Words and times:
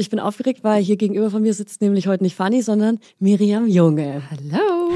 Ich 0.00 0.08
bin 0.08 0.18
aufgeregt, 0.18 0.64
weil 0.64 0.82
hier 0.82 0.96
gegenüber 0.96 1.30
von 1.30 1.42
mir 1.42 1.52
sitzt 1.52 1.82
nämlich 1.82 2.06
heute 2.06 2.22
nicht 2.22 2.34
Fanny, 2.34 2.62
sondern 2.62 3.00
Miriam 3.18 3.68
Junge. 3.68 4.22
Hallo. 4.30 4.92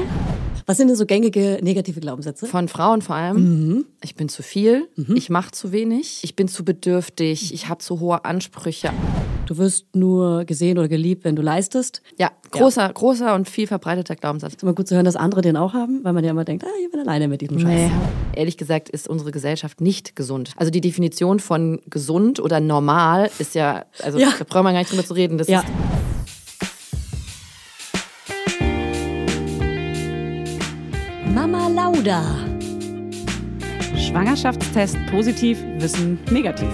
Was 0.67 0.77
sind 0.77 0.87
denn 0.87 0.95
so 0.97 1.05
gängige 1.05 1.59
negative 1.61 1.99
Glaubenssätze? 1.99 2.47
Von 2.47 2.67
Frauen 2.67 3.01
vor 3.03 3.15
allem. 3.15 3.85
Ich 4.03 4.15
bin 4.15 4.29
zu 4.29 4.41
viel, 4.41 4.87
ich 5.13 5.29
mache 5.29 5.51
zu 5.51 5.71
wenig, 5.71 6.21
ich 6.23 6.35
bin 6.35 6.47
zu 6.47 6.65
bedürftig, 6.65 7.53
ich 7.53 7.69
habe 7.69 7.79
zu 7.79 7.99
hohe 7.99 8.25
Ansprüche. 8.25 8.89
Du 9.45 9.57
wirst 9.57 9.95
nur 9.95 10.43
gesehen 10.45 10.79
oder 10.79 10.87
geliebt, 10.87 11.23
wenn 11.23 11.35
du 11.35 11.43
leistest. 11.43 12.01
Ja, 12.17 12.31
großer, 12.49 12.91
großer 12.91 13.35
und 13.35 13.47
viel 13.47 13.67
verbreiteter 13.67 14.15
Glaubenssatz. 14.15 14.53
Ist 14.55 14.63
immer 14.63 14.73
gut 14.73 14.87
zu 14.87 14.95
hören, 14.95 15.05
dass 15.05 15.15
andere 15.15 15.41
den 15.41 15.55
auch 15.55 15.73
haben, 15.73 16.03
weil 16.03 16.13
man 16.13 16.23
ja 16.23 16.31
immer 16.31 16.45
denkt, 16.45 16.63
ah, 16.63 16.69
ich 16.83 16.89
bin 16.89 16.99
alleine 16.99 17.27
mit 17.27 17.41
diesem 17.41 17.59
Scheiß. 17.59 17.91
Ehrlich 18.33 18.57
gesagt 18.57 18.89
ist 18.89 19.07
unsere 19.07 19.31
Gesellschaft 19.31 19.81
nicht 19.81 20.15
gesund. 20.15 20.53
Also 20.57 20.71
die 20.71 20.81
Definition 20.81 21.39
von 21.39 21.79
gesund 21.91 22.39
oder 22.39 22.59
normal 22.59 23.29
ist 23.37 23.53
ja, 23.53 23.85
also 24.01 24.17
Ja. 24.17 24.29
da 24.39 24.45
brauchen 24.45 24.63
wir 24.65 24.71
gar 24.71 24.79
nicht 24.79 24.91
drüber 24.91 25.05
zu 25.05 25.13
reden. 25.13 25.37
Das 25.37 25.47
Ja. 25.47 25.59
ist 25.59 25.67
Lauda. 32.05 32.23
Schwangerschaftstest 33.97 34.95
positiv, 35.09 35.57
Wissen 35.79 36.19
negativ. 36.29 36.69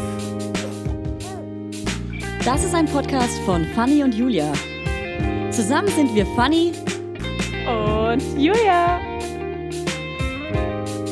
Das 2.43 2.65
ist 2.65 2.75
ein 2.75 2.85
Podcast 2.85 3.39
von 3.45 3.63
Fanny 3.73 4.03
und 4.03 4.13
Julia. 4.13 4.51
Zusammen 5.49 5.87
sind 5.87 6.13
wir 6.15 6.25
Fanny. 6.35 6.73
Und 7.65 8.21
Julia. 8.37 8.99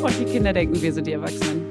Und 0.04 0.20
die 0.20 0.26
Kinder 0.26 0.52
denken, 0.52 0.82
wir 0.82 0.92
sind 0.92 1.08
die 1.08 1.14
Erwachsenen. 1.14 1.66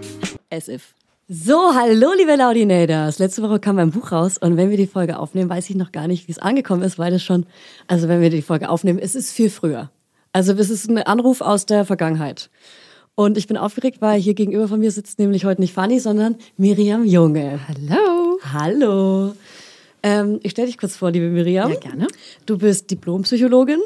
As 0.50 0.68
if. 0.68 0.94
So, 1.28 1.74
hallo 1.74 2.14
liebe 2.16 2.34
Laudinators. 2.36 3.18
Letzte 3.18 3.42
Woche 3.42 3.60
kam 3.60 3.76
mein 3.76 3.90
Buch 3.90 4.10
raus 4.10 4.38
und 4.38 4.56
wenn 4.56 4.70
wir 4.70 4.78
die 4.78 4.86
Folge 4.86 5.18
aufnehmen, 5.18 5.50
weiß 5.50 5.68
ich 5.68 5.76
noch 5.76 5.92
gar 5.92 6.08
nicht, 6.08 6.26
wie 6.28 6.32
es 6.32 6.38
angekommen 6.38 6.82
ist, 6.82 6.98
weil 6.98 7.12
es 7.12 7.22
schon, 7.22 7.44
also 7.88 8.08
wenn 8.08 8.22
wir 8.22 8.30
die 8.30 8.40
Folge 8.40 8.70
aufnehmen, 8.70 8.98
es 8.98 9.14
ist 9.14 9.32
viel 9.32 9.50
früher. 9.50 9.90
Also 10.38 10.52
es 10.52 10.70
ist 10.70 10.88
ein 10.88 10.98
Anruf 10.98 11.40
aus 11.40 11.66
der 11.66 11.84
Vergangenheit. 11.84 12.48
Und 13.16 13.36
ich 13.36 13.48
bin 13.48 13.56
aufgeregt, 13.56 14.00
weil 14.00 14.20
hier 14.20 14.34
gegenüber 14.34 14.68
von 14.68 14.78
mir 14.78 14.92
sitzt 14.92 15.18
nämlich 15.18 15.44
heute 15.44 15.60
nicht 15.60 15.72
Fanny, 15.74 15.98
sondern 15.98 16.36
Miriam 16.56 17.04
Junge. 17.04 17.58
Hallo. 17.66 18.38
Hallo. 18.52 19.34
Ähm, 20.04 20.38
ich 20.44 20.52
stelle 20.52 20.68
dich 20.68 20.78
kurz 20.78 20.94
vor, 20.94 21.10
liebe 21.10 21.28
Miriam. 21.28 21.72
Ja, 21.72 21.80
gerne. 21.80 22.06
Du 22.46 22.56
bist 22.56 22.88
Diplompsychologin, 22.88 23.80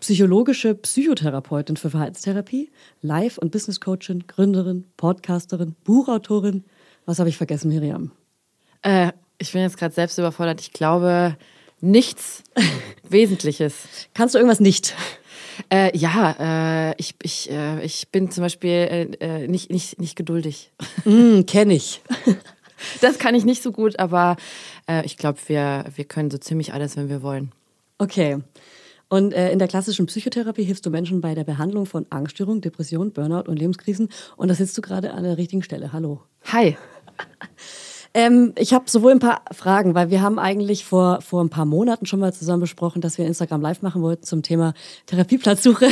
psychologische 0.00 0.74
Psychotherapeutin 0.74 1.76
für 1.76 1.90
Verhaltenstherapie, 1.90 2.70
Life- 3.02 3.38
und 3.38 3.50
Business-Coachin, 3.50 4.26
Gründerin, 4.26 4.86
Podcasterin, 4.96 5.76
Buchautorin. 5.84 6.64
Was 7.04 7.18
habe 7.18 7.28
ich 7.28 7.36
vergessen, 7.36 7.68
Miriam? 7.68 8.10
Äh, 8.80 9.12
ich 9.36 9.52
bin 9.52 9.60
jetzt 9.60 9.76
gerade 9.76 9.94
selbst 9.94 10.16
überfordert. 10.16 10.62
Ich 10.62 10.72
glaube, 10.72 11.36
nichts 11.82 12.42
Wesentliches. 13.06 13.74
Kannst 14.14 14.34
du 14.34 14.38
irgendwas 14.38 14.60
nicht? 14.60 14.94
Äh, 15.68 15.96
ja, 15.96 16.90
äh, 16.90 16.94
ich, 16.98 17.14
ich, 17.22 17.50
äh, 17.50 17.84
ich 17.84 18.08
bin 18.10 18.30
zum 18.30 18.42
Beispiel 18.42 18.70
äh, 18.70 19.02
äh, 19.20 19.48
nicht, 19.48 19.70
nicht, 19.70 20.00
nicht 20.00 20.16
geduldig. 20.16 20.72
Hm, 21.04 21.46
kenne 21.46 21.74
ich. 21.74 22.00
Das 23.02 23.18
kann 23.18 23.34
ich 23.34 23.44
nicht 23.44 23.62
so 23.62 23.72
gut, 23.72 23.98
aber 23.98 24.38
äh, 24.88 25.04
ich 25.04 25.18
glaube, 25.18 25.38
wir, 25.48 25.84
wir 25.96 26.06
können 26.06 26.30
so 26.30 26.38
ziemlich 26.38 26.72
alles, 26.72 26.96
wenn 26.96 27.10
wir 27.10 27.20
wollen. 27.20 27.52
Okay. 27.98 28.38
Und 29.10 29.34
in 29.34 29.58
der 29.58 29.68
klassischen 29.68 30.06
Psychotherapie 30.06 30.64
hilfst 30.64 30.86
du 30.86 30.90
Menschen 30.90 31.20
bei 31.20 31.34
der 31.34 31.44
Behandlung 31.44 31.84
von 31.84 32.06
Angststörungen, 32.08 32.62
Depressionen, 32.62 33.12
Burnout 33.12 33.50
und 33.50 33.58
Lebenskrisen. 33.58 34.08
Und 34.38 34.48
da 34.48 34.54
sitzt 34.54 34.78
du 34.78 34.80
gerade 34.80 35.12
an 35.12 35.24
der 35.24 35.36
richtigen 35.36 35.62
Stelle. 35.62 35.92
Hallo. 35.92 36.22
Hi. 36.46 36.78
Ähm, 38.12 38.52
ich 38.56 38.72
habe 38.72 38.90
sowohl 38.90 39.12
ein 39.12 39.20
paar 39.20 39.42
Fragen, 39.52 39.94
weil 39.94 40.10
wir 40.10 40.20
haben 40.20 40.38
eigentlich 40.38 40.84
vor, 40.84 41.20
vor 41.20 41.42
ein 41.42 41.50
paar 41.50 41.64
Monaten 41.64 42.06
schon 42.06 42.20
mal 42.20 42.32
zusammen 42.32 42.60
besprochen, 42.60 43.00
dass 43.00 43.18
wir 43.18 43.26
Instagram 43.26 43.60
live 43.60 43.82
machen 43.82 44.02
wollten 44.02 44.24
zum 44.24 44.42
Thema 44.42 44.74
Therapieplatzsuche. 45.06 45.86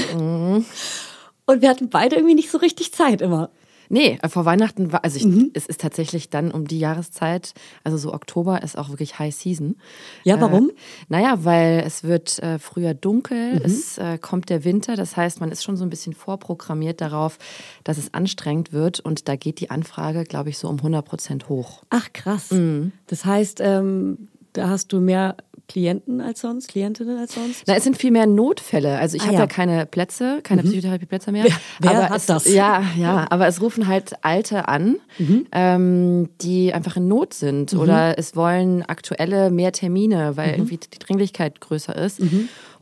Und 1.47 1.63
wir 1.63 1.69
hatten 1.69 1.89
beide 1.89 2.17
irgendwie 2.17 2.35
nicht 2.35 2.51
so 2.51 2.59
richtig 2.59 2.93
Zeit 2.93 3.23
immer. 3.23 3.51
Nee, 3.89 4.19
äh, 4.23 4.29
vor 4.29 4.45
Weihnachten 4.45 4.93
war, 4.93 5.05
also 5.05 5.17
ich, 5.17 5.25
Mhm. 5.25 5.51
es 5.55 5.67
ist 5.67 5.81
tatsächlich 5.81 6.31
dann 6.31 6.51
um 6.51 6.67
die 6.67 6.79
Jahreszeit, 6.79 7.55
also 7.85 7.97
so 7.97 8.13
Oktober 8.13 8.63
ist 8.63 8.77
auch 8.77 8.89
wirklich 8.91 9.19
High 9.19 9.35
Season. 9.35 9.77
Ja, 10.25 10.41
warum? 10.41 10.71
Äh, 10.71 10.73
naja, 11.09 11.45
weil 11.45 11.83
es 11.87 12.05
wird 12.05 12.39
äh, 12.41 12.59
früher 12.59 12.95
Mhm. 12.95 13.01
dunkel, 13.01 13.61
es 13.65 13.99
äh, 13.99 14.19
kommt 14.19 14.51
der 14.51 14.65
Winter, 14.65 14.97
das 14.97 15.17
heißt, 15.17 15.41
man 15.41 15.51
ist 15.51 15.65
schon 15.65 15.77
so 15.77 15.85
ein 15.85 15.91
bisschen 15.91 16.13
vorprogrammiert 16.13 17.01
darauf, 17.01 17.39
dass 17.85 17.99
es 17.99 18.13
anstrengend 18.15 18.73
wird 18.73 19.01
und 19.01 19.29
da 19.29 19.37
geht 19.37 19.61
die 19.61 19.71
Anfrage, 19.71 20.25
glaube 20.25 20.51
ich, 20.51 20.59
so 20.59 20.69
um 20.69 20.79
100 20.83 21.05
Prozent 21.05 21.49
hoch. 21.49 21.83
Ach, 21.91 22.09
krass. 22.13 22.55
Das 23.07 23.25
heißt, 23.25 23.61
ähm, 23.63 24.29
da 24.53 24.69
hast 24.69 24.93
du 24.93 25.01
mehr 25.01 25.37
Klienten 25.69 26.23
als 26.23 26.41
sonst, 26.41 26.69
Klientinnen 26.69 27.19
als 27.19 27.35
sonst? 27.35 27.65
Na, 27.67 27.75
es 27.75 27.85
sind 27.85 27.99
viel 27.99 28.11
mehr 28.11 28.27
Notfälle. 28.27 28.97
Also 28.99 29.17
ich 29.17 29.23
Ah, 29.23 29.27
habe 29.27 29.35
ja. 29.35 29.41
ja. 29.41 29.47
keine 29.47 29.85
Plätze, 29.87 30.41
keine 30.43 30.63
Psychotherapieplätze 30.63 31.31
mehr. 31.31 31.45
Wer- 31.45 31.53
wer 31.81 31.91
aber 31.91 32.09
hat 32.09 32.17
es, 32.17 32.27
das? 32.27 32.51
Ja, 32.51 32.83
ja, 32.97 33.27
aber 33.29 33.47
es 33.49 33.61
rufen 33.61 33.87
halt 33.87 34.13
Alte 34.23 34.67
an, 34.69 34.97
ähm, 35.53 36.29
die 36.41 36.73
einfach 36.73 36.97
in 36.97 37.09
Not 37.09 37.35
sind 37.35 37.75
oder 37.75 38.19
es 38.19 38.35
wollen 38.37 38.83
aktuelle 38.83 39.51
mehr 39.51 39.73
Termine, 39.73 40.37
weil 40.37 40.53
irgendwie 40.53 40.79
die 40.79 40.99
Dringlichkeit 40.99 41.61
größer 41.61 41.95
ist. 41.97 42.21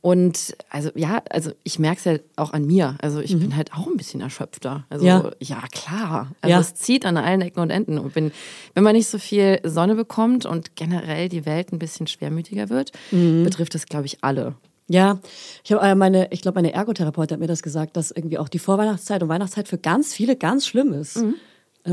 Und 0.00 0.56
also 0.70 0.90
ja, 0.94 1.22
also 1.30 1.50
ich 1.64 1.78
merke 1.78 1.98
es 1.98 2.04
ja 2.04 2.18
auch 2.36 2.52
an 2.52 2.64
mir. 2.66 2.96
Also 3.00 3.20
ich 3.20 3.36
bin 3.38 3.56
halt 3.56 3.72
auch 3.72 3.86
ein 3.86 3.96
bisschen 3.96 4.20
erschöpfter. 4.20 4.84
Also 4.88 5.04
Ja. 5.04 5.30
ja, 5.40 5.62
klar. 5.72 6.30
Also 6.40 6.52
Ja. 6.52 6.60
es 6.60 6.74
zieht 6.74 7.04
an 7.04 7.16
allen 7.16 7.40
Ecken 7.40 7.60
und 7.60 7.70
Enden. 7.70 7.98
Und 7.98 8.14
wenn, 8.14 8.30
wenn 8.74 8.84
man 8.84 8.94
nicht 8.94 9.08
so 9.08 9.18
viel 9.18 9.60
Sonne 9.64 9.94
bekommt 9.96 10.46
und 10.46 10.76
generell 10.76 11.28
die 11.28 11.44
Welt 11.46 11.72
ein 11.72 11.78
bisschen 11.78 12.06
schwermütiger 12.06 12.68
wird, 12.68 12.92
betrifft 13.10 13.74
es, 13.74 13.86
glaube 13.86 14.06
ich, 14.06 14.22
alle. 14.22 14.54
Ja, 14.88 15.18
ich 15.64 15.72
habe 15.72 15.84
äh, 15.84 15.94
meine, 15.96 16.28
ich 16.32 16.42
glaube, 16.42 16.56
meine 16.58 16.72
Ergotherapeutin 16.72 17.34
hat 17.34 17.40
mir 17.40 17.48
das 17.48 17.62
gesagt, 17.64 17.96
dass 17.96 18.12
irgendwie 18.12 18.38
auch 18.38 18.48
die 18.48 18.60
Vorweihnachtszeit 18.60 19.20
und 19.22 19.28
Weihnachtszeit 19.28 19.66
für 19.66 19.78
ganz 19.78 20.14
viele 20.14 20.36
ganz 20.36 20.64
schlimm 20.66 20.92
ist. 20.92 21.16
In 21.16 21.34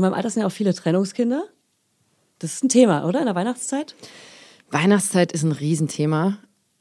meinem 0.00 0.14
Alter 0.14 0.30
sind 0.30 0.42
ja 0.42 0.46
auch 0.46 0.52
viele 0.52 0.72
Trennungskinder. 0.74 1.42
Das 2.38 2.54
ist 2.54 2.62
ein 2.62 2.68
Thema, 2.68 3.04
oder? 3.06 3.18
In 3.18 3.26
der 3.26 3.34
Weihnachtszeit? 3.34 3.96
Weihnachtszeit 4.70 5.32
ist 5.32 5.42
ein 5.42 5.50
Riesenthema, 5.52 6.38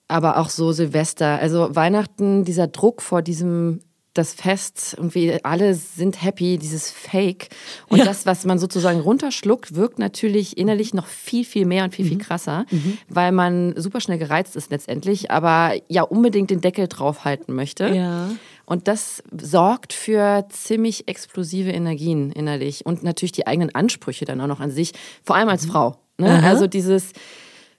aber 0.07 0.37
auch 0.37 0.49
so 0.49 0.71
Silvester. 0.71 1.39
Also 1.39 1.75
Weihnachten, 1.75 2.45
dieser 2.45 2.67
Druck 2.67 3.01
vor 3.01 3.21
diesem 3.21 3.81
das 4.13 4.35
Fest 4.35 4.95
und 4.99 5.15
wir 5.15 5.39
alle 5.43 5.73
sind 5.73 6.21
happy, 6.21 6.59
dieses 6.59 6.91
Fake. 6.91 7.49
Und 7.87 7.97
Ja. 7.97 8.05
das, 8.05 8.25
was 8.27 8.45
man 8.45 8.59
sozusagen 8.59 8.99
runterschluckt, 8.99 9.75
wirkt 9.75 9.97
natürlich 9.97 10.55
innerlich 10.57 10.93
noch 10.93 11.07
viel, 11.07 11.43
viel 11.43 11.65
mehr 11.65 11.83
und 11.83 11.95
viel, 11.95 12.05
viel 12.05 12.19
krasser, 12.19 12.65
weil 13.09 13.31
man 13.31 13.73
super 13.75 14.01
schnell 14.01 14.19
gereizt 14.19 14.55
ist 14.55 14.69
letztendlich, 14.69 15.31
aber 15.31 15.73
ja 15.87 16.03
unbedingt 16.03 16.51
den 16.51 16.61
Deckel 16.61 16.87
draufhalten 16.87 17.55
möchte. 17.55 17.87
Ja. 17.87 18.29
Und 18.65 18.87
das 18.87 19.23
sorgt 19.35 19.93
für 19.93 20.45
ziemlich 20.49 21.07
explosive 21.07 21.71
Energien 21.71 22.31
innerlich 22.31 22.85
und 22.85 23.01
natürlich 23.03 23.31
die 23.31 23.47
eigenen 23.47 23.73
Ansprüche 23.73 24.25
dann 24.25 24.39
auch 24.41 24.47
noch 24.47 24.59
an 24.59 24.69
sich, 24.69 24.91
vor 25.23 25.35
allem 25.35 25.49
als 25.49 25.65
Frau. 25.65 25.97
Ne? 26.19 26.43
Also 26.43 26.67
dieses, 26.67 27.13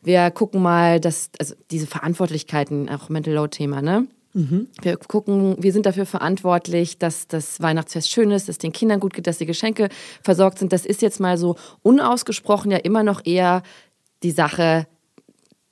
wir 0.04 0.30
gucken 0.30 0.62
mal, 0.62 1.00
dass, 1.00 1.30
also 1.38 1.54
diese 1.70 1.86
Verantwortlichkeiten, 1.86 2.88
auch 2.88 3.08
Mental 3.08 3.34
Load 3.34 3.56
Thema, 3.56 3.82
ne? 3.82 4.06
Wir 4.82 4.96
gucken, 4.96 5.56
wir 5.60 5.72
sind 5.72 5.86
dafür 5.86 6.06
verantwortlich, 6.06 6.98
dass 6.98 7.28
das 7.28 7.60
Weihnachtsfest 7.60 8.10
schön 8.10 8.32
ist, 8.32 8.48
dass 8.48 8.58
den 8.58 8.72
Kindern 8.72 8.98
gut 8.98 9.14
geht, 9.14 9.28
dass 9.28 9.38
die 9.38 9.46
Geschenke 9.46 9.88
versorgt 10.22 10.58
sind. 10.58 10.72
Das 10.72 10.84
ist 10.84 11.02
jetzt 11.02 11.20
mal 11.20 11.38
so 11.38 11.54
unausgesprochen 11.82 12.72
ja 12.72 12.78
immer 12.78 13.04
noch 13.04 13.24
eher 13.24 13.62
die 14.24 14.32
Sache 14.32 14.86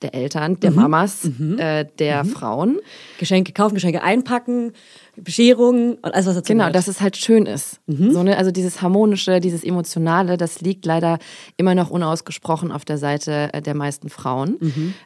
der 0.03 0.13
Eltern, 0.13 0.59
der 0.59 0.71
Mamas, 0.71 1.25
äh, 1.57 1.85
der 1.99 2.25
Frauen. 2.25 2.79
Geschenke 3.19 3.53
kaufen, 3.53 3.73
Geschenke 3.75 4.03
einpacken, 4.03 4.73
Bescherungen 5.15 5.95
und 5.95 6.13
alles, 6.13 6.25
was 6.25 6.35
dazu 6.35 6.51
Genau, 6.53 6.63
gehört. 6.65 6.75
dass 6.75 6.87
es 6.87 7.01
halt 7.01 7.17
schön 7.17 7.45
ist. 7.45 7.79
So, 7.87 8.23
ne? 8.23 8.37
Also 8.37 8.51
dieses 8.51 8.81
Harmonische, 8.81 9.39
dieses 9.39 9.63
Emotionale, 9.63 10.37
das 10.37 10.61
liegt 10.61 10.85
leider 10.85 11.19
immer 11.57 11.75
noch 11.75 11.89
unausgesprochen 11.89 12.71
auf 12.71 12.83
der 12.85 12.97
Seite 12.97 13.49
äh, 13.53 13.61
der 13.61 13.75
meisten 13.75 14.09
Frauen. 14.09 14.57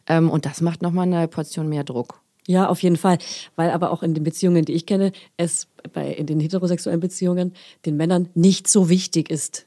Ähm, 0.07 0.29
und 0.29 0.45
das 0.45 0.61
macht 0.61 0.81
nochmal 0.81 1.05
eine 1.07 1.27
Portion 1.27 1.69
mehr 1.69 1.83
Druck. 1.83 2.21
Ja, 2.47 2.69
auf 2.69 2.81
jeden 2.81 2.95
Fall. 2.95 3.17
Weil 3.57 3.71
aber 3.71 3.91
auch 3.91 4.01
in 4.03 4.13
den 4.13 4.23
Beziehungen, 4.23 4.63
die 4.63 4.71
ich 4.73 4.85
kenne, 4.85 5.11
es 5.35 5.67
bei, 5.93 6.09
in 6.13 6.25
den 6.25 6.39
heterosexuellen 6.39 7.01
Beziehungen 7.01 7.53
den 7.85 7.97
Männern 7.97 8.29
nicht 8.35 8.69
so 8.69 8.87
wichtig 8.89 9.29
ist. 9.29 9.65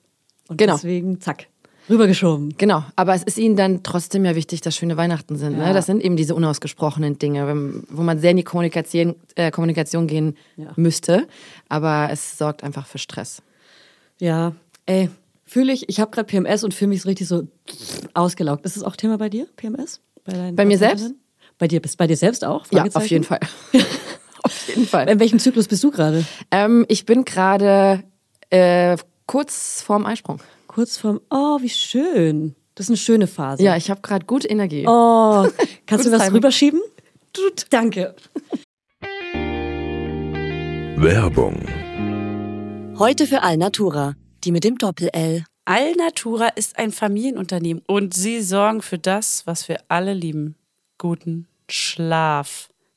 Und 0.48 0.56
Genau. 0.56 0.76
deswegen, 0.76 1.20
zack, 1.20 1.48
rübergeschoben. 1.90 2.54
Genau, 2.56 2.84
aber 2.96 3.14
es 3.14 3.22
ist 3.22 3.36
ihnen 3.38 3.56
dann 3.56 3.82
trotzdem 3.82 4.24
ja 4.24 4.34
wichtig, 4.34 4.60
dass 4.60 4.76
schöne 4.76 4.96
Weihnachten 4.96 5.36
sind. 5.36 5.58
Ja. 5.58 5.68
Ne? 5.68 5.74
Das 5.74 5.86
sind 5.86 6.02
eben 6.02 6.16
diese 6.16 6.34
unausgesprochenen 6.34 7.18
Dinge, 7.18 7.82
wo 7.90 8.02
man 8.02 8.18
sehr 8.18 8.30
in 8.30 8.36
die 8.38 8.44
Kommunikation, 8.44 9.16
äh, 9.34 9.50
Kommunikation 9.50 10.06
gehen 10.06 10.36
Ja. 10.56 10.72
müsste. 10.76 11.26
Aber 11.68 12.08
es 12.10 12.38
sorgt 12.38 12.62
einfach 12.62 12.86
für 12.86 12.98
Stress. 12.98 13.42
Ja, 14.18 14.52
ey, 14.86 15.10
fühle 15.44 15.72
ich, 15.72 15.88
ich 15.88 16.00
habe 16.00 16.10
gerade 16.10 16.26
PMS 16.26 16.62
und 16.64 16.74
fühle 16.74 16.90
mich 16.90 17.02
so 17.02 17.08
richtig 17.08 17.26
so 17.26 17.48
ausgelaugt. 18.14 18.64
Ist 18.64 18.76
das 18.76 18.82
auch 18.84 18.96
Thema 18.96 19.18
bei 19.18 19.28
dir, 19.28 19.46
PMS? 19.56 20.00
Bei, 20.24 20.32
deinen 20.32 20.56
Bei 20.56 20.64
mir 20.64 20.78
selbst? 20.78 21.12
Bei 21.58 21.68
dir, 21.68 21.80
bist 21.80 21.98
bei 21.98 22.06
dir 22.06 22.16
selbst 22.16 22.44
auch? 22.44 22.66
Ja, 22.70 22.86
auf 22.94 23.06
jeden 23.06 23.24
Fall. 23.24 23.40
auf 24.42 24.68
jeden 24.68 24.86
Fall. 24.86 25.08
In 25.08 25.20
welchem 25.20 25.38
Zyklus 25.38 25.68
bist 25.68 25.82
du 25.84 25.90
gerade? 25.90 26.24
Ähm, 26.50 26.86
ich 26.88 27.04
bin 27.04 27.24
gerade 27.24 28.02
äh, 28.50 28.96
kurz 29.26 29.82
vorm 29.82 30.06
Eisprung. 30.06 30.40
Kurz 30.72 30.98
vorm, 30.98 31.20
oh, 31.30 31.60
wie 31.60 31.68
schön. 31.68 32.54
Das 32.76 32.86
ist 32.86 32.90
eine 32.90 32.96
schöne 32.96 33.26
Phase. 33.26 33.60
Ja, 33.60 33.76
ich 33.76 33.90
habe 33.90 34.02
gerade 34.02 34.24
gut 34.24 34.48
Energie. 34.48 34.84
Oh, 34.86 35.48
kannst 35.86 36.06
du 36.06 36.12
was 36.12 36.20
Timing. 36.20 36.36
rüberschieben? 36.36 36.80
Danke. 37.70 38.14
Werbung. 40.94 41.66
Heute 43.00 43.26
für 43.26 43.42
Alnatura, 43.42 44.14
die 44.44 44.52
mit 44.52 44.62
dem 44.62 44.78
Doppel-L. 44.78 45.44
Alnatura 45.64 46.50
ist 46.50 46.78
ein 46.78 46.92
Familienunternehmen 46.92 47.82
und 47.88 48.14
sie 48.14 48.40
sorgen 48.40 48.80
für 48.80 48.98
das, 48.98 49.48
was 49.48 49.68
wir 49.68 49.78
alle 49.88 50.14
lieben. 50.14 50.54
Guten 50.98 51.48
Schlaf. 51.68 52.69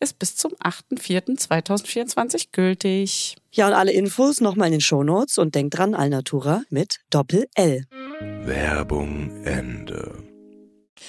ist 0.00 0.18
bis 0.18 0.36
zum 0.36 0.52
8.4.2024 0.62 2.48
gültig. 2.52 3.36
Ja, 3.52 3.66
und 3.68 3.72
alle 3.74 3.92
Infos 3.92 4.40
nochmal 4.40 4.68
in 4.68 4.72
den 4.72 4.80
Shownotes 4.80 5.38
und 5.38 5.54
denkt 5.54 5.76
dran, 5.78 5.94
Alnatura 5.94 6.62
mit 6.70 6.98
Doppel-L. 7.10 7.84
Werbung 8.44 9.44
Ende. 9.44 10.22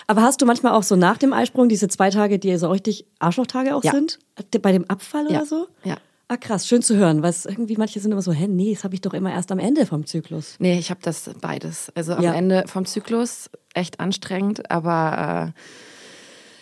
Aber 0.06 0.22
hast 0.22 0.42
du 0.42 0.46
manchmal 0.46 0.74
auch 0.74 0.84
so 0.84 0.96
nach 0.96 1.18
dem 1.18 1.34
Eisprung 1.34 1.70
diese 1.70 1.88
zwei 1.88 2.10
Tage, 2.10 2.40
die 2.40 2.56
so 2.58 2.70
richtig 2.70 3.06
Arschlochtage 3.20 3.76
auch 3.76 3.84
Ja. 3.84 3.92
sind? 3.92 4.20
Bei 4.62 4.72
dem 4.72 4.90
Abfall 4.90 5.26
Ja. 5.30 5.38
oder 5.40 5.46
so? 5.46 5.68
Ja. 5.84 5.98
Ah, 6.30 6.36
krass, 6.36 6.68
schön 6.68 6.82
zu 6.82 6.98
hören, 6.98 7.24
weil 7.24 7.30
es 7.30 7.46
irgendwie 7.46 7.78
manche 7.78 8.02
sind 8.02 8.12
immer 8.12 8.22
so, 8.22 8.34
hä, 8.34 8.48
nee, 8.50 8.74
das 8.74 8.84
habe 8.84 8.94
ich 8.96 9.00
doch 9.02 9.14
immer 9.14 9.32
erst 9.32 9.50
am 9.50 9.60
Ende 9.60 9.86
vom 9.86 10.06
Zyklus. 10.06 10.56
Nee, 10.60 10.78
ich 10.78 10.90
habe 10.90 11.00
das 11.02 11.30
beides. 11.40 11.90
Also 11.96 12.16
am 12.16 12.24
Ja. 12.24 12.34
Ende 12.34 12.66
vom 12.68 12.86
Zyklus 12.86 13.50
echt 13.74 14.02
anstrengend, 14.02 14.70
aber 14.70 15.54
äh, 15.56 15.60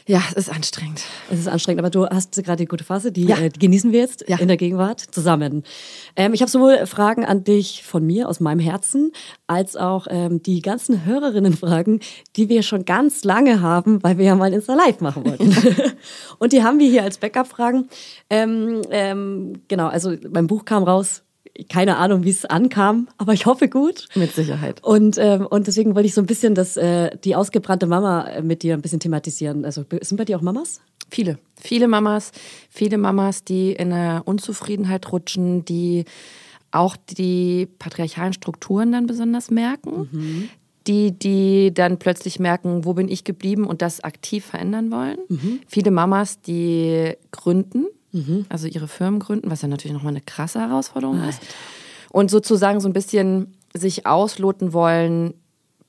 ja, 0.08 0.22
es 0.30 0.34
ist 0.34 0.50
anstrengend. 0.56 1.02
Es 1.32 1.40
ist 1.40 1.48
anstrengend, 1.48 1.80
aber 1.80 1.90
du 1.90 2.06
hast 2.08 2.36
gerade 2.44 2.58
die 2.58 2.68
gute 2.68 2.84
Phase, 2.84 3.12
die, 3.12 3.26
Ja. 3.26 3.38
äh, 3.38 3.50
die 3.50 3.58
genießen 3.60 3.92
wir 3.92 4.02
jetzt 4.02 4.24
Ja. 4.28 4.38
in 4.38 4.48
der 4.48 4.58
Gegenwart 4.58 5.00
zusammen. 5.00 5.64
Ähm, 6.16 6.34
ich 6.34 6.42
habe 6.42 6.52
sowohl 6.52 6.86
Fragen 6.86 7.26
an 7.26 7.44
dich 7.44 7.84
von 7.84 8.06
mir, 8.06 8.30
aus 8.30 8.40
meinem 8.40 8.60
Herzen, 8.60 9.12
als 9.48 9.76
auch 9.76 10.06
ähm, 10.10 10.44
die 10.44 10.62
ganzen 10.62 11.06
Hörerinnenfragen, 11.06 12.02
die 12.36 12.50
wir 12.50 12.62
schon 12.62 12.86
ganz 12.86 13.24
lange 13.24 13.62
haben, 13.62 14.04
weil 14.04 14.18
wir 14.20 14.26
ja 14.26 14.36
mal 14.36 14.54
Insta 14.54 14.76
Live 14.76 15.02
machen 15.02 15.26
wollten. 15.26 15.56
Und 16.40 16.54
die 16.54 16.64
haben 16.64 16.78
wir 16.80 16.88
hier 16.90 17.02
als 17.04 17.18
Backup-Fragen. 17.18 17.88
Ähm, 18.30 18.82
ähm, 18.92 19.62
genau, 19.68 19.88
also 19.88 20.14
mein 20.32 20.46
Buch 20.48 20.66
kam 20.66 20.84
raus. 20.84 21.24
Keine 21.70 21.98
Ahnung, 21.98 22.24
wie 22.24 22.30
es 22.30 22.46
ankam, 22.46 23.08
aber 23.18 23.34
ich 23.34 23.46
hoffe 23.46 23.70
gut. 23.70 24.08
Mit 24.16 24.34
Sicherheit. 24.34 24.84
Und, 24.84 25.18
ähm, 25.18 25.46
und 25.46 25.68
deswegen 25.68 25.96
wollte 25.96 26.08
ich 26.08 26.14
so 26.14 26.22
ein 26.22 26.28
bisschen 26.28 26.54
das, 26.54 26.76
äh, 26.76 27.18
die 27.24 27.36
ausgebrannte 27.36 27.88
Mama 27.88 28.28
äh, 28.28 28.42
mit 28.42 28.62
dir 28.62 28.74
ein 28.74 28.82
bisschen 28.82 29.00
thematisieren. 29.00 29.64
Also 29.64 29.86
sind 30.02 30.18
bei 30.18 30.26
dir 30.26 30.38
auch 30.38 30.42
Mamas? 30.42 30.82
Viele, 31.10 31.38
viele 31.56 31.88
Mamas, 31.88 32.32
viele 32.70 32.98
Mamas, 32.98 33.44
die 33.44 33.72
in 33.72 33.94
eine 33.94 34.24
Unzufriedenheit 34.24 35.12
rutschen, 35.12 35.64
die 35.64 36.06
auch 36.72 36.98
die 36.98 37.68
patriarchalen 37.80 38.34
Strukturen 38.34 38.92
dann 38.92 39.08
besonders 39.08 39.50
merken. 39.50 40.50
Die, 40.88 41.18
die 41.18 41.74
dann 41.74 41.98
plötzlich 41.98 42.38
merken, 42.40 42.86
wo 42.86 42.94
bin 42.94 43.08
ich 43.08 43.24
geblieben 43.24 43.66
und 43.66 43.82
das 43.82 44.04
aktiv 44.04 44.46
verändern 44.46 44.92
wollen. 44.92 45.18
Viele 45.68 45.90
Mamas, 45.90 46.42
die 46.42 47.14
gründen, 47.32 47.88
also 48.50 48.68
ihre 48.68 48.88
Firmen 48.88 49.20
gründen, 49.20 49.50
was 49.52 49.62
ja 49.62 49.68
natürlich 49.68 49.94
nochmal 49.94 50.14
eine 50.14 50.22
krasse 50.22 50.60
Herausforderung 50.60 51.24
ist. 51.28 51.42
Und 52.12 52.32
sozusagen 52.32 52.80
so 52.80 52.88
ein 52.88 52.94
bisschen 52.94 53.56
sich 53.74 54.06
ausloten 54.06 54.74
wollen, 54.74 55.34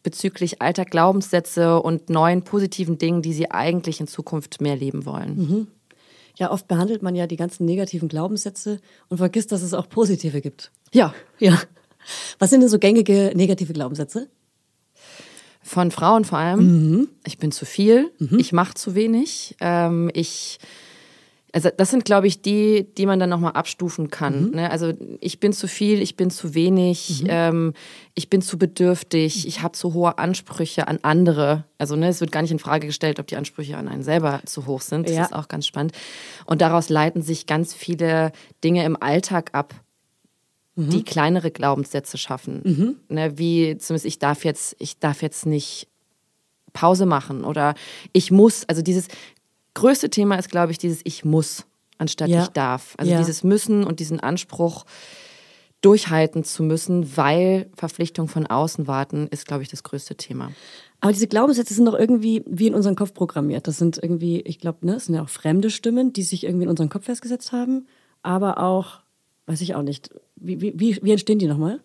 bezüglich 0.03 0.63
alter 0.63 0.85
Glaubenssätze 0.85 1.81
und 1.81 2.11
neuen 2.11 2.43
positiven 2.43 2.99
Dingen, 2.99 3.23
die 3.23 3.33
sie 3.33 3.51
eigentlich 3.51 4.01
in 4.01 4.07
Zukunft 4.07 4.61
mehr 4.61 4.77
leben 4.77 5.05
wollen. 5.07 5.69
Ja, 6.37 6.51
oft 6.51 6.69
behandelt 6.69 7.03
man 7.03 7.15
ja 7.15 7.27
die 7.27 7.37
ganzen 7.37 7.65
negativen 7.65 8.09
Glaubenssätze 8.09 8.81
und 9.09 9.19
vergisst, 9.19 9.53
dass 9.53 9.63
es 9.63 9.75
auch 9.75 9.89
positive 9.89 10.41
gibt. 10.41 10.71
Ja, 10.93 11.15
Ja. 11.39 11.59
Was 12.39 12.51
sind 12.51 12.61
denn 12.61 12.69
so 12.69 12.79
gängige 12.79 13.33
negative 13.35 13.73
Glaubenssätze? 13.73 14.29
von 15.67 15.91
Frauen 15.91 16.25
vor 16.25 16.39
allem. 16.39 17.09
Ich 17.27 17.39
bin 17.39 17.51
zu 17.51 17.67
viel, 17.67 18.13
ich 18.39 18.53
mache 18.53 18.75
zu 18.75 18.95
wenig, 18.95 19.57
ähm, 19.61 20.11
ich 20.15 20.59
also 21.57 21.71
das 21.75 21.91
sind, 21.91 22.05
glaube 22.05 22.27
ich, 22.27 22.43
die, 22.43 22.87
die 22.99 23.07
man 23.07 23.19
dann 23.19 23.31
nochmal 23.31 23.53
abstufen 23.53 24.11
kann. 24.11 24.51
Ne? 24.51 24.71
Also 24.71 24.93
ich 25.21 25.41
bin 25.41 25.55
zu 25.55 25.67
viel, 25.69 26.03
ich 26.03 26.15
bin 26.15 26.29
zu 26.29 26.53
wenig, 26.55 27.25
ähm, 27.29 27.73
ich 28.15 28.29
bin 28.29 28.43
zu 28.43 28.59
bedürftig, 28.59 29.49
ich 29.49 29.63
habe 29.63 29.73
zu 29.73 29.95
hohe 29.95 30.19
Ansprüche 30.19 30.87
an 30.87 30.99
andere. 31.01 31.65
Also 31.79 31.97
ne, 31.97 32.09
es 32.09 32.21
wird 32.21 32.31
gar 32.31 32.43
nicht 32.43 32.51
in 32.51 32.59
Frage 32.59 32.87
gestellt, 32.87 33.19
ob 33.21 33.27
die 33.27 33.39
Ansprüche 33.39 33.79
an 33.79 33.89
einen 33.89 34.03
selber 34.03 34.43
zu 34.45 34.67
hoch 34.67 34.83
sind. 34.83 35.09
Das 35.09 35.17
Ja. 35.17 35.25
ist 35.25 35.33
auch 35.33 35.49
ganz 35.49 35.67
spannend. 35.67 35.93
Und 36.45 36.61
daraus 36.61 36.91
leiten 36.91 37.23
sich 37.23 37.47
ganz 37.47 37.73
viele 37.73 38.33
Dinge 38.63 38.85
im 38.85 39.03
Alltag 39.03 39.49
ab, 39.55 39.75
die 40.79 41.05
kleinere 41.05 41.51
Glaubenssätze 41.51 42.19
schaffen. 42.19 42.99
Ne, 43.09 43.39
wie 43.39 43.79
zumindest 43.79 44.05
ich 44.05 44.19
darf 44.19 44.45
jetzt, 44.45 44.77
ich 44.79 44.99
darf 44.99 45.23
jetzt 45.23 45.47
nicht 45.47 45.89
Pause 46.75 47.07
machen 47.07 47.45
oder 47.45 47.75
ich 48.13 48.31
muss. 48.31 48.65
Also 48.69 48.83
dieses 48.83 49.09
größte 49.77 50.11
Thema 50.11 50.37
ist, 50.37 50.51
glaube 50.51 50.73
ich, 50.73 50.79
dieses 50.79 51.01
Ich 51.05 51.25
muss 51.25 51.65
anstatt 51.99 52.29
Ja. 52.29 52.43
ich 52.43 52.49
darf. 52.49 52.95
Also 52.99 53.13
Ja. 53.13 53.19
dieses 53.19 53.45
Müssen 53.45 53.85
und 53.85 54.01
diesen 54.01 54.21
Anspruch 54.21 54.85
durchhalten 55.83 56.43
zu 56.43 56.63
müssen, 56.63 57.17
weil 57.17 57.71
Verpflichtung 57.77 58.29
von 58.29 58.47
außen 58.47 58.87
warten, 58.87 59.29
ist, 59.31 59.47
glaube 59.47 59.63
ich, 59.63 59.69
das 59.69 59.83
größte 59.83 60.17
Thema. 60.17 60.51
Aber 61.01 61.13
diese 61.13 61.29
Glaubenssätze 61.29 61.75
sind 61.75 61.85
doch 61.87 61.95
irgendwie 61.95 62.43
wie 62.47 62.67
in 62.67 62.75
unseren 62.75 62.97
Kopf 62.97 63.13
programmiert. 63.15 63.69
Das 63.69 63.77
sind 63.77 63.99
irgendwie, 64.03 64.41
ich 64.41 64.59
glaube, 64.59 64.85
ne, 64.87 64.95
es 64.97 65.07
sind 65.07 65.15
ja 65.15 65.23
auch 65.23 65.29
fremde 65.29 65.71
Stimmen, 65.71 66.13
die 66.13 66.23
sich 66.23 66.45
irgendwie 66.45 66.65
in 66.65 66.71
unseren 66.71 66.89
Kopf 66.89 67.05
festgesetzt 67.05 67.53
haben. 67.53 67.87
Aber 68.23 68.59
auch, 68.63 69.01
weiß 69.47 69.61
ich 69.61 69.75
auch 69.75 69.83
nicht, 69.83 70.11
wie, 70.37 70.61
wie, 70.61 70.73
wie, 70.81 70.99
wie 71.03 71.13
entstehen 71.13 71.39
die 71.39 71.47
nochmal? 71.47 71.81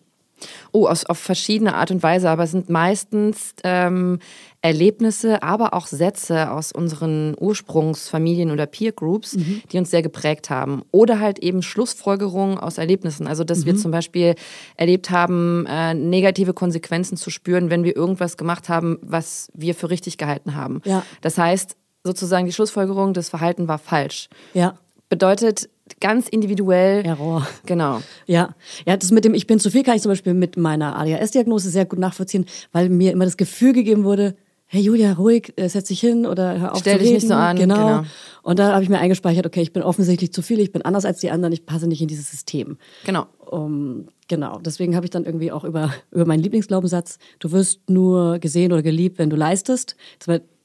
Oh, 0.72 0.88
aus, 0.88 1.04
auf 1.04 1.18
verschiedene 1.18 1.74
Art 1.76 1.90
und 1.92 2.02
Weise, 2.02 2.28
aber 2.28 2.42
es 2.44 2.50
sind 2.50 2.68
meistens 2.68 3.54
ähm, 3.62 4.18
Erlebnisse, 4.62 5.42
aber 5.42 5.74
auch 5.74 5.86
Sätze 5.88 6.50
aus 6.52 6.70
unseren 6.72 7.34
Ursprungsfamilien 7.38 8.50
oder 8.52 8.66
Peer 8.66 8.92
Groups, 8.92 9.34
Mhm. 9.36 9.62
die 9.72 9.78
uns 9.78 9.90
sehr 9.90 10.02
geprägt 10.02 10.50
haben. 10.50 10.82
Oder 10.92 11.18
halt 11.18 11.40
eben 11.40 11.62
Schlussfolgerungen 11.62 12.58
aus 12.58 12.78
Erlebnissen. 12.78 13.26
Also, 13.26 13.42
dass 13.44 13.60
Mhm. 13.60 13.66
wir 13.66 13.76
zum 13.76 13.90
Beispiel 13.90 14.34
erlebt 14.76 15.10
haben, 15.10 15.66
äh, 15.66 15.94
negative 15.94 16.54
Konsequenzen 16.54 17.16
zu 17.16 17.30
spüren, 17.30 17.70
wenn 17.70 17.82
wir 17.84 17.96
irgendwas 17.96 18.36
gemacht 18.36 18.68
haben, 18.68 18.98
was 19.02 19.48
wir 19.52 19.74
für 19.74 19.90
richtig 19.90 20.16
gehalten 20.16 20.54
haben. 20.54 20.80
Ja. 20.84 21.04
Das 21.20 21.36
heißt, 21.38 21.76
sozusagen 22.04 22.46
die 22.46 22.52
Schlussfolgerung, 22.52 23.14
das 23.14 23.28
Verhalten 23.28 23.66
war 23.68 23.78
falsch. 23.78 24.28
Ja. 24.54 24.78
Bedeutet 25.08 25.68
ganz 26.00 26.26
individuell. 26.28 27.04
Error. 27.04 27.46
Genau. 27.66 28.00
Ja, 28.26 28.54
ja, 28.86 28.96
das 28.96 29.10
mit 29.10 29.24
dem 29.24 29.34
Ich 29.34 29.46
bin 29.46 29.58
zu 29.58 29.70
viel 29.70 29.82
kann 29.82 29.96
ich 29.96 30.02
zum 30.02 30.10
Beispiel 30.10 30.32
mit 30.32 30.56
meiner 30.56 30.96
ADHS-Diagnose 30.98 31.68
sehr 31.68 31.84
gut 31.84 31.98
nachvollziehen, 31.98 32.46
weil 32.72 32.88
mir 32.88 33.12
immer 33.12 33.24
das 33.26 33.36
Gefühl 33.36 33.72
gegeben 33.74 34.04
wurde, 34.04 34.34
hey 34.72 34.80
Julia, 34.80 35.12
ruhig, 35.12 35.52
äh, 35.56 35.68
setz 35.68 35.88
dich 35.88 36.00
hin 36.00 36.24
oder 36.24 36.58
hör 36.58 36.72
auf 36.72 36.78
Stell 36.78 36.94
zu 36.94 36.98
dich 37.00 37.08
reden. 37.08 37.14
nicht 37.16 37.28
so 37.28 37.34
an, 37.34 37.56
Genau. 37.56 37.74
genau. 37.74 38.02
Und 38.42 38.58
da 38.58 38.72
habe 38.72 38.82
ich 38.82 38.88
mir 38.88 38.98
eingespeichert, 38.98 39.44
okay, 39.46 39.60
ich 39.60 39.74
bin 39.74 39.82
offensichtlich 39.82 40.32
zu 40.32 40.40
viel, 40.40 40.60
ich 40.60 40.72
bin 40.72 40.80
anders 40.80 41.04
als 41.04 41.20
die 41.20 41.30
anderen, 41.30 41.52
ich 41.52 41.66
passe 41.66 41.86
nicht 41.86 42.00
in 42.00 42.08
dieses 42.08 42.30
System. 42.30 42.78
Genau. 43.04 43.26
Um, 43.38 44.06
genau, 44.28 44.60
deswegen 44.64 44.96
habe 44.96 45.04
ich 45.04 45.10
dann 45.10 45.24
irgendwie 45.26 45.52
auch 45.52 45.64
über, 45.64 45.92
über 46.10 46.24
meinen 46.24 46.42
Lieblingsglaubenssatz, 46.42 47.18
du 47.38 47.52
wirst 47.52 47.90
nur 47.90 48.38
gesehen 48.38 48.72
oder 48.72 48.82
geliebt, 48.82 49.18
wenn 49.18 49.28
du 49.28 49.36
leistest. 49.36 49.94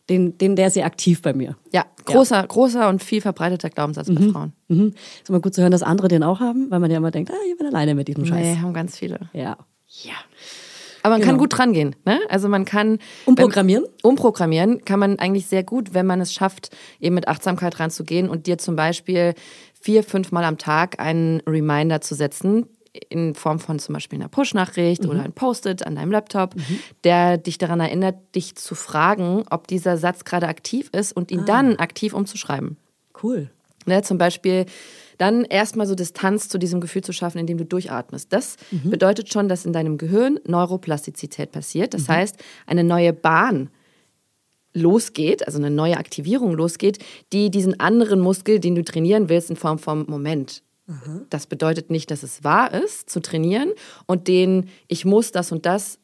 Den, 0.09 0.37
den, 0.37 0.55
der 0.55 0.67
ist 0.67 0.75
sehr 0.75 0.85
aktiv 0.85 1.21
bei 1.21 1.33
mir. 1.33 1.57
Ja, 1.73 1.83
großer, 2.05 2.47
großer 2.47 2.87
und 2.87 3.03
viel 3.03 3.19
verbreiteter 3.19 3.69
Glaubenssatz 3.69 4.07
bei 4.07 4.21
Frauen. 4.31 4.53
Mhm. 4.69 4.93
Ist 5.21 5.27
immer 5.27 5.41
gut 5.41 5.53
zu 5.53 5.61
hören, 5.61 5.73
dass 5.73 5.83
andere 5.83 6.07
den 6.07 6.23
auch 6.23 6.39
haben, 6.39 6.71
weil 6.71 6.79
man 6.79 6.89
ja 6.89 6.95
immer 6.95 7.11
denkt, 7.11 7.29
ah, 7.29 7.35
ich 7.51 7.57
bin 7.57 7.67
alleine 7.67 7.93
mit 7.93 8.07
diesem 8.07 8.25
Scheiß. 8.25 8.55
Nee, 8.55 8.61
haben 8.61 8.73
ganz 8.73 8.97
viele. 8.97 9.29
Ja. 9.33 9.57
Ja. 9.89 10.13
Aber 11.07 11.15
man 11.15 11.21
kann 11.21 11.35
Genau. 11.35 11.43
gut 11.43 11.57
dran 11.57 11.71
gehen. 11.71 11.95
Ne? 12.05 12.19
Also 12.27 12.49
man 12.49 12.65
kann. 12.65 12.99
Umprogrammieren? 13.25 13.85
Wenn, 13.85 14.09
umprogrammieren 14.11 14.83
kann 14.83 14.99
man 14.99 15.19
eigentlich 15.19 15.45
sehr 15.47 15.63
gut, 15.63 15.93
wenn 15.93 16.05
man 16.05 16.19
es 16.19 16.33
schafft, 16.33 16.75
eben 16.99 17.15
mit 17.15 17.29
Achtsamkeit 17.29 17.79
ranzugehen 17.79 18.27
und 18.29 18.45
dir 18.45 18.57
zum 18.57 18.75
Beispiel 18.75 19.33
vier, 19.79 20.03
fünf 20.03 20.33
Mal 20.33 20.43
am 20.43 20.57
Tag 20.57 20.99
einen 20.99 21.39
Reminder 21.47 22.01
zu 22.01 22.13
setzen, 22.13 22.65
in 23.09 23.35
Form 23.35 23.59
von 23.59 23.79
zum 23.79 23.93
Beispiel 23.93 24.19
einer 24.19 24.27
Push-Nachricht 24.27 25.05
oder 25.05 25.21
ein 25.21 25.31
Post-it 25.31 25.85
an 25.87 25.95
deinem 25.95 26.11
Laptop, 26.11 26.55
der 27.05 27.37
dich 27.37 27.57
daran 27.57 27.79
erinnert, 27.79 28.15
dich 28.35 28.55
zu 28.55 28.75
fragen, 28.75 29.45
ob 29.49 29.67
dieser 29.67 29.95
Satz 29.97 30.25
gerade 30.25 30.47
aktiv 30.47 30.89
ist 30.91 31.13
und 31.13 31.31
ihn 31.31 31.45
dann 31.45 31.77
aktiv 31.77 32.13
umzuschreiben. 32.13 32.75
Cool. 33.23 33.49
Ne, 33.85 34.01
zum 34.01 34.17
Beispiel 34.17 34.65
dann 35.17 35.43
erstmal 35.45 35.87
so 35.87 35.95
Distanz 35.95 36.49
zu 36.49 36.57
diesem 36.57 36.81
Gefühl 36.81 37.03
zu 37.03 37.11
schaffen, 37.13 37.39
indem 37.39 37.57
du 37.57 37.65
durchatmest. 37.65 38.31
Das 38.31 38.57
bedeutet 38.83 39.31
schon, 39.31 39.49
dass 39.49 39.65
in 39.65 39.73
deinem 39.73 39.97
Gehirn 39.97 40.39
Neuroplastizität 40.45 41.51
passiert. 41.51 41.93
Das 41.93 42.07
heißt, 42.07 42.37
eine 42.65 42.83
neue 42.83 43.13
Bahn 43.13 43.69
losgeht, 44.73 45.45
also 45.47 45.57
eine 45.57 45.71
neue 45.71 45.97
Aktivierung 45.97 46.53
losgeht, 46.53 46.99
die 47.33 47.49
diesen 47.49 47.79
anderen 47.79 48.19
Muskel, 48.19 48.59
den 48.59 48.75
du 48.75 48.83
trainieren 48.83 49.29
willst, 49.29 49.49
in 49.49 49.55
Form 49.55 49.79
vom 49.79 50.05
Moment. 50.07 50.61
Das 51.29 51.47
bedeutet 51.47 51.89
nicht, 51.89 52.11
dass 52.11 52.23
es 52.23 52.43
wahr 52.45 52.73
ist, 52.73 53.09
zu 53.09 53.19
trainieren 53.19 53.71
und 54.05 54.27
den 54.27 54.69
ich 54.87 55.03
muss 55.03 55.31
das 55.33 55.51
und 55.51 55.65
das 55.65 55.99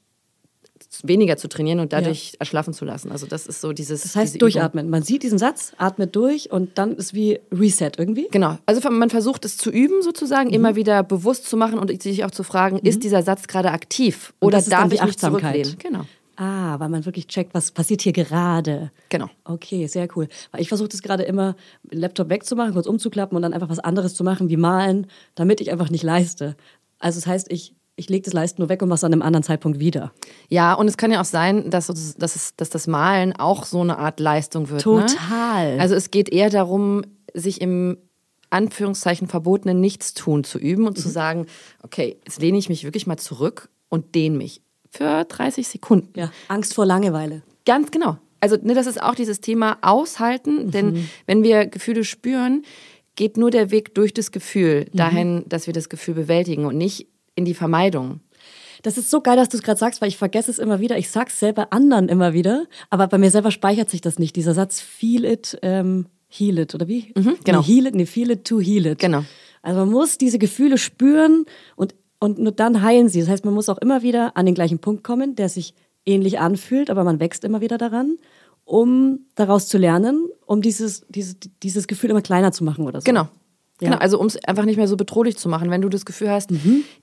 weniger 1.03 1.37
zu 1.37 1.47
trainieren 1.47 1.79
und 1.79 1.91
dadurch 1.93 2.33
erschlaffen 2.39 2.73
zu 2.73 2.85
lassen. 2.85 3.11
Also 3.11 3.25
das 3.25 3.47
ist 3.47 3.61
so 3.61 3.73
dieses. 3.73 4.03
Das 4.03 4.15
heißt 4.15 4.35
Übung. 4.35 4.39
durchatmen. 4.39 4.89
Man 4.89 5.03
sieht 5.03 5.23
diesen 5.23 5.37
Satz, 5.39 5.73
atmet 5.77 6.15
durch 6.15 6.51
und 6.51 6.77
dann 6.77 6.95
ist 6.95 7.13
wie 7.13 7.39
Reset 7.51 7.91
irgendwie. 7.97 8.27
Genau. 8.31 8.57
Also 8.65 8.87
man 8.89 9.09
versucht 9.09 9.45
es 9.45 9.57
zu 9.57 9.69
üben, 9.71 10.01
sozusagen, 10.01 10.49
Mhm. 10.49 10.55
immer 10.55 10.75
wieder 10.75 11.03
bewusst 11.03 11.45
zu 11.47 11.57
machen 11.57 11.79
und 11.79 12.01
sich 12.01 12.23
auch 12.25 12.31
zu 12.31 12.43
fragen, 12.43 12.77
ist 12.79 13.03
dieser 13.03 13.23
Satz 13.23 13.47
gerade 13.47 13.71
aktiv 13.71 14.33
oder 14.39 14.61
darf 14.61 14.89
die 14.89 14.95
ich 14.95 15.01
mich 15.01 15.11
Achtsamkeit. 15.11 15.65
zurücklehnen? 15.65 15.77
Genau. 15.79 16.05
Ah, 16.35 16.79
weil 16.79 16.89
man 16.89 17.05
wirklich 17.05 17.27
checkt, 17.27 17.53
was 17.53 17.71
passiert 17.71 18.01
hier 18.01 18.11
gerade. 18.11 18.91
Genau. 19.09 19.29
Okay, 19.45 19.85
sehr 19.85 20.07
cool. 20.15 20.27
Weil 20.51 20.61
ich 20.61 20.67
versuche 20.67 20.89
das 20.89 21.03
gerade 21.03 21.21
immer, 21.23 21.55
Laptop 21.91 22.29
wegzumachen, 22.29 22.73
kurz 22.73 22.87
umzuklappen 22.87 23.35
und 23.35 23.43
dann 23.43 23.53
einfach 23.53 23.69
was 23.69 23.77
anderes 23.79 24.15
zu 24.15 24.23
machen, 24.23 24.49
wie 24.49 24.57
malen, 24.57 25.05
damit 25.35 25.61
ich 25.61 25.71
einfach 25.71 25.91
nicht 25.91 26.03
leiste. 26.03 26.55
Also 26.97 27.19
das 27.19 27.27
heißt, 27.27 27.51
ich, 27.51 27.75
ich 27.95 28.09
lege 28.09 28.23
das 28.23 28.33
Leisten 28.33 28.61
nur 28.61 28.69
weg 28.69 28.81
und 28.81 28.89
mache 28.89 28.97
es 28.97 29.03
an 29.03 29.13
einem 29.13 29.21
anderen 29.21 29.43
Zeitpunkt 29.43 29.79
wieder. 29.79 30.11
Ja, 30.49 30.73
und 30.73 30.87
es 30.87 30.97
kann 30.97 31.11
ja 31.11 31.21
auch 31.21 31.25
sein, 31.25 31.69
dass, 31.69 31.87
dass, 31.87 32.35
es, 32.35 32.55
dass 32.55 32.69
das 32.69 32.87
Malen 32.87 33.33
auch 33.33 33.65
so 33.65 33.81
eine 33.81 33.97
Art 33.99 34.19
Leistung 34.19 34.69
wird. 34.69 34.81
Total. 34.81 35.75
Ne? 35.75 35.81
Also 35.81 35.93
es 35.95 36.09
geht 36.11 36.29
eher 36.29 36.49
darum, 36.49 37.03
sich 37.33 37.61
im 37.61 37.97
Anführungszeichen 38.49 39.27
verbotenen 39.27 39.79
Nichtstun 39.79 40.43
zu 40.43 40.57
üben 40.59 40.81
Mhm. 40.81 40.87
und 40.89 40.97
zu 40.97 41.09
sagen, 41.09 41.47
okay, 41.81 42.17
jetzt 42.25 42.41
lehne 42.41 42.57
ich 42.57 42.69
mich 42.69 42.83
wirklich 42.83 43.07
mal 43.07 43.17
zurück 43.17 43.69
und 43.89 44.15
dehne 44.15 44.37
mich 44.37 44.61
für 44.91 45.25
30 45.25 45.67
Sekunden. 45.67 46.19
Ja, 46.19 46.31
Angst 46.47 46.73
vor 46.75 46.85
Langeweile. 46.85 47.41
Ganz 47.65 47.89
genau. 47.91 48.17
Also 48.39 48.57
ne, 48.61 48.73
das 48.73 48.87
ist 48.87 49.01
auch 49.01 49.15
dieses 49.15 49.39
Thema 49.41 49.77
Aushalten, 49.81 50.69
denn 50.69 51.07
wenn 51.25 51.43
wir 51.43 51.65
Gefühle 51.65 52.03
spüren, 52.03 52.63
geht 53.15 53.37
nur 53.37 53.51
der 53.51 53.71
Weg 53.71 53.95
durch 53.95 54.13
das 54.13 54.31
Gefühl 54.31 54.85
dahin, 54.93 55.45
dass 55.47 55.65
wir 55.67 55.73
das 55.73 55.87
Gefühl 55.87 56.15
bewältigen 56.15 56.65
und 56.65 56.77
nicht 56.77 57.07
in 57.35 57.45
die 57.45 57.53
Vermeidung. 57.53 58.21
Das 58.81 58.97
ist 58.97 59.09
so 59.09 59.21
geil, 59.21 59.37
dass 59.37 59.49
du 59.49 59.57
es 59.57 59.63
gerade 59.63 59.79
sagst, 59.79 60.01
weil 60.01 60.09
ich 60.09 60.17
vergesse 60.17 60.51
es 60.51 60.59
immer 60.59 60.79
wieder. 60.79 60.97
Ich 60.97 61.09
sag's 61.09 61.39
selber 61.39 61.71
anderen 61.71 62.09
immer 62.09 62.33
wieder, 62.33 62.65
aber 62.89 63.07
bei 63.07 63.17
mir 63.17 63.31
selber 63.31 63.49
speichert 63.49 63.89
sich 63.89 64.01
das 64.01 64.19
nicht. 64.19 64.35
Dieser 64.35 64.53
Satz, 64.53 64.81
feel 64.81 65.23
it, 65.23 65.57
ähm, 65.61 66.07
heal 66.27 66.59
it, 66.59 66.75
oder 66.75 66.87
wie? 66.87 67.13
genau. 67.43 67.61
Nee, 67.61 67.65
heal 67.65 67.85
it, 67.87 67.95
nee, 67.95 68.05
feel 68.05 68.29
it 68.29 68.45
to 68.45 68.59
heal 68.59 68.85
it. 68.85 68.99
Genau. 68.99 69.23
Also 69.61 69.79
man 69.79 69.89
muss 69.89 70.17
diese 70.17 70.37
Gefühle 70.37 70.77
spüren 70.77 71.45
und, 71.77 71.95
und 72.19 72.39
nur 72.39 72.51
dann 72.51 72.81
heilen 72.81 73.07
sie. 73.07 73.21
Das 73.21 73.29
heißt, 73.29 73.45
man 73.45 73.53
muss 73.53 73.69
auch 73.69 73.77
immer 73.77 74.03
wieder 74.03 74.35
an 74.35 74.45
den 74.45 74.55
gleichen 74.55 74.79
Punkt 74.79 75.03
kommen, 75.03 75.35
der 75.35 75.47
sich 75.47 75.73
ähnlich 76.05 76.39
anfühlt, 76.39 76.89
aber 76.89 77.05
man 77.05 77.21
wächst 77.21 77.45
immer 77.45 77.61
wieder 77.61 77.77
daran, 77.77 78.17
um 78.65 79.21
daraus 79.35 79.67
zu 79.67 79.77
lernen, 79.77 80.27
um 80.45 80.61
dieses, 80.61 81.05
dieses, 81.07 81.37
dieses 81.63 81.87
Gefühl 81.87 82.09
immer 82.09 82.21
kleiner 82.21 82.51
zu 82.51 82.65
machen 82.65 82.85
oder 82.85 82.99
so. 82.99 83.05
Genau. 83.05 83.29
Ja. 83.81 83.89
Genau, 83.89 83.97
also 83.97 84.19
um 84.19 84.27
es 84.27 84.43
einfach 84.45 84.65
nicht 84.65 84.77
mehr 84.77 84.87
so 84.87 84.97
bedrohlich 84.97 85.37
zu 85.37 85.49
machen. 85.49 85.69
Wenn 85.69 85.81
du 85.81 85.89
das 85.89 86.05
Gefühl 86.05 86.29
hast, 86.29 86.51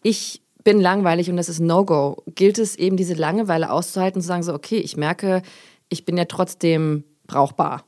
ich 0.03 0.43
bin 0.63 0.81
langweilig 0.81 1.31
und 1.31 1.37
das 1.37 1.49
ist 1.49 1.61
No-Go, 1.61 2.23
gilt 2.35 2.59
es 2.59 2.77
eben 2.77 2.97
diese 2.97 3.15
Langeweile 3.15 3.71
auszuhalten 3.71 4.19
und 4.19 4.23
zu 4.23 4.29
sagen 4.29 4.43
so, 4.43 4.55
okay, 4.55 4.79
ich 4.79 4.97
merke, 4.97 5.43
ich 5.89 6.05
bin 6.05 6.17
ja 6.17 6.27
trotzdem 6.27 7.05
brauchbar. 7.27 7.85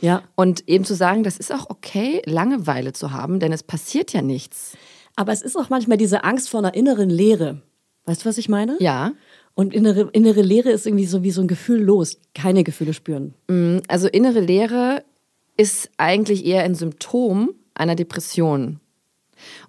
Ja. 0.00 0.22
Und 0.34 0.68
eben 0.68 0.84
zu 0.84 0.94
sagen, 0.94 1.22
das 1.22 1.38
ist 1.38 1.52
auch 1.52 1.70
okay, 1.70 2.22
Langeweile 2.26 2.92
zu 2.92 3.12
haben, 3.12 3.40
denn 3.40 3.52
es 3.52 3.62
passiert 3.62 4.12
ja 4.12 4.20
nichts. 4.20 4.76
Aber 5.16 5.32
es 5.32 5.42
ist 5.42 5.56
auch 5.56 5.70
manchmal 5.70 5.96
diese 5.96 6.24
Angst 6.24 6.50
vor 6.50 6.60
einer 6.60 6.74
inneren 6.74 7.08
Leere. 7.08 7.62
Weißt 8.04 8.24
du, 8.24 8.28
was 8.28 8.36
ich 8.36 8.48
meine? 8.48 8.76
Ja. 8.78 9.12
Und 9.54 9.72
innere, 9.72 10.10
innere 10.12 10.42
Leere 10.42 10.70
ist 10.70 10.86
irgendwie 10.86 11.06
so 11.06 11.22
wie 11.22 11.30
so 11.30 11.40
ein 11.40 11.48
Gefühl 11.48 11.80
los. 11.82 12.18
Keine 12.34 12.62
Gefühle 12.62 12.92
spüren. 12.92 13.34
Also 13.88 14.08
innere 14.08 14.40
Leere 14.40 15.02
ist 15.56 15.90
eigentlich 15.96 16.44
eher 16.44 16.62
ein 16.64 16.74
Symptom 16.74 17.54
einer 17.76 17.94
Depression. 17.94 18.80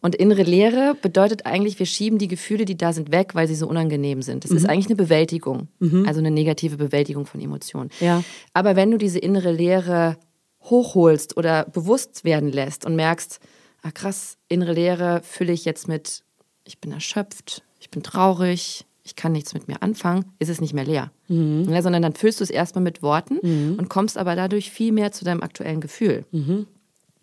Und 0.01 0.15
innere 0.15 0.43
Leere 0.43 0.95
bedeutet 1.01 1.45
eigentlich, 1.45 1.77
wir 1.77 1.85
schieben 1.85 2.17
die 2.17 2.29
Gefühle, 2.29 2.63
die 2.63 2.77
da 2.77 2.93
sind, 2.93 3.11
weg, 3.11 3.35
weil 3.35 3.47
sie 3.47 3.55
so 3.55 3.67
unangenehm 3.67 4.21
sind. 4.21 4.45
Das 4.45 4.51
ist 4.51 4.67
eigentlich 4.67 4.85
eine 4.87 4.95
Bewältigung, 4.95 5.67
also 6.05 6.19
eine 6.19 6.31
negative 6.31 6.77
Bewältigung 6.77 7.25
von 7.25 7.41
Emotionen. 7.41 7.89
Ja. 7.99 8.23
Aber 8.53 8.75
wenn 8.77 8.91
du 8.91 8.97
diese 8.97 9.19
innere 9.19 9.51
Leere 9.51 10.17
hochholst 10.63 11.35
oder 11.35 11.65
bewusst 11.65 12.23
werden 12.23 12.51
lässt 12.51 12.85
und 12.85 12.95
merkst, 12.95 13.39
ah 13.81 13.91
krass, 13.91 14.37
innere 14.47 14.73
Leere 14.73 15.21
fülle 15.23 15.51
ich 15.51 15.65
jetzt 15.65 15.87
mit, 15.87 16.23
ich 16.65 16.79
bin 16.79 16.93
erschöpft, 16.93 17.63
ich 17.79 17.89
bin 17.89 18.03
traurig, 18.03 18.85
ich 19.03 19.15
kann 19.15 19.31
nichts 19.33 19.53
mit 19.53 19.67
mir 19.67 19.81
anfangen, 19.81 20.25
ist 20.39 20.49
es 20.49 20.61
nicht 20.61 20.73
mehr 20.73 20.85
leer. 20.85 21.11
Ja, 21.27 21.81
sondern 21.81 22.01
dann 22.01 22.13
füllst 22.13 22.39
du 22.39 22.43
es 22.43 22.49
erstmal 22.49 22.83
mit 22.83 23.01
Worten 23.01 23.39
und 23.77 23.89
kommst 23.89 24.17
aber 24.17 24.35
dadurch 24.35 24.71
viel 24.71 24.93
mehr 24.93 25.11
zu 25.11 25.25
deinem 25.25 25.41
aktuellen 25.43 25.81
Gefühl. 25.81 26.25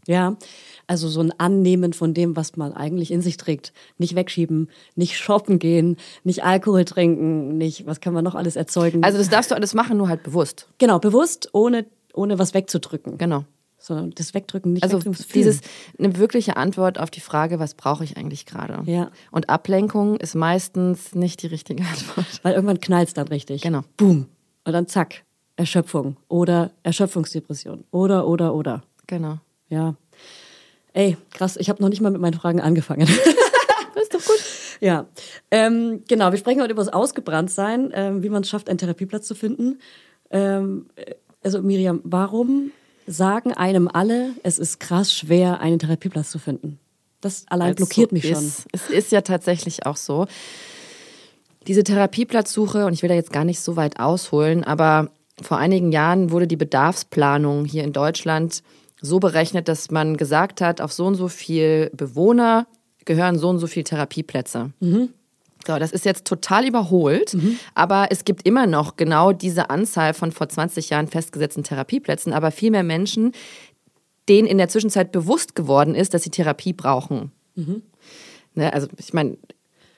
Ja, 0.06 0.36
also 0.86 1.08
so 1.08 1.20
ein 1.20 1.32
Annehmen 1.38 1.92
von 1.92 2.14
dem, 2.14 2.36
was 2.36 2.56
man 2.56 2.72
eigentlich 2.72 3.10
in 3.10 3.20
sich 3.20 3.36
trägt. 3.36 3.72
Nicht 3.98 4.14
wegschieben, 4.14 4.68
nicht 4.96 5.16
shoppen 5.16 5.58
gehen, 5.58 5.96
nicht 6.24 6.44
Alkohol 6.44 6.84
trinken, 6.84 7.56
nicht, 7.58 7.86
was 7.86 8.00
kann 8.00 8.14
man 8.14 8.24
noch 8.24 8.34
alles 8.34 8.56
erzeugen? 8.56 9.02
Also 9.04 9.18
das 9.18 9.28
darfst 9.28 9.50
du 9.50 9.54
alles 9.54 9.74
machen, 9.74 9.96
nur 9.96 10.08
halt 10.08 10.22
bewusst. 10.22 10.68
genau, 10.78 10.98
bewusst, 10.98 11.48
ohne, 11.52 11.86
ohne 12.12 12.38
was 12.38 12.54
wegzudrücken. 12.54 13.18
Genau. 13.18 13.44
Sondern 13.78 14.12
das 14.12 14.32
Wegdrücken, 14.32 14.72
nicht 14.72 14.82
Also 14.82 14.96
wegdrücken, 14.96 15.26
dieses 15.34 15.60
eine 15.98 16.16
wirkliche 16.16 16.56
Antwort 16.56 16.98
auf 16.98 17.10
die 17.10 17.20
Frage, 17.20 17.58
was 17.58 17.74
brauche 17.74 18.02
ich 18.02 18.16
eigentlich 18.16 18.46
gerade? 18.46 18.80
Ja. 18.90 19.10
Und 19.30 19.50
Ablenkung 19.50 20.16
ist 20.16 20.34
meistens 20.34 21.14
nicht 21.14 21.42
die 21.42 21.48
richtige 21.48 21.82
Antwort. 21.90 22.26
Weil 22.42 22.54
irgendwann 22.54 22.80
knallt 22.80 23.08
es 23.08 23.14
dann 23.14 23.28
richtig. 23.28 23.60
Genau. 23.60 23.82
Boom. 23.98 24.26
Und 24.64 24.72
dann 24.72 24.86
zack, 24.88 25.24
Erschöpfung 25.56 26.16
oder 26.28 26.70
Erschöpfungsdepression 26.82 27.84
oder, 27.90 28.26
oder, 28.26 28.54
oder. 28.54 28.82
Genau. 29.06 29.38
Ja. 29.68 29.94
Ey, 30.94 31.16
krass, 31.32 31.56
ich 31.56 31.68
habe 31.68 31.82
noch 31.82 31.88
nicht 31.88 32.00
mal 32.00 32.12
mit 32.12 32.20
meinen 32.20 32.34
Fragen 32.34 32.60
angefangen. 32.60 33.08
Das 33.94 34.02
ist 34.04 34.14
doch 34.14 34.24
gut. 34.24 34.38
Ja, 34.80 35.06
ähm, 35.50 36.02
genau. 36.08 36.30
Wir 36.30 36.38
sprechen 36.38 36.60
heute 36.60 36.72
über 36.72 36.84
das 36.84 36.92
Ausgebranntsein, 36.92 37.90
ähm, 37.92 38.22
wie 38.22 38.28
man 38.28 38.42
es 38.42 38.48
schafft, 38.48 38.68
einen 38.68 38.78
Therapieplatz 38.78 39.26
zu 39.26 39.34
finden. 39.34 39.80
Ähm, 40.30 40.86
äh, 40.94 41.14
also 41.42 41.62
Miriam, 41.62 42.00
warum 42.04 42.70
sagen 43.08 43.52
einem 43.52 43.88
alle, 43.92 44.30
es 44.44 44.58
ist 44.58 44.78
krass 44.78 45.12
schwer, 45.12 45.60
einen 45.60 45.80
Therapieplatz 45.80 46.30
zu 46.30 46.38
finden? 46.38 46.78
Das 47.20 47.44
allein 47.48 47.68
Weil's 47.68 47.76
blockiert 47.76 48.10
so 48.10 48.14
mich 48.14 48.28
schon. 48.28 48.44
Ist. 48.44 48.66
Es 48.72 48.88
ist 48.88 49.12
ja 49.12 49.22
tatsächlich 49.22 49.86
auch 49.86 49.96
so. 49.96 50.26
Diese 51.66 51.82
Therapieplatzsuche, 51.82 52.86
und 52.86 52.92
ich 52.92 53.02
will 53.02 53.08
da 53.08 53.14
jetzt 53.14 53.32
gar 53.32 53.44
nicht 53.44 53.60
so 53.60 53.74
weit 53.74 53.98
ausholen, 53.98 54.62
aber 54.62 55.10
vor 55.42 55.56
einigen 55.56 55.90
Jahren 55.90 56.30
wurde 56.30 56.46
die 56.46 56.56
Bedarfsplanung 56.56 57.64
hier 57.64 57.82
in 57.82 57.92
Deutschland 57.92 58.62
so 59.04 59.20
berechnet, 59.20 59.68
dass 59.68 59.90
man 59.90 60.16
gesagt 60.16 60.60
hat, 60.60 60.80
auf 60.80 60.92
so 60.92 61.06
und 61.06 61.14
so 61.14 61.28
viel 61.28 61.90
Bewohner 61.94 62.66
gehören 63.04 63.38
so 63.38 63.50
und 63.50 63.58
so 63.58 63.66
viel 63.66 63.84
Therapieplätze. 63.84 64.70
So, 65.66 65.78
das 65.78 65.92
ist 65.92 66.04
jetzt 66.04 66.26
total 66.26 66.66
überholt, 66.66 67.36
aber 67.74 68.08
es 68.10 68.24
gibt 68.24 68.46
immer 68.46 68.66
noch 68.66 68.96
genau 68.96 69.32
diese 69.32 69.70
Anzahl 69.70 70.14
von 70.14 70.32
vor 70.32 70.48
20 70.48 70.90
Jahren 70.90 71.08
festgesetzten 71.08 71.64
Therapieplätzen, 71.64 72.32
aber 72.32 72.50
viel 72.50 72.70
mehr 72.70 72.82
Menschen, 72.82 73.32
denen 74.28 74.48
in 74.48 74.58
der 74.58 74.68
Zwischenzeit 74.68 75.12
bewusst 75.12 75.54
geworden 75.54 75.94
ist, 75.94 76.14
dass 76.14 76.22
sie 76.22 76.30
Therapie 76.30 76.72
brauchen. 76.72 77.30
Ne, 78.54 78.72
also 78.72 78.88
ich 78.98 79.12
meine, 79.12 79.36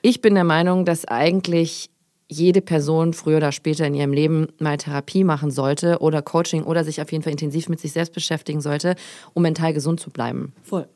ich 0.01 0.21
bin 0.21 0.35
der 0.35 0.43
Meinung, 0.43 0.85
dass 0.85 1.05
eigentlich 1.05 1.89
jede 2.29 2.61
Person 2.61 3.13
früher 3.13 3.37
oder 3.37 3.51
später 3.51 3.85
in 3.85 3.93
ihrem 3.93 4.11
Leben 4.11 4.47
mal 4.59 4.77
Therapie 4.77 5.23
machen 5.23 5.49
sollte 5.51 5.99
oder 5.99 6.21
Coaching 6.21 6.63
oder 6.63 6.83
sich 6.83 7.01
auf 7.01 7.11
jeden 7.11 7.23
Fall 7.23 7.31
intensiv 7.31 7.69
mit 7.69 7.79
sich 7.79 7.93
selbst 7.93 8.13
beschäftigen 8.13 8.59
sollte, 8.61 8.95
um 9.33 9.43
mental 9.43 9.73
gesund 9.73 9.99
zu 9.99 10.09
bleiben 10.09 10.51
Voll. 10.63 10.87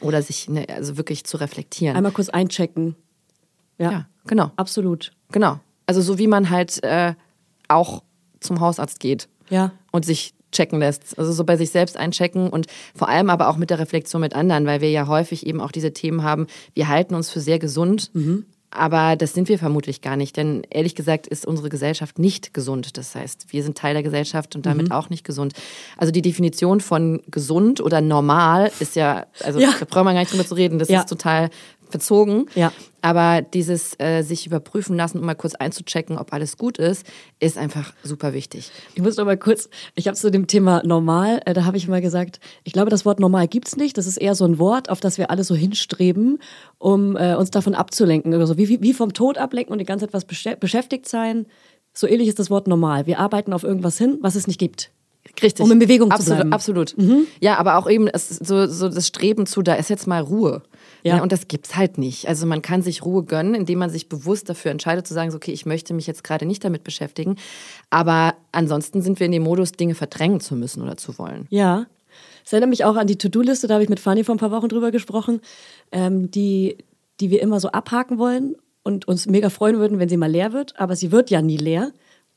oder 0.00 0.22
sich 0.22 0.48
ne, 0.48 0.66
also 0.68 0.96
wirklich 0.96 1.24
zu 1.24 1.38
reflektieren. 1.38 1.96
Einmal 1.96 2.12
kurz 2.12 2.28
einchecken. 2.28 2.94
Ja, 3.78 3.90
ja, 3.90 4.06
genau, 4.26 4.52
absolut. 4.56 5.12
genau. 5.32 5.58
Also 5.86 6.00
so 6.02 6.18
wie 6.18 6.26
man 6.28 6.50
halt 6.50 6.82
äh, 6.84 7.14
auch 7.68 8.02
zum 8.40 8.60
Hausarzt 8.60 9.00
geht 9.00 9.28
Ja. 9.50 9.72
und 9.92 10.04
sich 10.04 10.34
checken 10.52 10.78
lässt. 10.78 11.18
Also 11.18 11.32
so 11.32 11.44
bei 11.44 11.56
sich 11.56 11.70
selbst 11.70 11.96
einchecken 11.96 12.48
und 12.48 12.66
vor 12.94 13.08
allem 13.08 13.28
aber 13.28 13.48
auch 13.48 13.56
mit 13.56 13.70
der 13.70 13.78
Reflexion 13.78 14.20
mit 14.22 14.34
anderen, 14.34 14.64
weil 14.66 14.80
wir 14.80 14.90
ja 14.90 15.06
häufig 15.08 15.46
eben 15.46 15.60
auch 15.60 15.72
diese 15.72 15.92
Themen 15.92 16.22
haben, 16.22 16.46
wir 16.74 16.88
halten 16.88 17.14
uns 17.14 17.28
für 17.30 17.40
sehr 17.40 17.58
gesund, 17.58 18.10
aber 18.70 19.16
das 19.16 19.32
sind 19.32 19.48
wir 19.48 19.58
vermutlich 19.58 20.00
gar 20.02 20.16
nicht, 20.16 20.36
denn 20.36 20.62
ehrlich 20.70 20.94
gesagt 20.94 21.26
ist 21.26 21.46
unsere 21.46 21.68
Gesellschaft 21.68 22.18
nicht 22.18 22.52
gesund. 22.52 22.96
Das 22.98 23.14
heißt, 23.14 23.52
wir 23.52 23.62
sind 23.62 23.78
Teil 23.78 23.94
der 23.94 24.02
Gesellschaft 24.02 24.54
und 24.56 24.66
damit 24.66 24.90
auch 24.92 25.08
nicht 25.10 25.24
gesund. 25.24 25.54
Also 25.96 26.12
die 26.12 26.22
Definition 26.22 26.80
von 26.80 27.22
gesund 27.30 27.80
oder 27.80 28.00
normal 28.00 28.70
ist 28.80 28.96
ja, 28.96 29.26
also 29.42 29.58
Ja. 29.60 29.70
da 29.78 29.84
brauchen 29.86 30.06
wir 30.06 30.12
gar 30.12 30.20
nicht 30.20 30.32
drüber 30.32 30.46
zu 30.46 30.54
reden, 30.54 30.78
das 30.78 30.88
Ja. 30.88 31.00
ist 31.00 31.08
total 31.08 31.50
verzogen. 31.88 32.46
Ja. 32.54 32.72
Aber 33.02 33.40
dieses 33.42 33.94
äh, 33.98 34.22
sich 34.22 34.46
überprüfen 34.46 34.96
lassen, 34.96 35.20
um 35.20 35.26
mal 35.26 35.34
kurz 35.34 35.54
einzuchecken, 35.54 36.18
ob 36.18 36.32
alles 36.32 36.56
gut 36.56 36.78
ist, 36.78 37.06
ist 37.38 37.56
einfach 37.56 37.92
super 38.02 38.32
wichtig. 38.32 38.70
Ich 38.94 39.02
muss 39.02 39.16
noch 39.16 39.24
mal 39.24 39.36
kurz, 39.36 39.68
ich 39.94 40.08
habe 40.08 40.16
zu 40.16 40.30
dem 40.30 40.46
Thema 40.48 40.82
normal, 40.84 41.40
äh, 41.44 41.54
da 41.54 41.64
habe 41.64 41.76
ich 41.76 41.86
mal 41.86 42.00
gesagt, 42.00 42.40
ich 42.64 42.72
glaube, 42.72 42.90
das 42.90 43.04
Wort 43.04 43.20
normal 43.20 43.46
gibt's 43.46 43.76
nicht. 43.76 43.96
Das 43.96 44.06
ist 44.06 44.16
eher 44.16 44.34
so 44.34 44.44
ein 44.44 44.58
Wort, 44.58 44.90
auf 44.90 45.00
das 45.00 45.18
wir 45.18 45.30
alle 45.30 45.44
so 45.44 45.54
hinstreben, 45.54 46.40
um 46.78 47.16
äh, 47.16 47.36
uns 47.36 47.50
davon 47.50 47.74
abzulenken. 47.74 48.34
Also 48.34 48.58
wie, 48.58 48.68
wie, 48.68 48.82
wie 48.82 48.92
vom 48.92 49.12
Tod 49.12 49.38
ablenken 49.38 49.72
und 49.72 49.78
die 49.78 49.84
ganze 49.84 50.06
Zeit 50.06 50.14
was 50.14 50.26
beschä- 50.26 50.56
beschäftigt 50.56 51.08
sein. 51.08 51.46
So 51.92 52.06
ähnlich 52.06 52.28
ist 52.28 52.38
das 52.38 52.50
Wort 52.50 52.66
normal. 52.66 53.06
Wir 53.06 53.20
arbeiten 53.20 53.52
auf 53.52 53.62
irgendwas 53.62 53.96
hin, 53.98 54.18
was 54.20 54.34
es 54.34 54.46
nicht 54.46 54.58
gibt. 54.58 54.90
Richtig. 55.42 55.64
Um 55.64 55.72
in 55.72 55.78
Bewegung 55.78 56.10
zu 56.10 56.14
absolut, 56.14 56.36
bleiben. 56.36 56.48
Mhm. 56.48 56.54
Absolut. 56.54 56.94
Ja, 57.40 57.56
aber 57.58 57.76
auch 57.78 57.88
eben 57.90 58.06
es, 58.06 58.28
so, 58.28 58.66
so 58.66 58.88
das 58.88 59.06
Streben 59.06 59.46
zu, 59.46 59.62
da 59.62 59.74
ist 59.74 59.90
jetzt 59.90 60.06
mal 60.06 60.22
Ruhe. 60.22 60.62
Ja. 61.06 61.16
Ja. 61.16 61.22
und 61.22 61.32
das 61.32 61.48
gibt's 61.48 61.76
halt 61.76 61.98
nicht. 61.98 62.28
Also 62.28 62.46
man 62.46 62.62
kann 62.62 62.82
sich 62.82 63.04
Ruhe 63.04 63.24
gönnen, 63.24 63.54
indem 63.54 63.78
man 63.78 63.90
sich 63.90 64.08
bewusst 64.08 64.48
dafür 64.48 64.70
entscheidet 64.70 65.06
zu 65.06 65.14
sagen, 65.14 65.30
so, 65.30 65.36
okay, 65.36 65.52
ich 65.52 65.66
möchte 65.66 65.94
mich 65.94 66.06
jetzt 66.06 66.24
gerade 66.24 66.46
nicht 66.46 66.64
damit 66.64 66.84
beschäftigen. 66.84 67.36
Aber 67.90 68.34
ansonsten 68.52 69.02
sind 69.02 69.20
wir 69.20 69.26
in 69.26 69.32
dem 69.32 69.42
Modus, 69.44 69.72
Dinge 69.72 69.94
verdrängen 69.94 70.40
zu 70.40 70.54
müssen 70.56 70.82
oder 70.82 70.96
zu 70.96 71.18
wollen. 71.18 71.46
Ja. 71.50 71.86
Es 72.44 72.52
erinnert 72.52 72.70
mich 72.70 72.84
auch 72.84 72.96
an 72.96 73.06
die 73.06 73.16
To-Do-Liste, 73.16 73.66
da 73.66 73.74
habe 73.74 73.84
ich 73.84 73.90
mit 73.90 74.00
Fanny 74.00 74.24
vor 74.24 74.34
ein 74.34 74.38
paar 74.38 74.50
Wochen 74.50 74.68
drüber 74.68 74.90
gesprochen, 74.90 75.40
ähm, 75.92 76.30
die, 76.30 76.78
die 77.20 77.30
wir 77.30 77.42
immer 77.42 77.60
so 77.60 77.68
abhaken 77.68 78.18
wollen 78.18 78.56
und 78.82 79.08
uns 79.08 79.26
mega 79.26 79.50
freuen 79.50 79.78
würden, 79.78 79.98
wenn 79.98 80.08
sie 80.08 80.16
mal 80.16 80.30
leer 80.30 80.52
wird. 80.52 80.78
Aber 80.78 80.96
sie 80.96 81.12
wird 81.12 81.30
ja 81.30 81.42
nie 81.42 81.56
leer, 81.56 81.92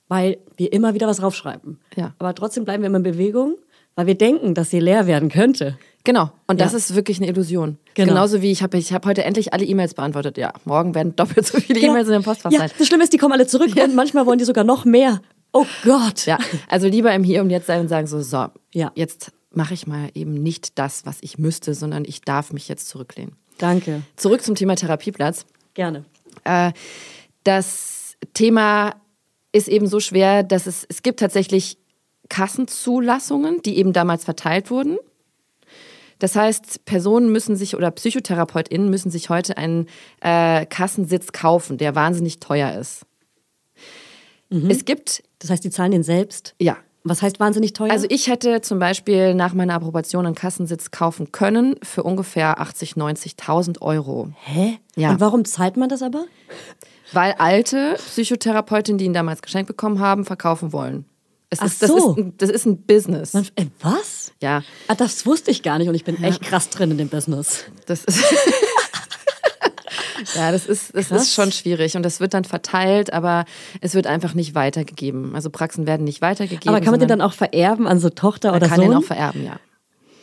weil 0.08 0.38
wir 0.58 0.74
immer 0.74 0.94
wieder 0.94 1.08
was 1.08 1.22
raufschreiben. 1.22 1.80
Ja. 1.96 2.14
Aber 2.18 2.34
trotzdem 2.34 2.66
bleiben 2.66 2.84
wir 2.84 2.88
immer 2.88 2.98
in 2.98 3.04
Bewegung, 3.04 3.56
weil 3.96 4.08
wir 4.08 4.16
denken, 4.16 4.54
dass 4.56 4.70
sie 4.70 4.80
leer 4.80 5.08
werden 5.08 5.30
könnte. 5.30 5.78
Genau. 6.06 6.32
Und 6.48 6.62
das 6.62 6.72
Ja. 6.72 6.78
ist 6.78 6.96
wirklich 6.96 7.18
eine 7.18 7.28
Illusion. 7.28 7.78
Genau. 7.94 8.10
Genauso 8.14 8.42
wie 8.42 8.52
ich 8.52 8.64
habe 8.64 8.78
ich 8.78 8.94
hab 8.94 9.06
heute 9.06 9.24
endlich 9.26 9.54
alle 9.54 9.66
E-Mails 9.66 9.94
beantwortet. 9.94 10.38
Ja, 10.38 10.54
morgen 10.66 10.96
werden 10.96 11.16
doppelt 11.16 11.46
so 11.46 11.60
viele 11.60 11.80
E-Mails 11.82 12.08
in 12.08 12.14
dem 12.14 12.24
Postfach 12.24 12.52
ja, 12.52 12.60
sein. 12.60 12.72
das 12.78 12.88
Schlimme 12.88 13.04
ist, 13.04 13.14
die 13.14 13.18
kommen 13.18 13.34
alle 13.34 13.48
zurück 13.48 13.72
und 13.76 13.96
manchmal 13.96 14.26
wollen 14.26 14.40
die 14.40 14.46
sogar 14.46 14.64
noch 14.64 14.86
mehr. 14.86 15.22
Oh 15.52 15.66
Gott. 15.84 16.26
Ja, 16.26 16.38
also 16.68 16.88
lieber 16.88 17.14
im 17.14 17.24
Hier 17.24 17.42
und 17.42 17.50
Jetzt 17.50 17.68
sein 17.68 17.82
und 17.82 17.88
sagen 17.90 18.08
so, 18.08 18.22
so, 18.22 18.48
Ja. 18.74 18.92
jetzt 18.96 19.32
mache 19.52 19.74
ich 19.74 19.88
mal 19.88 20.10
eben 20.14 20.36
nicht 20.36 20.78
das, 20.80 21.06
was 21.06 21.18
ich 21.22 21.38
müsste, 21.38 21.74
sondern 21.74 22.06
ich 22.06 22.22
darf 22.22 22.54
mich 22.54 22.68
jetzt 22.70 22.88
zurücklehnen. 22.88 23.36
Danke. 23.58 24.04
Zurück 24.16 24.42
zum 24.44 24.56
Thema 24.56 24.76
Therapieplatz. 24.76 25.46
Gerne. 25.74 26.06
Äh, 26.46 26.72
das 27.44 28.16
Thema 28.34 28.94
ist 29.52 29.68
eben 29.68 29.88
so 29.88 30.00
schwer, 30.00 30.44
dass 30.44 30.68
es, 30.68 30.86
es 30.88 31.02
gibt 31.04 31.20
tatsächlich 31.20 31.78
Kassenzulassungen, 32.30 33.62
die 33.64 33.78
eben 33.78 33.94
damals 33.94 34.24
verteilt 34.24 34.70
wurden. 34.72 34.98
Das 36.20 36.36
heißt, 36.36 36.86
Personen 36.86 37.32
müssen 37.32 37.56
sich 37.56 37.76
oder 37.76 37.92
PsychotherapeutInnen 37.92 38.90
müssen 38.90 39.10
sich 39.10 39.30
heute 39.30 39.58
einen 39.58 39.88
äh, 40.22 40.66
Kassensitz 40.66 41.32
kaufen, 41.32 41.78
der 41.78 41.96
wahnsinnig 41.96 42.40
teuer 42.40 42.74
ist. 42.80 43.06
Es 44.68 44.84
gibt, 44.86 45.24
Das 45.40 45.50
heißt, 45.52 45.64
die 45.64 45.70
zahlen 45.70 45.92
den 45.92 46.02
selbst. 46.04 46.56
ja, 46.60 46.76
Was 47.04 47.22
heißt 47.22 47.40
wahnsinnig 47.40 47.74
teuer? 47.74 47.92
also 47.92 48.08
ich 48.10 48.28
hätte 48.28 48.62
zum 48.62 48.80
Beispiel 48.80 49.36
nach 49.36 49.54
meiner 49.54 49.76
Approbation 49.76 50.26
einen 50.26 50.34
Kassensitz 50.36 50.90
kaufen 50.92 51.32
können 51.32 51.76
für 51.84 52.02
ungefähr 52.04 52.60
80.000, 52.60 52.98
90.000 53.38 53.82
Euro. 53.82 54.30
Hä? 54.44 54.80
Ja. 54.96 55.12
Und 55.12 55.20
warum 55.20 55.46
zahlt 55.46 55.78
man 55.78 55.88
das 55.88 56.02
aber? 56.02 56.26
Weil 57.14 57.34
alte 57.38 57.94
Psychotherapeutinnen, 57.98 58.98
die 58.98 59.06
ihn 59.06 59.14
damals 59.14 59.42
geschenkt 59.42 59.68
bekommen 59.68 60.00
haben, 60.00 60.26
verkaufen 60.26 60.74
wollen. 60.74 61.06
Es 61.52 61.60
Ach 61.62 61.66
ist, 61.66 61.82
das, 61.82 61.90
so. 61.90 62.12
ist 62.12 62.18
ein, 62.18 62.34
das 62.38 62.50
ist 62.52 62.66
ein 62.66 62.84
Business. 62.84 63.34
Man, 63.34 63.48
äh, 63.56 63.66
was? 63.82 64.32
Ja, 64.42 64.62
Ah, 64.88 64.94
das 64.96 65.26
wusste 65.26 65.50
ich 65.52 65.64
gar 65.64 65.80
nicht 65.80 65.88
und 65.90 65.96
ich 65.96 66.04
bin 66.04 66.24
echt 66.24 66.42
krass 66.42 66.70
drin 66.70 66.92
in 66.92 66.98
dem 67.00 67.10
Business. 67.10 67.66
das 67.88 68.04
ist. 68.06 68.20
ja, 70.36 70.52
das 70.52 70.66
ist, 70.68 70.96
das 70.96 71.10
Krass. 71.10 71.24
ist 71.24 71.34
schon 71.34 71.52
schwierig 71.52 71.96
und 71.96 72.04
das 72.04 72.20
wird 72.20 72.34
dann 72.34 72.44
verteilt, 72.44 73.14
aber 73.14 73.46
es 73.82 73.96
wird 73.96 74.06
einfach 74.06 74.34
nicht 74.34 74.54
weitergegeben. 74.54 75.34
Also 75.36 75.50
Praxen 75.50 75.88
werden 75.88 76.04
nicht 76.04 76.22
weitergegeben. 76.22 76.70
Aber 76.70 76.82
kann 76.82 76.92
man 76.92 77.00
den 77.00 77.10
dann 77.10 77.22
auch 77.22 77.34
vererben 77.34 77.88
an 77.88 78.00
so 78.00 78.10
Tochter 78.10 78.52
man 78.52 78.62
oder 78.62 78.68
kann 78.70 78.80
Sohn? 78.82 78.90
den 78.90 78.98
auch 78.98 79.04
vererben, 79.04 79.44
ja. 79.44 79.60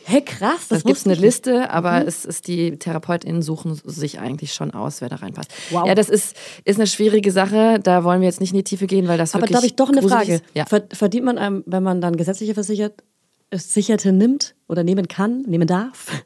Hä, 0.09 0.21
krass, 0.21 0.67
das 0.69 0.69
Das 0.69 0.83
gibt 0.85 1.05
eine 1.05 1.13
ich 1.15 1.19
nicht. 1.19 1.21
Liste, 1.21 1.69
aber 1.69 2.07
es 2.07 2.23
ist 2.23 2.47
die 2.47 2.77
TherapeutInnen 2.77 3.41
suchen 3.41 3.75
sich 3.83 4.19
eigentlich 4.19 4.53
schon 4.53 4.71
aus, 4.71 5.01
wer 5.01 5.09
da 5.09 5.17
reinpasst. 5.17 5.51
Wow. 5.71 5.85
Ja, 5.85 5.95
das 5.95 6.07
ist, 6.09 6.35
ist 6.63 6.77
eine 6.79 6.87
schwierige 6.87 7.31
Sache. 7.33 7.79
Da 7.83 8.05
wollen 8.05 8.21
wir 8.21 8.27
jetzt 8.27 8.39
nicht 8.39 8.51
in 8.51 8.57
die 8.57 8.63
Tiefe 8.63 8.87
gehen, 8.87 9.09
weil 9.09 9.17
das 9.17 9.33
Aber 9.35 9.41
wirklich 9.41 9.51
da 9.51 9.57
habe 9.57 9.67
ich 9.67 9.75
doch 9.75 9.89
eine 9.89 10.01
Frage. 10.01 10.41
Ja. 10.53 10.65
Ver- 10.65 10.87
Verdient 10.93 11.25
man, 11.25 11.37
einem, 11.37 11.63
wenn 11.65 11.83
man 11.83 11.99
dann 11.99 12.15
gesetzliche 12.15 12.53
Versichert, 12.53 13.03
Versicherte 13.51 14.11
nimmt 14.13 14.55
oder 14.69 14.83
nehmen 14.83 15.07
kann, 15.09 15.41
nehmen 15.41 15.67
darf, 15.67 16.23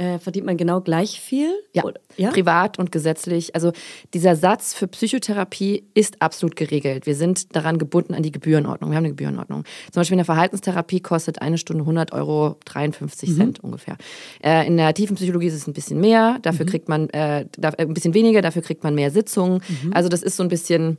äh, 0.00 0.18
verdient 0.18 0.46
man 0.46 0.56
genau 0.56 0.80
gleich 0.80 1.20
viel? 1.20 1.52
Ja, 1.74 1.82
ja? 2.16 2.30
privat 2.30 2.78
und 2.78 2.90
gesetzlich. 2.90 3.54
Also 3.54 3.72
dieser 4.14 4.34
Satz 4.34 4.72
für 4.72 4.88
Psychotherapie 4.88 5.84
ist 5.92 6.22
absolut 6.22 6.56
geregelt. 6.56 7.04
Wir 7.04 7.14
sind 7.14 7.54
daran 7.54 7.76
gebunden 7.76 8.14
an 8.14 8.22
die 8.22 8.32
Gebührenordnung. 8.32 8.90
Wir 8.90 8.96
haben 8.96 9.04
eine 9.04 9.10
Gebührenordnung. 9.10 9.64
Zum 9.92 10.00
Beispiel 10.00 10.14
in 10.14 10.20
der 10.20 10.24
Verhaltenstherapie 10.24 11.00
kostet 11.00 11.42
eine 11.42 11.58
Stunde 11.58 11.82
100 11.82 12.12
Euro 12.12 12.56
53 12.64 13.36
Cent 13.36 13.60
ungefähr. 13.62 13.98
Äh, 14.42 14.66
in 14.66 14.78
der 14.78 14.94
tiefen 14.94 15.16
Psychologie 15.16 15.48
ist 15.48 15.54
es 15.54 15.66
ein 15.66 15.74
bisschen 15.74 16.00
mehr. 16.00 16.38
Dafür 16.40 16.64
kriegt 16.64 16.88
man 16.88 17.10
äh, 17.10 17.42
äh, 17.42 17.46
ein 17.76 17.92
bisschen 17.92 18.14
weniger. 18.14 18.40
Dafür 18.40 18.62
kriegt 18.62 18.82
man 18.82 18.94
mehr 18.94 19.10
Sitzungen. 19.10 19.60
Also 19.90 20.08
das 20.08 20.22
ist 20.22 20.36
so 20.36 20.42
ein 20.42 20.48
bisschen 20.48 20.96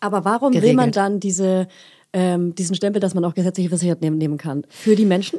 Aber 0.00 0.24
warum 0.24 0.52
will 0.52 0.60
geregelt. 0.60 0.76
man 0.76 0.90
dann 0.90 1.20
diese, 1.20 1.68
ähm, 2.12 2.56
diesen 2.56 2.74
Stempel, 2.74 2.98
dass 2.98 3.14
man 3.14 3.24
auch 3.24 3.34
gesetzliche 3.34 3.68
Versichert 3.68 4.00
nehmen, 4.00 4.18
nehmen 4.18 4.38
kann? 4.38 4.66
Für 4.68 4.96
die 4.96 5.04
Menschen? 5.04 5.38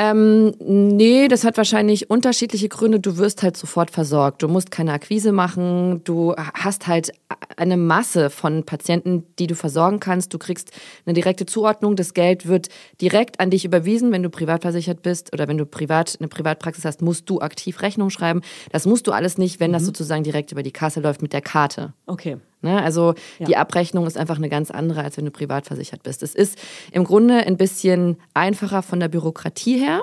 Ähm, 0.00 0.54
nee, 0.60 1.26
das 1.26 1.42
hat 1.42 1.56
wahrscheinlich 1.56 2.08
unterschiedliche 2.08 2.68
Gründe. 2.68 3.00
Du 3.00 3.18
wirst 3.18 3.42
halt 3.42 3.56
sofort 3.56 3.90
versorgt. 3.90 4.44
Du 4.44 4.46
musst 4.46 4.70
keine 4.70 4.92
Akquise 4.92 5.32
machen. 5.32 6.02
Du 6.04 6.36
hast 6.36 6.86
halt 6.86 7.10
eine 7.56 7.76
Masse 7.76 8.30
von 8.30 8.62
Patienten, 8.62 9.24
die 9.40 9.48
du 9.48 9.56
versorgen 9.56 9.98
kannst. 9.98 10.32
Du 10.32 10.38
kriegst 10.38 10.70
eine 11.04 11.14
direkte 11.14 11.46
Zuordnung. 11.46 11.96
Das 11.96 12.14
Geld 12.14 12.46
wird 12.46 12.68
direkt 13.00 13.40
an 13.40 13.50
dich 13.50 13.64
überwiesen. 13.64 14.12
Wenn 14.12 14.22
du 14.22 14.30
privat 14.30 14.62
versichert 14.62 15.02
bist 15.02 15.32
oder 15.32 15.48
wenn 15.48 15.58
du 15.58 15.66
privat 15.66 16.16
eine 16.20 16.28
Privatpraxis 16.28 16.84
hast, 16.84 17.02
musst 17.02 17.28
du 17.28 17.40
aktiv 17.40 17.82
Rechnung 17.82 18.10
schreiben. 18.10 18.42
Das 18.70 18.86
musst 18.86 19.08
du 19.08 19.10
alles 19.10 19.36
nicht, 19.36 19.58
wenn 19.58 19.72
das 19.72 19.84
sozusagen 19.84 20.22
direkt 20.22 20.52
über 20.52 20.62
die 20.62 20.70
Kasse 20.70 21.00
läuft 21.00 21.22
mit 21.22 21.32
der 21.32 21.42
Karte. 21.42 21.92
Okay. 22.06 22.36
Ne? 22.62 22.82
Also 22.82 23.14
die 23.38 23.56
Abrechnung 23.56 24.06
ist 24.06 24.18
einfach 24.18 24.36
eine 24.36 24.48
ganz 24.48 24.70
andere, 24.70 25.04
als 25.04 25.16
wenn 25.16 25.24
du 25.24 25.30
privat 25.30 25.66
versichert 25.66 26.02
bist. 26.02 26.22
Es 26.22 26.34
ist 26.34 26.58
im 26.92 27.04
Grunde 27.04 27.46
ein 27.46 27.56
bisschen 27.56 28.16
einfacher 28.34 28.82
von 28.82 29.00
der 29.00 29.08
Bürokratie 29.08 29.78
her, 29.78 30.02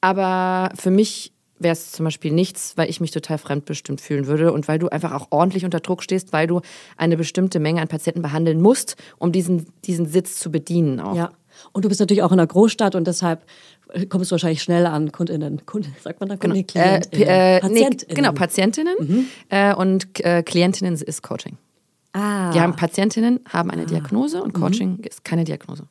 aber 0.00 0.70
für 0.76 0.90
mich 0.90 1.32
wäre 1.62 1.72
es 1.72 1.92
zum 1.92 2.04
Beispiel 2.04 2.32
nichts, 2.32 2.76
weil 2.76 2.90
ich 2.90 3.00
mich 3.00 3.10
total 3.10 3.38
fremdbestimmt 3.38 4.00
fühlen 4.00 4.26
würde 4.26 4.52
und 4.52 4.68
weil 4.68 4.78
du 4.78 4.88
einfach 4.88 5.12
auch 5.12 5.28
ordentlich 5.30 5.64
unter 5.64 5.80
Druck 5.80 6.02
stehst, 6.02 6.32
weil 6.32 6.46
du 6.46 6.60
eine 6.96 7.16
bestimmte 7.16 7.60
Menge 7.60 7.80
an 7.80 7.88
Patienten 7.88 8.22
behandeln 8.22 8.60
musst, 8.60 8.96
um 9.18 9.32
diesen, 9.32 9.66
diesen 9.84 10.06
Sitz 10.06 10.38
zu 10.38 10.50
bedienen 10.50 11.00
auch. 11.00 11.16
Ja. 11.16 11.30
Und 11.72 11.84
du 11.84 11.88
bist 11.88 12.00
natürlich 12.00 12.22
auch 12.22 12.32
in 12.32 12.38
einer 12.38 12.46
Großstadt 12.46 12.94
und 12.94 13.06
deshalb 13.06 13.44
äh, 13.92 14.06
kommst 14.06 14.30
du 14.30 14.34
wahrscheinlich 14.34 14.62
schnell 14.62 14.86
an 14.86 15.12
Kundinnen. 15.12 15.64
Kunden, 15.66 15.94
sagt 16.02 16.20
man 16.20 16.28
da 16.28 16.36
Kunden? 16.36 16.56
Äh, 16.56 16.62
Klientinnen. 16.64 17.10
P- 17.10 17.22
äh, 17.24 17.54
nee, 17.54 17.60
Patientinnen. 17.60 18.14
genau, 18.16 18.32
Patientinnen 18.32 19.28
äh, 19.48 19.74
und 19.74 20.24
äh, 20.24 20.42
Klientinnen 20.42 20.94
ist 20.94 21.22
Coaching. 21.22 21.56
Ah. 22.12 22.50
Die 22.52 22.60
haben 22.60 22.76
Patientinnen, 22.76 23.40
haben 23.48 23.70
eine 23.70 23.86
Diagnose 23.86 24.42
und 24.42 24.52
Coaching 24.52 24.98
ist 24.98 25.24
keine 25.24 25.44
Diagnose. 25.44 25.84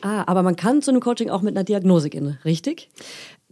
Ah, 0.00 0.24
aber 0.26 0.42
man 0.42 0.56
kann 0.56 0.82
zu 0.82 0.90
einem 0.90 1.00
Coaching 1.00 1.30
auch 1.30 1.42
mit 1.42 1.56
einer 1.56 1.62
Diagnose 1.62 2.10
gehen, 2.10 2.38
richtig? 2.44 2.90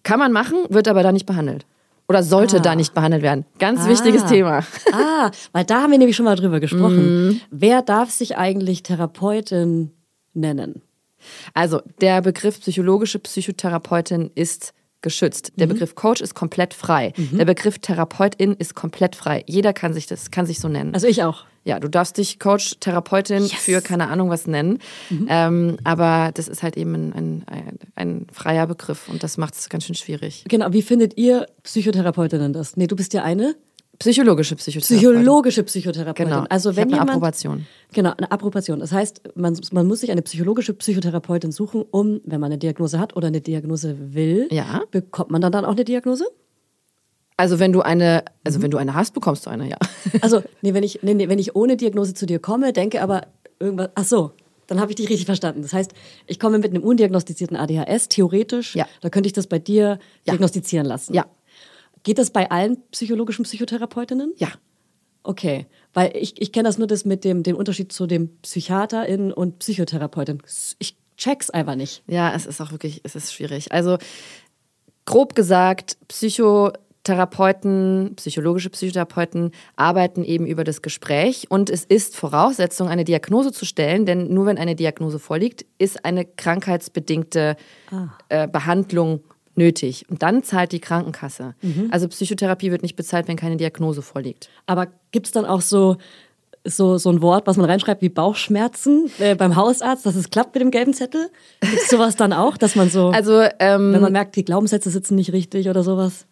Kann 0.03 0.19
man 0.19 0.33
machen, 0.33 0.59
wird 0.69 0.89
aber 0.89 1.05
da 1.05 1.13
nicht 1.13 1.27
behandelt. 1.27 1.67
Oder 2.09 2.25
sollte 2.25 2.61
da 2.61 2.75
nicht 2.75 2.93
behandelt 2.93 3.23
werden. 3.23 3.45
Ganz 3.61 3.87
wichtiges 3.87 4.25
Thema. 4.25 4.65
Ah, 4.93 5.31
weil 5.53 5.65
da 5.65 5.83
haben 5.83 5.93
wir 5.93 5.99
nämlich 5.99 6.17
schon 6.17 6.25
mal 6.25 6.35
drüber 6.35 6.59
gesprochen. 6.59 7.41
Wer 7.53 7.83
darf 7.83 8.11
sich 8.11 8.37
eigentlich 8.37 8.83
Therapeutin 8.83 9.93
nennen? 10.35 10.83
Also, 11.55 11.81
der 12.01 12.23
Begriff 12.23 12.61
psychologische 12.61 13.19
Psychotherapeutin 13.19 14.31
ist 14.35 14.73
geschützt. 15.03 15.53
Der 15.57 15.67
Begriff 15.67 15.95
Coach 15.95 16.21
ist 16.21 16.35
komplett 16.35 16.75
frei. 16.75 17.13
Der 17.33 17.45
Begriff 17.45 17.79
Therapeutin 17.79 18.55
ist 18.55 18.75
komplett 18.75 19.17
frei. 19.17 19.45
Jeder 19.47 19.73
kann 19.73 19.95
sich 19.95 20.07
das, 20.07 20.31
kann 20.31 20.47
sich 20.47 20.61
so 20.61 20.69
nennen. 20.69 20.93
Also 20.95 21.07
ich 21.07 21.23
auch. 21.23 21.47
ja, 21.65 21.81
du 21.81 21.89
darfst 21.89 22.19
dich 22.19 22.39
Coach, 22.39 22.77
Therapeutin 22.81 23.45
für 23.49 23.81
keine 23.81 24.09
Ahnung 24.09 24.29
was 24.29 24.47
nennen. 24.47 24.79
Ähm, 25.29 25.79
aber 25.85 26.33
das 26.35 26.49
ist 26.49 26.63
halt 26.63 26.77
eben 26.77 26.95
ein, 26.95 27.13
ein, 27.13 27.45
ein, 27.47 27.79
ein 27.95 28.27
freier 28.33 28.67
Begriff 28.67 29.09
und 29.09 29.23
das 29.23 29.39
macht 29.39 29.55
es 29.55 29.69
ganz 29.69 29.85
schön 29.85 29.95
schwierig. 29.95 30.45
Genau, 30.49 30.73
wie 30.73 30.83
findet 30.83 31.17
ihr 31.17 31.47
Psychotherapeutinnen 31.63 32.53
das? 32.53 32.77
Nee, 32.77 32.87
du 32.87 32.97
bist 32.97 33.15
ja 33.15 33.23
eine 33.23 33.55
Psychologische 34.01 34.57
Psychotherapeutin. 34.57 34.97
psychologische 34.97 35.63
Psychotherapeutin. 35.63 36.33
Genau. 36.33 36.47
Also 36.49 36.71
Ich 36.71 36.77
wenn 36.77 36.85
eine 36.85 36.93
jemand, 36.95 37.11
Approbation. 37.11 37.67
Genau, 37.93 38.13
eine 38.17 38.33
Approbation. 38.33 38.81
Das 38.81 38.93
heißt, 38.93 39.37
man, 39.37 39.57
man 39.73 39.87
muss 39.87 40.01
sich 40.01 40.11
eine 40.11 40.23
psychologische 40.23 40.73
Psychotherapeutin 40.73 41.53
suchen, 41.53 41.85
um, 41.91 42.21
wenn 42.25 42.41
man 42.41 42.51
eine 42.51 42.59
Diagnose 42.59 42.99
hat 42.99 43.15
oder 43.15 43.27
eine 43.29 43.43
Diagnose 43.43 43.97
will, 44.15 44.49
Ja. 44.51 44.81
bekommt 44.91 45.31
man 45.31 45.43
dann, 45.43 45.53
dann 45.53 45.67
auch 45.67 45.73
eine 45.73 45.85
Diagnose? 45.85 46.25
Also 47.37 47.59
wenn 47.59 47.73
du 47.73 47.83
eine, 47.83 48.25
also 48.43 48.63
wenn 48.63 48.71
du 48.71 48.79
eine 48.79 48.95
hast, 48.95 49.13
bekommst 49.13 49.45
du 49.47 49.51
eine, 49.51 49.69
ja. 49.69 49.77
Also, 50.23 50.43
nee, 50.63 50.73
wenn 50.75 50.83
ich, 50.83 51.01
nee, 51.03 51.13
nee, 51.15 51.29
wenn 51.29 51.39
ich 51.39 51.55
ohne 51.55 51.77
Diagnose 51.77 52.15
zu 52.15 52.25
dir 52.27 52.39
komme, 52.39 52.73
denke 52.73 53.03
aber 53.03 53.27
irgendwas, 53.59 53.91
ach 53.95 54.05
so, 54.05 54.33
dann 54.67 54.81
habe 54.81 54.93
ich 54.93 54.97
dich 54.97 55.09
richtig 55.11 55.27
verstanden. 55.27 55.63
Das 55.63 55.73
heißt, 55.75 55.93
ich 56.27 56.39
komme 56.39 56.59
mit 56.59 56.71
einem 56.71 56.83
undiagnostizierten 56.85 57.57
ADHS, 57.57 58.09
theoretisch, 58.09 58.77
Ja. 58.77 58.87
da 59.03 59.11
könnte 59.11 59.27
ich 59.27 59.33
das 59.35 59.47
bei 59.47 59.59
dir 59.59 59.99
Ja. 60.25 60.33
diagnostizieren 60.33 60.87
lassen. 60.87 61.13
Ja. 61.13 61.27
Geht 62.03 62.19
das 62.19 62.31
bei 62.31 62.51
allen 62.51 62.83
psychologischen 62.91 63.45
Psychotherapeutinnen? 63.45 64.33
Ja. 64.37 64.49
Okay, 65.23 65.67
weil 65.93 66.17
ich, 66.17 66.41
ich 66.41 66.51
kenne 66.51 66.67
das 66.69 66.79
nur 66.79 66.87
das 66.87 67.05
mit 67.05 67.25
dem, 67.25 67.43
dem 67.43 67.57
Unterschied 67.57 67.93
zu 67.93 68.07
dem 68.07 68.39
Psychiaterin 68.39 69.33
und 69.33 69.59
Psychotherapeutin. 69.59 70.43
Ich 70.79 70.97
check's 71.19 71.51
einfach 71.51 71.75
nicht. 71.75 72.03
Ja, 72.07 72.35
es 72.35 72.47
ist 72.47 72.59
auch 72.63 72.73
wirklich, 72.73 73.03
es 73.05 73.15
ist 73.15 73.35
schwierig. 73.35 73.71
Also 73.71 73.99
grob 75.05 75.35
gesagt, 75.35 75.99
Psychotherapeuten, 76.09 78.15
psychologische 78.17 78.71
Psychotherapeuten 78.71 79.51
arbeiten 79.77 80.25
eben 80.25 80.47
über 80.47 80.65
das 80.65 80.81
Gespräch 80.81 81.51
und 81.51 81.69
es 81.69 81.85
ist 81.85 82.17
Voraussetzung, 82.17 82.89
eine 82.89 83.05
Diagnose 83.05 83.53
zu 83.53 83.67
stellen, 83.67 84.07
denn 84.07 84.33
nur 84.33 84.47
wenn 84.47 84.57
eine 84.57 84.75
Diagnose 84.75 85.19
vorliegt, 85.19 85.67
ist 85.77 86.07
eine 86.07 86.25
krankheitsbedingte 86.25 87.57
äh, 88.31 88.49
Behandlung 88.49 89.21
nötig. 89.55 90.07
Und 90.09 90.23
dann 90.23 90.43
zahlt 90.43 90.73
die 90.73 90.81
Krankenkasse. 90.81 91.55
Also 91.91 92.09
Psychotherapie 92.09 92.71
wird 92.71 92.83
nicht 92.83 92.97
bezahlt, 92.97 93.29
wenn 93.29 93.37
keine 93.37 93.57
Diagnose 93.57 94.03
vorliegt. 94.03 94.49
Aber 94.67 94.89
gibt's 95.13 95.33
dann 95.33 95.45
auch 95.45 95.61
so, 95.61 95.97
so, 96.65 96.99
so 96.99 97.11
ein 97.11 97.23
Wort, 97.23 97.47
was 97.47 97.57
man 97.57 97.67
reinschreibt 97.67 98.03
wie 98.03 98.09
Bauchschmerzen 98.09 99.11
äh, 99.19 99.35
beim 99.35 99.57
Hausarzt, 99.57 100.07
dass 100.07 100.15
es 100.15 100.31
klappt 100.31 100.55
mit 100.55 100.63
dem 100.63 100.71
gelben 100.71 100.95
Zettel? 100.95 101.31
Gibt's 101.61 101.91
sowas 101.91 102.17
dann 102.17 102.33
auch, 102.33 102.57
dass 102.57 102.77
man 102.77 102.91
so, 102.91 103.09
Also 103.09 103.43
ähm, 103.59 103.93
wenn 103.93 104.03
man 104.03 104.13
merkt, 104.13 104.37
die 104.37 104.45
Glaubenssätze 104.45 104.91
sitzen 104.91 105.15
nicht 105.17 105.33
richtig 105.33 105.69
oder 105.69 105.83
sowas? 105.83 106.27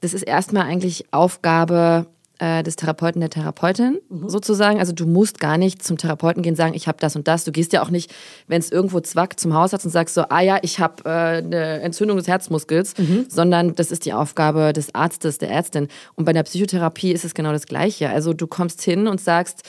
das 0.00 0.14
ist 0.14 0.22
erstmal 0.22 0.64
eigentlich 0.64 1.06
Aufgabe 1.12 2.06
äh, 2.38 2.62
des 2.62 2.76
Therapeuten, 2.76 3.20
der 3.20 3.30
Therapeutin 3.30 3.98
sozusagen. 4.26 4.78
Also 4.78 4.92
du 4.92 5.06
musst 5.06 5.40
gar 5.40 5.58
nicht 5.58 5.82
zum 5.82 5.98
Therapeuten 5.98 6.42
gehen 6.42 6.52
und 6.52 6.56
sagen, 6.56 6.74
ich 6.74 6.88
habe 6.88 6.98
das 7.00 7.16
und 7.16 7.28
das. 7.28 7.44
Du 7.44 7.52
gehst 7.52 7.72
ja 7.72 7.82
auch 7.82 7.90
nicht, 7.90 8.14
wenn 8.46 8.60
es 8.60 8.70
irgendwo 8.70 9.00
zwackt, 9.00 9.40
zum 9.40 9.54
Hausarzt 9.54 9.84
und 9.84 9.92
sagst 9.92 10.14
so, 10.14 10.22
ah 10.28 10.40
ja, 10.40 10.58
ich 10.62 10.78
habe 10.78 11.04
äh, 11.04 11.08
eine 11.08 11.80
Entzündung 11.80 12.16
des 12.16 12.28
Herzmuskels, 12.28 12.94
sondern 13.28 13.74
das 13.74 13.90
ist 13.90 14.04
die 14.04 14.12
Aufgabe 14.12 14.72
des 14.72 14.94
Arztes, 14.94 15.38
der 15.38 15.50
Ärztin. 15.50 15.88
Und 16.14 16.24
bei 16.24 16.32
der 16.32 16.42
Psychotherapie 16.42 17.12
ist 17.12 17.24
es 17.24 17.34
genau 17.34 17.52
das 17.52 17.66
Gleiche. 17.66 18.10
Also 18.10 18.32
du 18.32 18.46
kommst 18.46 18.82
hin 18.82 19.06
und 19.06 19.20
sagst, 19.20 19.62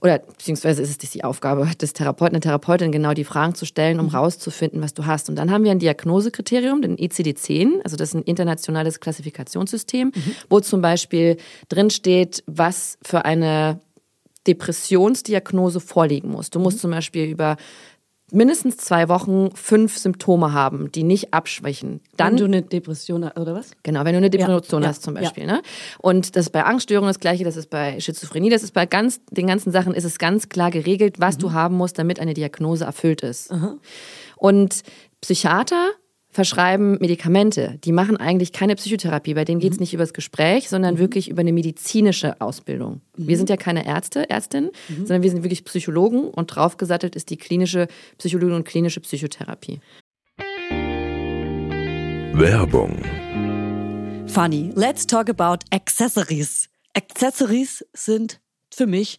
oder 0.00 0.20
beziehungsweise 0.20 0.82
ist 0.82 1.02
es 1.02 1.10
die 1.10 1.24
Aufgabe 1.24 1.66
des 1.80 1.92
Therapeuten, 1.92 2.34
der 2.34 2.40
Therapeutin, 2.40 2.92
genau 2.92 3.14
die 3.14 3.24
Fragen 3.24 3.54
zu 3.54 3.66
stellen, 3.66 3.98
um 3.98 4.08
rauszufinden, 4.08 4.80
was 4.80 4.94
du 4.94 5.06
hast. 5.06 5.28
Und 5.28 5.36
dann 5.36 5.50
haben 5.50 5.64
wir 5.64 5.72
ein 5.72 5.80
Diagnosekriterium, 5.80 6.82
den 6.82 6.96
ICD-10, 6.96 7.82
also 7.82 7.96
das 7.96 8.10
ist 8.10 8.14
ein 8.14 8.22
internationales 8.22 9.00
Klassifikationssystem, 9.00 10.12
wo 10.48 10.60
zum 10.60 10.80
Beispiel 10.80 11.36
drin 11.68 11.90
steht, 11.90 12.44
was 12.46 12.98
für 13.02 13.24
eine 13.24 13.80
Depressionsdiagnose 14.46 15.80
vorliegen 15.80 16.30
muss. 16.30 16.50
Du 16.50 16.58
musst 16.58 16.80
zum 16.80 16.90
Beispiel 16.90 17.26
über 17.26 17.56
mindestens 18.32 18.76
zwei 18.76 19.08
Wochen 19.08 19.50
fünf 19.54 19.98
Symptome 19.98 20.52
haben, 20.52 20.92
die 20.92 21.02
nicht 21.02 21.32
abschwächen. 21.32 22.00
Dann 22.16 22.32
Wenn 22.32 22.36
du 22.36 22.44
eine 22.44 22.62
Depression 22.62 23.24
hast, 23.24 23.38
oder 23.38 23.54
was? 23.54 23.70
Genau, 23.82 24.04
wenn 24.04 24.12
du 24.12 24.18
eine 24.18 24.30
Depression 24.30 24.82
ja, 24.82 24.88
hast 24.88 25.02
zum 25.02 25.14
ja. 25.16 25.22
Beispiel. 25.22 25.46
Ne? 25.46 25.62
Und 25.98 26.36
das 26.36 26.46
ist 26.46 26.52
bei 26.52 26.64
Angststörungen 26.64 27.08
das 27.08 27.20
Gleiche, 27.20 27.44
das 27.44 27.56
ist 27.56 27.70
bei 27.70 27.98
Schizophrenie, 28.00 28.50
das 28.50 28.62
ist 28.62 28.72
bei 28.72 28.86
ganz, 28.86 29.20
den 29.30 29.46
ganzen 29.46 29.72
Sachen 29.72 29.94
ist 29.94 30.04
es 30.04 30.18
ganz 30.18 30.48
klar 30.48 30.70
geregelt, 30.70 31.20
was 31.20 31.38
du 31.38 31.52
haben 31.52 31.76
musst, 31.76 31.98
damit 31.98 32.20
eine 32.20 32.34
Diagnose 32.34 32.84
erfüllt 32.84 33.22
ist. 33.22 33.50
Und 34.36 34.82
Psychiater 35.20 35.90
verschreiben 36.30 36.98
Medikamente. 37.00 37.78
Die 37.84 37.92
machen 37.92 38.16
eigentlich 38.16 38.52
keine 38.52 38.76
Psychotherapie. 38.76 39.34
Bei 39.34 39.44
denen 39.44 39.60
geht 39.60 39.72
es 39.72 39.80
nicht 39.80 39.94
über 39.94 40.02
das 40.02 40.12
Gespräch, 40.12 40.68
sondern 40.68 40.98
wirklich 40.98 41.30
über 41.30 41.40
eine 41.40 41.52
medizinische 41.52 42.40
Ausbildung. 42.40 43.00
Wir 43.16 43.36
sind 43.36 43.50
ja 43.50 43.56
keine 43.56 43.86
Ärzte, 43.86 44.28
Ärztinnen, 44.28 44.70
sondern 44.88 45.22
wir 45.22 45.30
sind 45.30 45.42
wirklich 45.42 45.64
Psychologen 45.64 46.28
und 46.28 46.46
draufgesattelt 46.46 47.16
ist 47.16 47.30
die 47.30 47.36
klinische 47.36 47.88
Psychologie 48.18 48.54
und 48.54 48.64
klinische 48.64 49.00
Psychotherapie. 49.00 49.80
Werbung, 52.34 53.02
Funny, 54.28 54.70
let's 54.76 55.06
talk 55.06 55.28
about 55.28 55.64
Accessories. 55.70 56.68
Accessories 56.94 57.84
sind 57.94 58.40
für 58.72 58.86
mich 58.86 59.18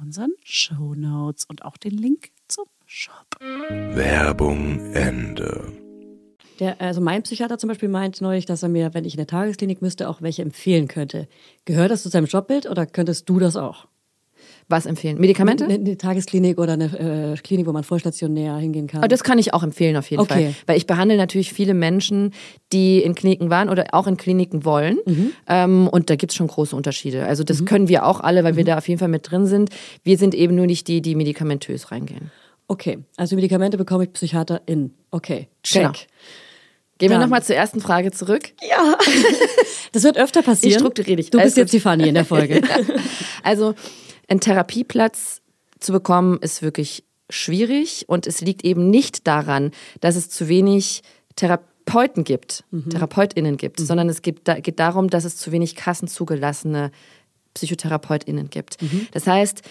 unseren 0.00 0.32
Show 0.42 0.94
Notes 0.94 1.44
und 1.44 1.64
auch 1.64 1.76
den 1.76 1.96
Link 1.96 2.30
zum 2.48 2.66
Shop. 2.86 3.26
Werbung 3.38 4.94
Ende. 4.94 5.72
Der, 6.58 6.80
also 6.80 7.00
mein 7.00 7.22
Psychiater 7.22 7.58
zum 7.58 7.68
Beispiel 7.68 7.88
meint 7.88 8.20
neulich, 8.20 8.46
dass 8.46 8.62
er 8.62 8.68
mir, 8.68 8.92
wenn 8.94 9.04
ich 9.04 9.14
in 9.14 9.20
eine 9.20 9.26
Tagesklinik 9.26 9.80
müsste, 9.82 10.08
auch 10.08 10.20
welche 10.22 10.42
empfehlen 10.42 10.88
könnte. 10.88 11.28
Gehört 11.64 11.90
das 11.90 12.02
zu 12.02 12.08
seinem 12.08 12.26
Jobbild 12.26 12.66
oder 12.66 12.86
könntest 12.86 13.28
du 13.28 13.38
das 13.38 13.56
auch? 13.56 13.86
Was 14.70 14.86
empfehlen? 14.86 15.18
Medikamente? 15.20 15.64
Eine, 15.64 15.74
eine 15.74 15.96
Tagesklinik 15.98 16.58
oder 16.58 16.74
eine 16.74 17.34
äh, 17.34 17.36
Klinik, 17.42 17.66
wo 17.66 17.72
man 17.72 17.82
vollstationär 17.84 18.56
hingehen 18.56 18.86
kann. 18.86 19.00
Aber 19.00 19.08
das 19.08 19.24
kann 19.24 19.38
ich 19.38 19.52
auch 19.52 19.62
empfehlen 19.62 19.96
auf 19.96 20.08
jeden 20.10 20.22
Okay. 20.22 20.32
Fall. 20.44 20.54
Weil 20.66 20.76
ich 20.76 20.86
behandle 20.86 21.16
natürlich 21.16 21.52
viele 21.52 21.74
Menschen, 21.74 22.32
die 22.72 23.02
in 23.02 23.14
Kliniken 23.14 23.50
waren 23.50 23.68
oder 23.68 23.86
auch 23.92 24.06
in 24.06 24.16
Kliniken 24.16 24.64
wollen. 24.64 24.98
Ähm, 25.48 25.88
und 25.88 26.08
da 26.08 26.16
gibt 26.16 26.32
es 26.32 26.36
schon 26.36 26.46
große 26.46 26.74
Unterschiede. 26.76 27.26
Also 27.26 27.42
das 27.44 27.64
können 27.64 27.88
wir 27.88 28.06
auch 28.06 28.20
alle, 28.20 28.44
weil 28.44 28.56
wir 28.56 28.64
da 28.64 28.78
auf 28.78 28.88
jeden 28.88 29.00
Fall 29.00 29.08
mit 29.08 29.30
drin 29.30 29.46
sind. 29.46 29.70
Wir 30.04 30.16
sind 30.16 30.34
eben 30.34 30.54
nur 30.54 30.66
nicht 30.66 30.86
die, 30.88 31.02
die 31.02 31.14
medikamentös 31.16 31.90
reingehen. 31.90 32.30
Okay, 32.68 32.98
also 33.16 33.34
Medikamente 33.34 33.76
bekomme 33.76 34.04
ich 34.04 34.12
PsychiaterIn. 34.12 34.94
Okay, 35.10 35.48
check. 35.64 35.82
Genau. 35.82 35.92
Gehen 36.98 37.10
wir 37.10 37.18
nochmal 37.18 37.42
zur 37.42 37.56
ersten 37.56 37.80
Frage 37.80 38.12
zurück. 38.12 38.50
Das 39.92 40.04
wird 40.04 40.16
öfter 40.18 40.42
passieren. 40.42 40.70
Ich 40.70 40.78
strukturiere 40.78 41.16
dich. 41.16 41.30
Du 41.30 41.38
Alles 41.38 41.48
bist 41.48 41.56
jetzt 41.56 41.70
gut. 41.70 41.72
die 41.72 41.80
Fanny 41.80 42.08
in 42.08 42.14
der 42.14 42.24
Folge. 42.24 42.62
Also 43.42 43.74
einen 44.30 44.40
Therapieplatz 44.40 45.42
zu 45.78 45.92
bekommen, 45.92 46.38
ist 46.40 46.62
wirklich 46.62 47.04
schwierig 47.28 48.04
und 48.08 48.26
es 48.26 48.40
liegt 48.40 48.64
eben 48.64 48.90
nicht 48.90 49.26
daran, 49.26 49.72
dass 50.00 50.16
es 50.16 50.30
zu 50.30 50.48
wenig 50.48 51.02
Therapeuten 51.36 52.24
gibt, 52.24 52.64
TherapeutInnen 52.90 53.56
gibt, 53.56 53.80
sondern 53.80 54.08
es 54.08 54.22
gibt, 54.22 54.44
geht 54.62 54.78
darum, 54.78 55.08
dass 55.08 55.24
es 55.24 55.36
zu 55.36 55.52
wenig 55.52 55.74
kassenzugelassene 55.74 56.90
PsychotherapeutInnen 57.54 58.50
gibt. 58.50 58.78
Das 59.12 59.26
heißt, 59.26 59.62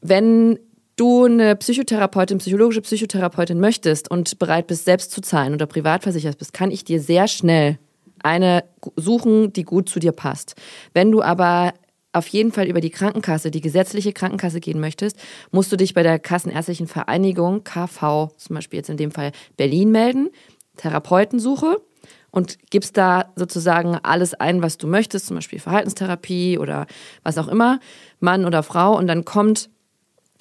wenn 0.00 0.58
du 0.96 1.24
eine 1.24 1.56
Psychotherapeutin, 1.56 2.38
psychologische 2.38 2.82
Psychotherapeutin 2.82 3.58
möchtest 3.58 4.10
und 4.10 4.38
bereit 4.38 4.66
bist, 4.66 4.84
selbst 4.84 5.10
zu 5.10 5.20
zahlen 5.20 5.54
oder 5.54 5.66
privat 5.66 6.02
versichert 6.02 6.38
bist, 6.38 6.52
kann 6.52 6.70
ich 6.70 6.84
dir 6.84 7.00
sehr 7.00 7.26
schnell 7.26 7.78
eine 8.22 8.64
suchen, 8.96 9.52
die 9.52 9.64
gut 9.64 9.88
zu 9.88 9.98
dir 9.98 10.12
passt. 10.12 10.54
Wenn 10.92 11.10
du 11.10 11.22
aber 11.22 11.74
auf 12.14 12.28
jeden 12.28 12.52
Fall 12.52 12.66
über 12.66 12.80
die 12.80 12.90
Krankenkasse, 12.90 13.50
die 13.50 13.60
gesetzliche 13.60 14.12
Krankenkasse 14.12 14.60
gehen 14.60 14.80
möchtest, 14.80 15.18
musst 15.50 15.72
du 15.72 15.76
dich 15.76 15.94
bei 15.94 16.02
der 16.02 16.18
Kassenärztlichen 16.18 16.86
Vereinigung, 16.86 17.64
KV, 17.64 18.30
zum 18.36 18.54
Beispiel 18.54 18.78
jetzt 18.78 18.90
in 18.90 18.96
dem 18.96 19.10
Fall 19.10 19.32
Berlin 19.56 19.90
melden, 19.90 20.30
Therapeutensuche 20.76 21.80
und 22.30 22.58
gibst 22.70 22.96
da 22.96 23.32
sozusagen 23.36 23.96
alles 24.02 24.34
ein, 24.34 24.62
was 24.62 24.78
du 24.78 24.86
möchtest, 24.86 25.26
zum 25.26 25.36
Beispiel 25.36 25.60
Verhaltenstherapie 25.60 26.58
oder 26.58 26.86
was 27.22 27.38
auch 27.38 27.48
immer, 27.48 27.80
Mann 28.20 28.44
oder 28.44 28.62
Frau, 28.62 28.96
und 28.96 29.06
dann 29.06 29.24
kommt 29.24 29.70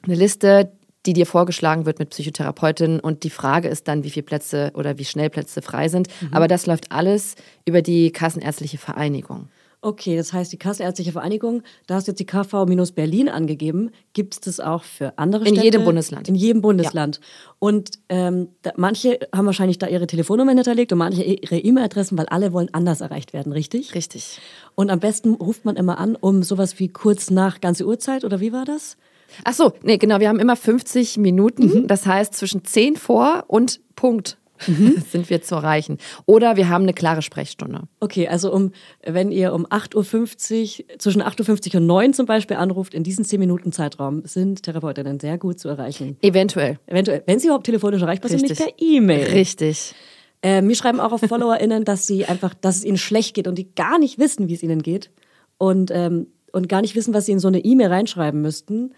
eine 0.04 0.16
Liste, 0.16 0.72
die 1.06 1.14
dir 1.14 1.26
vorgeschlagen 1.26 1.86
wird 1.86 2.00
mit 2.00 2.12
Psychotherapeutin 2.12 3.00
und 3.00 3.24
die 3.24 3.30
Frage 3.30 3.68
ist 3.68 3.88
dann, 3.88 4.04
wie 4.04 4.10
viele 4.10 4.24
Plätze 4.24 4.72
oder 4.74 4.98
wie 4.98 5.06
schnell 5.06 5.30
Plätze 5.30 5.62
frei 5.62 5.90
sind. 5.90 6.08
Aber 6.32 6.48
das 6.48 6.66
läuft 6.66 6.92
alles 6.92 7.36
über 7.66 7.82
die 7.82 8.12
Kassenärztliche 8.12 8.78
Vereinigung. 8.78 9.50
Okay, 9.84 10.16
das 10.16 10.32
heißt, 10.32 10.54
die 10.54 10.58
Kassenärztliche 10.58 11.12
Vereinigung, 11.12 11.62
da 11.88 11.96
hast 11.96 12.08
du 12.08 12.12
jetzt 12.12 12.20
die 12.20 12.26
KV-Berlin 12.26 13.28
angegeben. 13.28 13.92
Gibt 14.14 14.36
es 14.36 14.40
das 14.40 14.60
auch 14.62 14.84
für 14.86 15.18
andere 15.18 15.44
In 15.44 15.50
Städte? 15.56 15.66
jedem 15.66 15.84
Bundesland. 15.84 16.30
In 16.30 16.36
jedem 16.36 16.62
Bundesland. 16.62 17.20
Und 17.60 18.00
ähm, 18.08 18.48
da, 18.62 18.72
manche 18.78 19.20
haben 19.36 19.46
wahrscheinlich 19.46 19.80
da 19.80 19.88
ihre 19.88 20.08
Telefonnummer 20.08 20.54
hinterlegt 20.54 20.94
und 20.94 21.00
manche 21.00 21.24
ihre 21.24 21.58
E-Mail-Adressen, 21.58 22.18
weil 22.18 22.28
alle 22.28 22.54
wollen 22.54 22.70
anders 22.72 23.02
erreicht 23.02 23.34
werden, 23.34 23.52
richtig? 23.52 23.94
Richtig. 23.94 24.40
Und 24.76 24.90
am 24.90 25.02
besten 25.02 25.34
ruft 25.34 25.66
man 25.66 25.76
immer 25.76 25.98
an, 25.98 26.16
um 26.16 26.44
sowas 26.44 26.80
wie 26.80 26.88
kurz 26.88 27.30
nach 27.30 27.60
ganze 27.60 27.86
Uhrzeit 27.86 28.24
oder 28.24 28.40
wie 28.40 28.54
war 28.54 28.64
das? 28.64 28.96
Ach 29.44 29.54
so, 29.54 29.74
nee, 29.82 29.98
genau, 29.98 30.22
wir 30.22 30.30
haben 30.30 30.40
immer 30.40 30.56
50 30.56 31.18
Minuten. 31.18 31.88
Das 31.88 32.06
heißt, 32.06 32.36
zwischen 32.36 32.64
10 32.64 32.96
vor 32.96 33.44
und 33.48 33.82
Punkt 33.96 34.38
sind 35.12 35.30
wir 35.30 35.42
zu 35.42 35.56
erreichen. 35.56 35.98
Oder 36.26 36.56
wir 36.56 36.70
haben 36.70 36.84
eine 36.84 36.94
klare 36.94 37.22
Sprechstunde. 37.22 37.84
Okay, 38.00 38.28
also 38.28 38.54
um, 38.54 38.72
wenn 39.06 39.32
ihr 39.32 39.54
um 39.54 39.66
8.50 39.66 40.80
Uhr, 40.92 41.00
zwischen 41.00 41.22
8.50 41.22 41.74
Uhr 41.74 41.82
und 41.82 41.88
9 41.88 42.14
zum 42.14 42.26
Beispiel 42.26 42.58
anruft, 42.58 42.94
in 42.94 43.04
diesen 43.04 43.26
10 43.26 43.40
Minuten 43.40 43.72
Zeitraum 43.72 44.26
sind 44.26 44.64
Therapeutinnen 44.64 45.20
sehr 45.20 45.38
gut 45.38 45.60
zu 45.60 45.70
erreichen. 45.70 46.18
Eventuell. 46.22 46.80
Eventuell, 46.86 47.24
wenn 47.26 47.40
sie 47.40 47.48
überhaupt 47.48 47.66
telefonisch 47.66 48.02
erreichbar 48.02 48.30
sind, 48.30 48.42
nicht 48.42 48.58
per 48.58 48.74
E-Mail. 48.78 49.28
Richtig. 49.28 49.96
Äh, 50.44 50.62
mir 50.62 50.76
schreiben 50.76 51.00
auch 51.00 51.14
auf 51.14 51.22
FollowerInnen, 51.22 51.86
dass 51.86 52.06
sie 52.06 52.26
einfach, 52.26 52.54
dass 52.54 52.78
es 52.78 52.84
ihnen 52.84 52.98
schlecht 52.98 53.34
geht 53.34 53.48
und 53.48 53.58
die 53.58 53.74
gar 53.74 53.98
nicht 53.98 54.20
wissen, 54.20 54.50
wie 54.50 54.54
es 54.54 54.62
ihnen 54.62 54.82
geht 54.82 55.10
und, 55.58 55.90
ähm, 55.92 56.28
und 56.52 56.68
gar 56.68 56.82
nicht 56.82 56.96
wissen, 56.96 57.14
was 57.14 57.26
sie 57.26 57.32
in 57.32 57.40
so 57.40 57.48
eine 57.48 57.60
E-Mail 57.60 57.88
reinschreiben 57.88 58.42
müssten. 58.42 58.94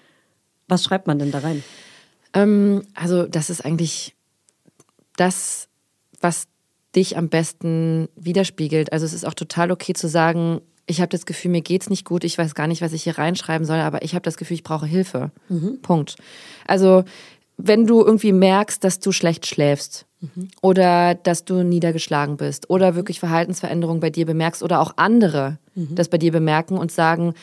Was 0.67 0.83
schreibt 0.83 1.05
man 1.05 1.19
denn 1.19 1.31
da 1.31 1.39
rein? 1.39 1.63
Ähm, 2.33 2.81
also, 2.95 3.27
das 3.27 3.51
ist 3.51 3.63
eigentlich 3.63 4.14
das, 5.17 5.67
was 6.19 6.47
dich 6.95 7.17
am 7.17 7.29
besten 7.29 8.07
widerspiegelt. 8.15 8.93
Also, 8.93 9.05
es 9.05 9.13
ist 9.13 9.25
auch 9.25 9.33
total 9.33 9.71
okay 9.71 9.93
zu 9.93 10.07
sagen, 10.07 10.61
ich 10.87 11.01
habe 11.01 11.09
das 11.09 11.25
Gefühl, 11.25 11.51
mir 11.51 11.61
geht's 11.61 11.89
nicht 11.89 12.05
gut, 12.05 12.23
ich 12.23 12.37
weiß 12.37 12.53
gar 12.55 12.67
nicht, 12.67 12.81
was 12.81 12.93
ich 12.93 13.03
hier 13.03 13.17
reinschreiben 13.17 13.65
soll, 13.65 13.79
aber 13.79 14.03
ich 14.03 14.13
habe 14.13 14.23
das 14.23 14.37
Gefühl, 14.37 14.55
ich 14.55 14.63
brauche 14.63 14.85
Hilfe. 14.85 15.31
Punkt. 15.81 16.15
Also, 16.67 17.03
wenn 17.57 17.87
du 17.87 18.03
irgendwie 18.03 18.33
merkst, 18.33 18.83
dass 18.83 18.99
du 18.99 19.11
schlecht 19.11 19.45
schläfst 19.45 20.05
oder 20.61 21.13
dass 21.15 21.45
du 21.45 21.63
niedergeschlagen 21.63 22.35
bist 22.37 22.69
oder 22.69 22.95
wirklich 22.95 23.19
Verhaltensveränderungen 23.19 24.01
bei 24.01 24.09
dir 24.09 24.25
bemerkst 24.25 24.63
oder 24.63 24.81
auch 24.81 24.93
andere 24.97 25.57
das 25.75 26.09
bei 26.09 26.17
dir 26.17 26.31
bemerken 26.31 26.77
und 26.77 26.91
sagen, 26.91 27.33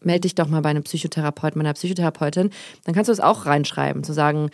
melde 0.00 0.20
dich 0.20 0.34
doch 0.34 0.48
mal 0.48 0.62
bei 0.62 0.70
einem 0.70 0.82
Psychotherapeuten, 0.84 1.58
meiner 1.58 1.74
Psychotherapeutin, 1.74 2.50
dann 2.84 2.94
kannst 2.94 3.08
du 3.08 3.12
es 3.12 3.20
auch 3.20 3.46
reinschreiben, 3.46 4.04
zu 4.04 4.12
sagen, 4.12 4.50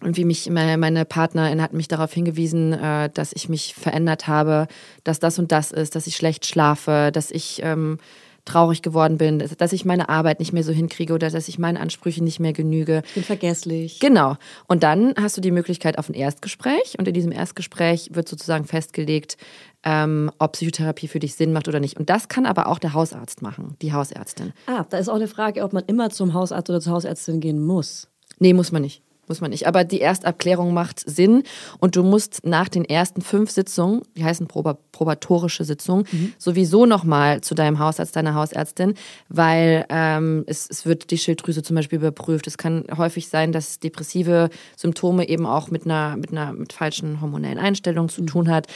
irgendwie 0.00 0.24
mich, 0.24 0.48
meine, 0.50 1.04
Partnerin 1.04 1.60
hat 1.60 1.72
mich 1.72 1.88
darauf 1.88 2.12
hingewiesen, 2.12 2.72
äh, 2.72 3.10
dass 3.10 3.32
ich 3.34 3.48
mich 3.48 3.74
verändert 3.74 4.28
habe, 4.28 4.66
dass 5.04 5.20
das 5.20 5.38
und 5.38 5.52
das 5.52 5.72
ist, 5.72 5.94
dass 5.94 6.06
ich 6.06 6.16
schlecht 6.16 6.46
schlafe, 6.46 7.10
dass 7.12 7.30
ich 7.30 7.60
ähm, 7.62 7.98
traurig 8.44 8.82
geworden 8.82 9.18
bin, 9.18 9.38
dass, 9.38 9.56
dass 9.56 9.72
ich 9.72 9.84
meine 9.84 10.08
Arbeit 10.08 10.40
nicht 10.40 10.52
mehr 10.52 10.64
so 10.64 10.72
hinkriege 10.72 11.12
oder 11.12 11.30
dass 11.30 11.48
ich 11.48 11.58
meinen 11.58 11.76
Ansprüchen 11.76 12.24
nicht 12.24 12.40
mehr 12.40 12.52
genüge. 12.52 13.02
Ich 13.08 13.14
bin 13.14 13.24
vergesslich. 13.24 14.00
Genau. 14.00 14.36
Und 14.66 14.82
dann 14.82 15.14
hast 15.20 15.36
du 15.36 15.40
die 15.40 15.50
Möglichkeit 15.50 15.98
auf 15.98 16.08
ein 16.08 16.14
Erstgespräch 16.14 16.96
und 16.98 17.06
in 17.06 17.14
diesem 17.14 17.32
Erstgespräch 17.32 18.10
wird 18.12 18.28
sozusagen 18.28 18.64
festgelegt, 18.64 19.36
ähm, 19.84 20.30
ob 20.38 20.52
Psychotherapie 20.52 21.08
für 21.08 21.20
dich 21.20 21.34
Sinn 21.34 21.52
macht 21.52 21.68
oder 21.68 21.80
nicht. 21.80 21.98
Und 21.98 22.10
das 22.10 22.28
kann 22.28 22.46
aber 22.46 22.66
auch 22.66 22.78
der 22.78 22.92
Hausarzt 22.92 23.42
machen, 23.42 23.76
die 23.82 23.92
Hausärztin. 23.92 24.52
Ah, 24.66 24.84
da 24.88 24.98
ist 24.98 25.08
auch 25.08 25.14
eine 25.14 25.28
Frage, 25.28 25.62
ob 25.62 25.72
man 25.72 25.84
immer 25.86 26.10
zum 26.10 26.34
Hausarzt 26.34 26.68
oder 26.70 26.80
zur 26.80 26.94
Hausärztin 26.94 27.40
gehen 27.40 27.64
muss. 27.64 28.08
Nee, 28.38 28.52
muss 28.52 28.72
man 28.72 28.82
nicht. 28.82 29.02
Muss 29.30 29.40
man 29.40 29.50
nicht. 29.50 29.68
Aber 29.68 29.84
die 29.84 30.00
Erstabklärung 30.00 30.74
macht 30.74 31.08
Sinn 31.08 31.44
und 31.78 31.94
du 31.94 32.02
musst 32.02 32.44
nach 32.44 32.68
den 32.68 32.84
ersten 32.84 33.22
fünf 33.22 33.52
Sitzungen, 33.52 34.02
die 34.16 34.24
heißen 34.24 34.48
proba 34.48 34.76
probatorische 34.90 35.62
Sitzungen, 35.62 36.04
sowieso 36.36 36.84
nochmal 36.84 37.40
zu 37.40 37.54
deinem 37.54 37.78
Hausarzt, 37.78 38.16
deiner 38.16 38.34
Hausärztin, 38.34 38.94
weil 39.28 39.86
ähm, 39.88 40.42
es, 40.48 40.68
es 40.68 40.84
wird 40.84 41.12
die 41.12 41.16
Schilddrüse 41.16 41.62
zum 41.62 41.76
Beispiel 41.76 42.00
überprüft. 42.00 42.48
Es 42.48 42.58
kann 42.58 42.84
häufig 42.98 43.28
sein, 43.28 43.52
dass 43.52 43.78
depressive 43.78 44.50
Symptome 44.76 45.28
eben 45.28 45.46
auch 45.46 45.70
mit 45.70 45.84
einer, 45.84 46.16
mit 46.16 46.32
einer 46.32 46.52
mit 46.52 46.72
falschen 46.72 47.20
hormonellen 47.20 47.58
Einstellungen 47.58 48.08
zu 48.08 48.22
tun 48.22 48.50
hat. 48.50 48.66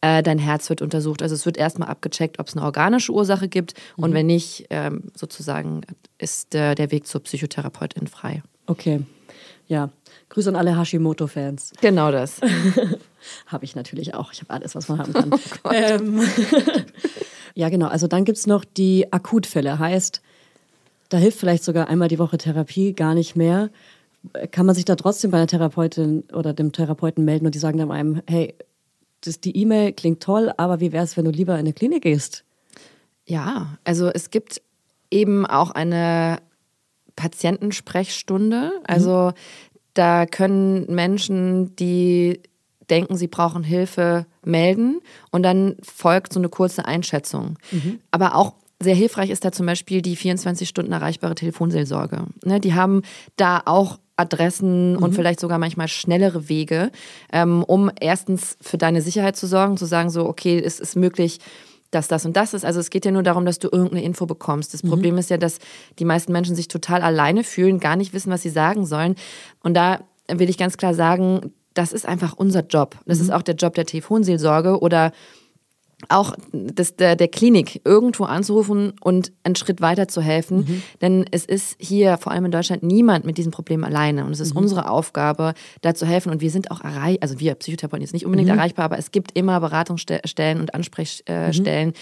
Äh, 0.00 0.22
dein 0.22 0.38
Herz 0.38 0.70
wird 0.70 0.80
untersucht. 0.80 1.22
Also 1.22 1.34
es 1.34 1.44
wird 1.44 1.56
erstmal 1.56 1.88
abgecheckt, 1.88 2.38
ob 2.38 2.46
es 2.46 2.56
eine 2.56 2.64
organische 2.64 3.10
Ursache 3.10 3.48
gibt 3.48 3.74
und 3.96 4.14
wenn 4.14 4.26
nicht, 4.26 4.66
ähm, 4.70 5.10
sozusagen 5.16 5.80
ist 6.18 6.54
äh, 6.54 6.76
der 6.76 6.92
Weg 6.92 7.08
zur 7.08 7.20
Psychotherapeutin 7.20 8.06
frei. 8.06 8.44
Okay. 8.66 9.02
Ja. 9.66 9.90
Grüße 10.28 10.48
an 10.48 10.56
alle 10.56 10.78
Hashimoto-Fans. 10.78 11.72
Genau 11.80 12.10
das. 12.10 12.40
Habe 13.46 13.64
ich 13.64 13.74
natürlich 13.74 14.14
auch. 14.14 14.32
Ich 14.32 14.40
habe 14.42 14.50
alles, 14.50 14.74
was 14.74 14.88
man 14.88 14.98
haben 14.98 15.12
kann. 15.12 15.32
ähm, 15.72 16.22
ja, 17.54 17.68
genau. 17.70 17.86
Also 17.86 18.06
dann 18.06 18.24
gibt 18.24 18.38
es 18.38 18.46
noch 18.46 18.64
die 18.64 19.12
Akutfälle. 19.12 19.78
Heißt, 19.78 20.20
da 21.08 21.16
hilft 21.16 21.38
vielleicht 21.38 21.64
sogar 21.64 21.88
einmal 21.88 22.08
die 22.08 22.18
Woche 22.18 22.36
Therapie 22.36 22.92
gar 22.92 23.14
nicht 23.14 23.36
mehr. 23.36 23.70
Kann 24.50 24.66
man 24.66 24.74
sich 24.74 24.84
da 24.84 24.96
trotzdem 24.96 25.30
bei 25.30 25.38
einer 25.38 25.46
Therapeutin 25.46 26.24
oder 26.32 26.52
dem 26.52 26.72
Therapeuten 26.72 27.24
melden 27.24 27.46
und 27.46 27.54
die 27.54 27.58
sagen 27.58 27.78
dann 27.78 27.90
einem, 27.90 28.22
hey, 28.26 28.54
das, 29.22 29.40
die 29.40 29.56
E-Mail 29.56 29.92
klingt 29.92 30.22
toll, 30.22 30.52
aber 30.56 30.80
wie 30.80 30.92
wäre 30.92 31.04
es, 31.04 31.16
wenn 31.16 31.24
du 31.24 31.30
lieber 31.30 31.54
in 31.54 31.60
eine 31.60 31.72
Klinik 31.72 32.02
gehst? 32.02 32.44
Ja, 33.26 33.78
also 33.84 34.08
es 34.08 34.30
gibt 34.30 34.60
eben 35.10 35.46
auch 35.46 35.70
eine 35.70 36.38
Patientensprechstunde. 37.16 38.72
Also 38.86 39.32
da 39.94 40.26
können 40.26 40.92
Menschen, 40.92 41.76
die 41.76 42.40
denken, 42.90 43.16
sie 43.16 43.28
brauchen 43.28 43.62
Hilfe, 43.62 44.26
melden 44.44 45.00
und 45.30 45.42
dann 45.42 45.76
folgt 45.82 46.32
so 46.32 46.40
eine 46.40 46.48
kurze 46.48 46.84
Einschätzung. 46.84 47.58
Aber 48.10 48.34
auch 48.34 48.54
sehr 48.80 48.94
hilfreich 48.94 49.30
ist 49.30 49.44
da 49.44 49.52
zum 49.52 49.66
Beispiel 49.66 50.02
die 50.02 50.16
24 50.16 50.68
Stunden 50.68 50.92
erreichbare 50.92 51.34
Telefonseelsorge. 51.34 52.26
Ne, 52.44 52.60
die 52.60 52.74
haben 52.74 53.02
da 53.36 53.62
auch 53.64 53.98
Adressen 54.16 54.96
und 54.96 55.12
vielleicht 55.14 55.40
sogar 55.40 55.58
manchmal 55.58 55.88
schnellere 55.88 56.48
Wege, 56.48 56.92
ähm, 57.32 57.64
um 57.64 57.90
erstens 58.00 58.56
für 58.60 58.78
deine 58.78 59.00
Sicherheit 59.00 59.36
zu 59.36 59.46
sorgen, 59.46 59.76
zu 59.76 59.86
sagen 59.86 60.10
so, 60.10 60.28
okay, 60.28 60.60
es 60.62 60.78
ist 60.78 60.94
möglich, 60.94 61.40
dass 61.94 62.08
das 62.08 62.26
und 62.26 62.36
das 62.36 62.54
ist. 62.54 62.64
Also 62.64 62.80
es 62.80 62.90
geht 62.90 63.04
ja 63.04 63.10
nur 63.10 63.22
darum, 63.22 63.46
dass 63.46 63.58
du 63.58 63.68
irgendeine 63.70 64.02
Info 64.02 64.26
bekommst. 64.26 64.74
Das 64.74 64.82
Problem 64.82 65.18
ist 65.18 65.30
ja, 65.30 65.36
dass 65.36 65.58
die 65.98 66.04
meisten 66.04 66.32
Menschen 66.32 66.56
sich 66.56 66.68
total 66.68 67.02
alleine 67.02 67.44
fühlen, 67.44 67.80
gar 67.80 67.96
nicht 67.96 68.12
wissen, 68.12 68.30
was 68.30 68.42
sie 68.42 68.50
sagen 68.50 68.86
sollen. 68.86 69.14
Und 69.62 69.74
da 69.74 70.00
will 70.28 70.48
ich 70.48 70.58
ganz 70.58 70.76
klar 70.76 70.94
sagen, 70.94 71.52
das 71.74 71.92
ist 71.92 72.06
einfach 72.06 72.34
unser 72.34 72.64
Job. 72.64 72.96
Das 73.06 73.20
ist 73.20 73.32
auch 73.32 73.42
der 73.42 73.56
Job 73.56 73.74
der 73.74 73.86
Telefonseelsorge 73.86 74.78
oder 74.78 75.12
auch 76.08 76.34
des, 76.52 76.96
der, 76.96 77.16
der 77.16 77.28
Klinik 77.28 77.80
irgendwo 77.84 78.24
anzurufen 78.24 78.92
und 79.02 79.32
einen 79.42 79.56
Schritt 79.56 79.80
weiter 79.80 80.08
zu 80.08 80.20
helfen. 80.20 80.82
Denn 81.00 81.24
es 81.30 81.44
ist 81.44 81.76
hier, 81.78 82.18
vor 82.18 82.32
allem 82.32 82.46
in 82.46 82.50
Deutschland, 82.50 82.82
niemand 82.82 83.24
mit 83.24 83.38
diesem 83.38 83.52
Problem 83.52 83.84
alleine. 83.84 84.24
Und 84.24 84.32
es 84.32 84.40
ist 84.40 84.54
unsere 84.54 84.88
Aufgabe, 84.88 85.54
da 85.82 85.94
zu 85.94 86.06
helfen. 86.06 86.30
Und 86.30 86.40
wir 86.40 86.50
sind 86.50 86.70
auch 86.70 86.82
erreicht, 86.82 87.22
also 87.22 87.40
wir 87.40 87.54
Psychotherapeuten 87.54 88.02
jetzt 88.02 88.12
nicht 88.12 88.26
unbedingt 88.26 88.48
erreichbar, 88.48 88.86
aber 88.86 88.98
es 88.98 89.10
gibt 89.10 89.36
immer 89.36 89.60
Beratungsstellen 89.60 90.60
und 90.60 90.74
Ansprechstellen, 90.74 91.92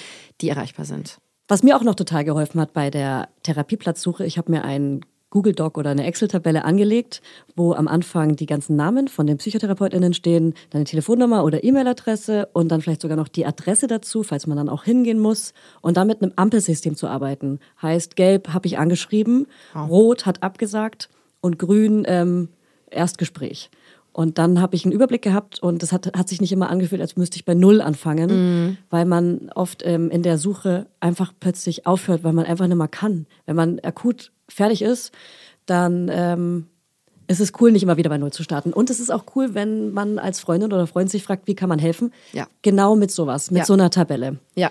die 0.41 0.49
erreichbar 0.49 0.85
sind. 0.85 1.19
Was 1.49 1.63
mir 1.63 1.77
auch 1.77 1.83
noch 1.83 1.95
total 1.95 2.25
geholfen 2.25 2.61
hat 2.61 2.73
bei 2.73 2.91
der 2.91 3.29
Therapieplatzsuche, 3.43 4.25
ich 4.25 4.39
habe 4.39 4.51
mir 4.51 4.65
einen 4.65 5.05
Google 5.33 5.55
Doc 5.55 5.79
oder 5.79 5.91
eine 5.91 6.05
Excel-Tabelle 6.05 6.65
angelegt, 6.65 7.23
wo 7.57 7.73
am 7.73 7.89
Anfang 7.89 8.37
die 8.37 8.47
ganzen 8.47 8.77
Namen 8.77 9.09
von 9.09 9.27
den 9.27 9.39
PsychotherapeutInnen 9.39 10.13
stehen, 10.13 10.53
dann 10.71 10.81
eine 10.81 10.85
Telefonnummer 10.85 11.43
oder 11.43 11.65
E-Mail-Adresse 11.65 12.51
und 12.53 12.69
dann 12.69 12.83
vielleicht 12.83 13.01
sogar 13.01 13.17
noch 13.17 13.29
die 13.29 13.47
Adresse 13.47 13.87
dazu, 13.87 14.23
falls 14.23 14.47
man 14.47 14.59
dann 14.59 14.69
auch 14.69 14.85
hingehen 14.85 15.19
muss. 15.19 15.55
Und 15.81 15.97
dann 15.97 16.07
mit 16.07 16.23
einem 16.23 16.33
Ampelsystem 16.37 16.97
zu 16.97 17.09
arbeiten. 17.09 17.61
Heißt, 17.81 18.15
gelb 18.15 18.49
habe 18.51 18.67
ich 18.67 18.79
angeschrieben, 18.79 19.47
rot 19.75 20.27
hat 20.27 20.43
abgesagt 20.43 21.09
und 21.41 21.59
grün 21.59 22.05
ähm, 22.07 22.51
Erstgespräch. 22.91 23.71
Und 24.13 24.37
dann 24.39 24.61
habe 24.61 24.77
ich 24.77 24.85
einen 24.85 24.93
Überblick 24.93 25.23
gehabt 25.23 25.63
und 25.63 25.83
das 25.83 25.91
hat, 25.93 26.07
hat 26.17 26.29
sich 26.29 26.41
nicht 26.41 26.53
immer 26.53 26.69
angefühlt, 26.69 27.01
als 27.01 27.17
müsste 27.17 27.37
ich 27.37 27.45
bei 27.47 27.55
Null 27.55 27.81
anfangen, 27.81 28.77
weil 28.91 29.05
man 29.07 29.51
oft 29.55 29.83
ähm, 29.87 30.11
in 30.11 30.23
der 30.23 30.37
Suche 30.39 30.87
einfach 31.01 31.33
plötzlich 31.41 31.87
aufhört, 31.87 32.23
weil 32.23 32.33
man 32.35 32.45
einfach 32.45 32.67
nicht 32.67 32.77
mehr 32.77 32.89
kann. 32.89 33.27
Wenn 33.47 33.57
man 33.57 33.81
akut 33.81 34.31
fertig 34.49 34.83
ist, 34.83 35.13
dann 35.65 36.11
ähm, 36.13 36.67
ist 37.27 37.41
es 37.41 37.53
cool, 37.61 37.73
nicht 37.73 37.83
immer 37.85 37.97
wieder 37.97 38.11
bei 38.11 38.19
Null 38.19 38.33
zu 38.33 38.43
starten. 38.43 38.73
Und 38.75 38.91
es 38.91 39.01
ist 39.01 39.11
auch 39.11 39.25
cool, 39.35 39.55
wenn 39.55 39.93
man 39.93 40.19
als 40.19 40.41
Freundin 40.41 40.73
oder 40.73 40.87
Freund 40.87 41.11
sich 41.11 41.23
fragt, 41.23 41.47
wie 41.47 41.55
kann 41.55 41.71
man 41.71 41.79
helfen? 41.79 42.13
Ja. 42.33 42.47
Genau 42.61 42.97
mit 42.97 43.11
sowas, 43.11 43.51
mit 43.51 43.61
Ja. 43.61 43.65
so 43.65 43.73
einer 43.73 43.89
Tabelle. 43.91 44.39
Ja. 44.57 44.71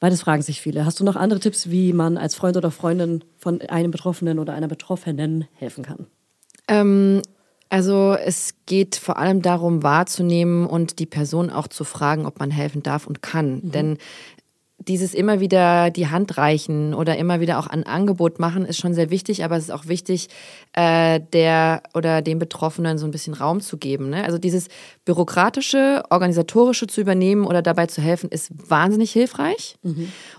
Weil 0.00 0.10
das 0.10 0.22
fragen 0.22 0.42
sich 0.42 0.60
viele. 0.60 0.84
Hast 0.86 0.98
du 0.98 1.04
noch 1.04 1.14
andere 1.14 1.38
Tipps, 1.38 1.70
wie 1.70 1.92
man 1.92 2.16
als 2.16 2.34
Freund 2.34 2.56
oder 2.56 2.70
Freundin 2.70 3.22
von 3.36 3.60
einem 3.60 3.90
Betroffenen 3.92 4.38
oder 4.40 4.54
einer 4.54 4.66
Betroffenen 4.68 5.44
helfen 5.52 5.84
kann? 5.84 6.06
Ähm, 6.68 7.20
also 7.70 8.14
es 8.14 8.54
geht 8.66 8.96
vor 8.96 9.16
allem 9.16 9.42
darum, 9.42 9.82
wahrzunehmen 9.82 10.66
und 10.66 10.98
die 10.98 11.06
Person 11.06 11.50
auch 11.50 11.68
zu 11.68 11.84
fragen, 11.84 12.26
ob 12.26 12.40
man 12.40 12.50
helfen 12.50 12.82
darf 12.82 13.06
und 13.06 13.22
kann. 13.22 13.70
Denn 13.70 13.96
dieses 14.88 15.14
immer 15.14 15.40
wieder 15.40 15.90
die 15.90 16.08
Hand 16.08 16.36
reichen 16.38 16.94
oder 16.94 17.16
immer 17.16 17.40
wieder 17.40 17.58
auch 17.58 17.66
ein 17.66 17.84
Angebot 17.84 18.38
machen, 18.38 18.64
ist 18.64 18.78
schon 18.78 18.94
sehr 18.94 19.10
wichtig, 19.10 19.44
aber 19.44 19.56
es 19.56 19.64
ist 19.64 19.70
auch 19.70 19.86
wichtig, 19.86 20.28
äh, 20.72 21.20
der 21.32 21.82
oder 21.94 22.22
dem 22.22 22.38
Betroffenen 22.38 22.98
so 22.98 23.06
ein 23.06 23.10
bisschen 23.10 23.34
Raum 23.34 23.60
zu 23.60 23.76
geben. 23.76 24.10
Ne? 24.10 24.24
Also 24.24 24.38
dieses 24.38 24.68
bürokratische, 25.04 26.02
organisatorische 26.10 26.86
zu 26.86 27.00
übernehmen 27.00 27.46
oder 27.46 27.62
dabei 27.62 27.86
zu 27.86 28.00
helfen, 28.00 28.30
ist 28.30 28.50
wahnsinnig 28.68 29.12
hilfreich. 29.12 29.76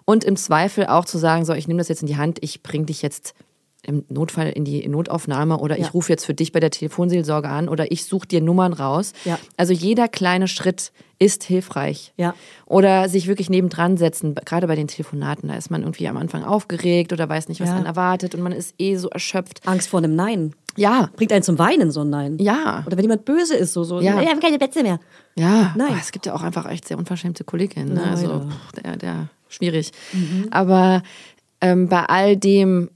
Und 0.05 0.23
im 0.23 0.35
Zweifel 0.35 0.87
auch 0.87 1.05
zu 1.05 1.17
sagen, 1.17 1.45
so, 1.45 1.53
ich 1.53 1.67
nehme 1.67 1.77
das 1.77 1.87
jetzt 1.87 2.01
in 2.01 2.07
die 2.07 2.17
Hand, 2.17 2.39
ich 2.41 2.63
bringe 2.63 2.85
dich 2.85 3.01
jetzt 3.01 3.35
im 3.83 4.05
Notfall 4.09 4.49
in 4.49 4.63
die 4.63 4.87
Notaufnahme 4.87 5.57
oder 5.57 5.77
Ja. 5.77 5.85
ich 5.87 5.93
rufe 5.93 6.11
jetzt 6.11 6.25
für 6.25 6.33
dich 6.35 6.51
bei 6.51 6.59
der 6.59 6.69
Telefonseelsorge 6.69 7.49
an 7.49 7.67
oder 7.67 7.91
ich 7.91 8.05
suche 8.05 8.27
dir 8.27 8.39
Nummern 8.41 8.73
raus. 8.73 9.13
Ja. 9.25 9.39
Also 9.57 9.73
jeder 9.73 10.07
kleine 10.07 10.47
Schritt 10.47 10.91
ist 11.17 11.43
hilfreich. 11.43 12.13
Ja. 12.17 12.33
Oder 12.65 13.09
sich 13.09 13.27
wirklich 13.27 13.49
nebendran 13.49 13.97
setzen, 13.97 14.35
gerade 14.35 14.67
bei 14.67 14.75
den 14.75 14.87
Telefonaten, 14.87 15.49
da 15.49 15.55
ist 15.55 15.71
man 15.71 15.81
irgendwie 15.81 16.07
am 16.07 16.17
Anfang 16.17 16.43
aufgeregt 16.43 17.11
oder 17.13 17.27
weiß 17.29 17.47
nicht, 17.49 17.59
was 17.61 17.69
einen 17.69 17.85
erwartet 17.85 18.35
und 18.35 18.41
man 18.41 18.51
ist 18.51 18.75
eh 18.79 18.95
so 18.97 19.09
erschöpft. 19.09 19.61
Angst 19.67 19.89
vor 19.89 19.99
einem 19.99 20.15
Nein. 20.15 20.53
Ja, 20.77 21.09
Bringt 21.17 21.33
einen 21.33 21.43
zum 21.43 21.59
Weinen, 21.59 21.91
so 21.91 22.01
ein 22.01 22.09
Nein. 22.09 22.37
ja, 22.39 22.83
Oder 22.87 22.95
wenn 22.97 23.03
jemand 23.03 23.25
böse 23.25 23.55
ist, 23.55 23.73
so, 23.73 23.83
so, 23.83 23.99
Ja. 23.99 24.19
wir 24.21 24.29
haben 24.29 24.39
keine 24.39 24.57
Plätze 24.57 24.83
mehr. 24.83 24.99
ja. 25.35 25.73
Nein. 25.75 25.89
Aber 25.89 25.99
es 25.99 26.11
gibt 26.11 26.25
ja 26.27 26.33
auch 26.33 26.43
einfach 26.43 26.69
echt 26.69 26.87
sehr 26.87 26.97
unverschämte 26.97 27.43
Kolleginnen. 27.43 27.93
Ne? 27.95 28.03
Also 28.03 28.41
pff, 28.47 28.81
der, 28.81 28.95
der 28.97 29.29
schwierig. 29.49 29.91
Aber 30.49 31.03
ähm, 31.59 31.87
bei 31.89 32.05
all 32.05 32.37
dem 32.37 32.89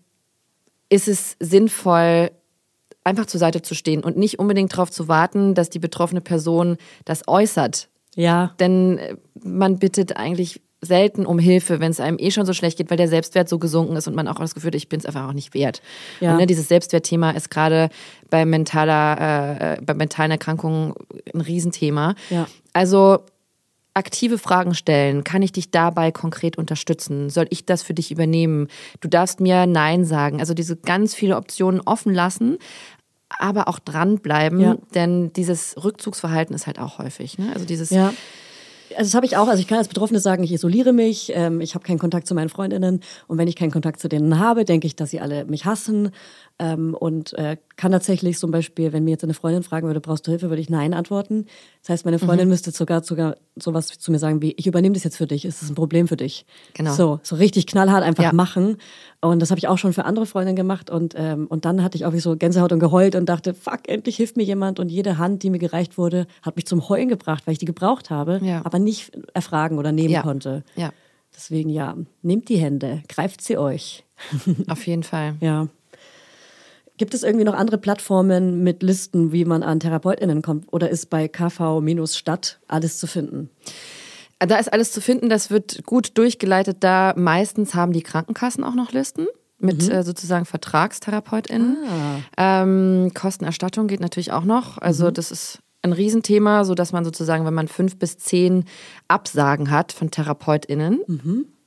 ist 0.95 1.10
es 1.10 1.36
sinnvoll, 1.41 2.31
einfach 3.03 3.25
zur 3.25 3.39
Seite 3.39 3.62
zu 3.62 3.75
stehen 3.75 4.03
und 4.03 4.17
nicht 4.17 4.39
unbedingt 4.39 4.71
darauf 4.73 4.89
zu 4.89 5.08
warten, 5.08 5.53
dass 5.53 5.69
die 5.69 5.79
betroffene 5.79 6.21
Person 6.21 6.77
das 7.03 7.27
äußert. 7.27 7.89
Ja. 8.15 8.55
Denn 8.60 8.97
äh, 8.97 9.15
man 9.43 9.77
bittet 9.77 10.15
eigentlich 10.15 10.62
selten 10.81 11.25
um 11.25 11.38
Hilfe, 11.38 11.79
wenn 11.79 11.91
es 11.91 11.99
einem 11.99 12.17
eh 12.19 12.31
schon 12.31 12.45
so 12.45 12.53
schlecht 12.53 12.77
geht, 12.77 12.89
weil 12.89 12.97
der 12.97 13.08
Selbstwert 13.08 13.49
so 13.49 13.60
gesunken 13.60 13.95
ist 13.95 14.08
und 14.08 14.15
man 14.15 14.27
auch 14.27 14.36
das 14.36 14.53
Gefühl 14.53 14.69
hat, 14.69 14.75
ich 14.75 14.88
bin 14.88 14.99
es 14.99 15.05
einfach 15.05 15.27
auch 15.27 15.34
nicht 15.34 15.53
wert. 15.53 15.81
Ja. 16.21 16.31
Und 16.31 16.38
ne, 16.38 16.45
dieses 16.45 16.67
Selbstwertthema 16.67 17.31
ist 17.31 17.49
gerade 17.49 17.89
bei 18.29 18.45
mentaler, 18.45 19.17
äh, 19.19 19.73
äh, 19.73 19.81
bei 19.81 19.93
mentalen 19.95 20.31
Erkrankungen 20.31 20.93
ein 21.34 21.41
Riesenthema. 21.41 22.15
Ja. 22.29 22.47
Also 22.73 23.19
aktive 23.95 24.38
Fragen 24.38 24.75
stellen. 24.75 25.23
Kann 25.23 25.41
ich 25.41 25.51
dich 25.51 25.71
dabei 25.71 26.12
konkret 26.12 26.58
unterstützen? 26.58 27.29
Soll 27.29 27.47
ich 27.49 27.65
das 27.65 27.81
für 27.81 27.93
dich 27.95 28.12
übernehmen? 28.12 28.67
Du 28.99 29.08
darfst 29.08 29.39
mir 29.39 29.65
Nein 29.65 30.05
sagen. 30.05 30.39
Also 30.39 30.53
diese 30.53 30.75
ganz 30.75 31.15
viele 31.15 31.38
Optionen 31.38 31.81
offen 31.81 32.13
lassen, 32.13 32.58
aber 33.29 33.67
auch 33.67 33.79
dranbleiben, 33.79 34.60
Ja. 34.60 34.77
denn 34.93 35.34
dieses 35.34 35.75
Rückzugsverhalten 35.84 36.55
ist 36.55 36.67
halt 36.67 36.77
auch 36.79 36.99
häufig. 36.99 37.38
Ne? 37.39 37.51
Also 37.53 37.65
dieses 37.65 37.89
Ja. 37.89 38.13
Also 38.91 39.10
das 39.10 39.15
habe 39.15 39.25
ich 39.25 39.36
auch. 39.36 39.47
Also 39.47 39.60
ich 39.60 39.67
kann 39.67 39.79
als 39.79 39.88
Betroffene 39.88 40.19
sagen, 40.19 40.43
ich 40.43 40.51
isoliere 40.53 40.93
mich, 40.93 41.31
ähm, 41.34 41.60
ich 41.60 41.73
habe 41.73 41.84
keinen 41.84 41.97
Kontakt 41.97 42.27
zu 42.27 42.36
meinen 42.36 42.49
Freundinnen 42.49 43.01
und 43.27 43.38
wenn 43.39 43.47
ich 43.47 43.55
keinen 43.55 43.71
Kontakt 43.71 43.99
zu 43.99 44.08
denen 44.08 44.38
habe, 44.39 44.63
denke 44.63 44.86
ich, 44.86 44.95
dass 44.95 45.10
sie 45.10 45.19
alle 45.19 45.43
mich 45.45 45.65
hassen 45.65 46.12
ähm, 46.57 46.93
und 46.93 47.33
äh, 47.33 47.57
kann 47.75 47.91
tatsächlich 47.91 48.37
zum 48.37 48.49
Beispiel, 48.51 48.93
wenn 48.93 49.03
mir 49.03 49.11
jetzt 49.11 49.23
eine 49.25 49.33
Freundin 49.33 49.61
fragen 49.63 49.87
würde, 49.87 49.99
brauchst 49.99 50.25
du 50.25 50.31
Hilfe, 50.31 50.47
würde 50.49 50.61
ich 50.61 50.69
Nein 50.69 50.93
antworten. 50.93 51.45
Das 51.81 51.89
heißt, 51.89 52.05
meine 52.05 52.17
Mhm. 52.17 52.21
Freundin 52.21 52.47
müsste 52.47 52.71
sogar 52.71 53.03
sogar 53.03 53.35
sowas 53.57 53.87
zu 53.87 54.11
mir 54.11 54.19
sagen 54.19 54.41
wie, 54.41 54.53
ich 54.57 54.65
übernehme 54.65 54.93
das 54.93 55.03
jetzt 55.03 55.17
für 55.17 55.27
dich, 55.27 55.43
ist 55.43 55.61
das 55.61 55.69
ein 55.69 55.75
Problem 55.75 56.07
für 56.07 56.15
dich? 56.15 56.45
Genau. 56.73 56.93
So, 56.93 57.19
so 57.23 57.35
richtig 57.35 57.67
knallhart 57.67 58.03
einfach 58.03 58.23
Ja. 58.23 58.31
machen 58.33 58.77
und 59.21 59.41
das 59.41 59.49
habe 59.51 59.59
ich 59.59 59.67
auch 59.67 59.77
schon 59.77 59.91
für 59.91 60.05
andere 60.05 60.25
Freundinnen 60.25 60.55
gemacht 60.55 60.89
und 60.89 61.13
ähm, 61.17 61.47
und 61.47 61.65
dann 61.65 61.83
hatte 61.83 61.97
ich 61.97 62.05
auch 62.05 62.13
wie 62.13 62.19
so 62.21 62.37
Gänsehaut 62.37 62.71
und 62.71 62.79
geheult 62.79 63.15
und 63.15 63.27
dachte, 63.27 63.53
fuck, 63.53 63.87
endlich 63.89 64.15
hilft 64.15 64.37
mir 64.37 64.43
jemand 64.43 64.79
und 64.79 64.89
jede 64.89 65.17
Hand, 65.17 65.43
die 65.43 65.49
mir 65.49 65.59
gereicht 65.59 65.97
wurde, 65.97 66.25
hat 66.41 66.55
mich 66.55 66.65
zum 66.67 66.87
Heulen 66.87 67.09
gebracht, 67.09 67.45
weil 67.47 67.51
ich 67.53 67.59
die 67.59 67.65
gebraucht 67.65 68.09
habe, 68.09 68.39
Ja. 68.41 68.61
aber 68.63 68.79
nicht 68.79 69.11
erfragen 69.33 69.77
oder 69.77 69.91
nehmen 69.91 70.13
Ja. 70.13 70.21
konnte. 70.21 70.63
Ja, 70.77 70.91
Deswegen 71.35 71.69
ja, 71.69 71.97
nehmt 72.21 72.47
die 72.47 72.55
Hände, 72.57 73.03
greift 73.09 73.41
sie 73.41 73.57
euch. 73.57 74.05
auf 74.69 74.87
jeden 74.87 75.03
Fall. 75.03 75.35
Ja. 75.41 75.67
Gibt 76.97 77.13
es 77.13 77.23
irgendwie 77.23 77.45
noch 77.45 77.53
andere 77.53 77.77
Plattformen 77.77 78.63
mit 78.63 78.81
Listen, 78.81 79.31
wie 79.31 79.45
man 79.45 79.63
an 79.63 79.79
TherapeutInnen 79.79 80.41
kommt? 80.41 80.71
Oder 80.71 80.89
ist 80.89 81.10
bei 81.10 81.27
KV-Stadt 81.27 82.60
alles 82.67 82.97
zu 82.99 83.08
finden? 83.08 83.49
Da 84.39 84.58
ist 84.58 84.71
alles 84.71 84.91
zu 84.91 85.01
finden, 85.01 85.29
das 85.29 85.49
wird 85.49 85.86
gut 85.86 86.17
durchgeleitet. 86.17 86.77
Da 86.81 87.13
meistens 87.17 87.73
haben 87.73 87.93
die 87.93 88.03
Krankenkassen 88.03 88.63
auch 88.63 88.75
noch 88.75 88.91
Listen 88.91 89.27
mit 89.60 89.89
äh, 89.89 90.03
sozusagen 90.03 90.45
VertragstherapeutInnen. 90.45 91.77
Ähm, 92.38 93.12
Kostenerstattung 93.13 93.88
geht 93.88 94.01
natürlich 94.01 94.31
auch 94.31 94.43
noch. 94.43 94.77
Also 94.77 95.12
das 95.12 95.31
ist 95.31 95.60
ein 95.81 95.93
Riesenthema, 95.93 96.65
sodass 96.65 96.91
man 96.91 97.05
sozusagen, 97.05 97.45
wenn 97.45 97.53
man 97.53 97.67
fünf 97.67 97.97
bis 97.97 98.17
zehn 98.17 98.65
Absagen 99.08 99.71
hat 99.71 99.91
von 99.91 100.12
TherapeutInnen, 100.12 101.01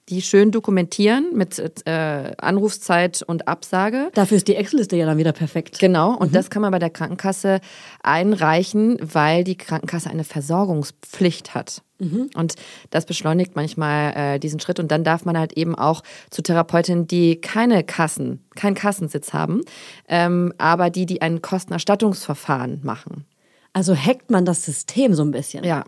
die 0.09 0.23
schön 0.23 0.51
dokumentieren 0.51 1.31
mit 1.35 1.59
äh, 1.87 2.33
Anrufszeit 2.38 3.23
und 3.23 3.49
Absage. 3.49 4.11
Dafür 4.14 4.37
ist 4.37 4.49
die 4.49 4.57
Excel-Liste 4.57 4.97
ja 4.97 5.07
dann 5.07 5.18
wieder 5.18 5.33
perfekt. 5.33 5.79
Genau, 5.79 6.14
und 6.14 6.35
das 6.35 6.51
kann 6.51 6.62
man 6.62 6.73
bei 6.73 6.79
der 6.79 6.90
Krankenkasse 6.90 7.61
einreichen, 8.03 8.99
weil 9.01 9.44
die 9.44 9.57
Krankenkasse 9.57 10.11
eine 10.11 10.25
Versorgungspflicht 10.25 11.55
hat. 11.55 11.83
Und 12.35 12.55
das 12.90 13.07
beschleunigt 13.07 13.57
manchmal 13.57 14.12
äh, 14.14 14.38
diesen 14.38 14.61
Schritt. 14.61 14.79
Und 14.79 14.92
dann 14.92 15.03
darf 15.03 15.25
man 15.25 15.37
halt 15.37 15.55
eben 15.55 15.75
auch 15.75 16.03
zu 16.31 16.42
Therapeutinnen, 16.42 17.09
die 17.09 17.40
keine 17.40 17.83
Kassen, 17.83 18.44
keinen 18.55 18.75
Kassensitz 18.75 19.33
haben, 19.33 19.62
ähm, 20.09 20.53
aber 20.59 20.90
die, 20.90 21.07
die 21.07 21.23
ein 21.23 21.42
Kostenerstattungsverfahren 21.42 22.80
machen. 22.85 23.24
Also 23.72 23.97
hackt 23.97 24.30
man 24.30 24.45
das 24.45 24.64
System 24.64 25.14
so 25.14 25.24
ein 25.24 25.33
bisschen. 25.33 25.64
Ja. 25.64 25.85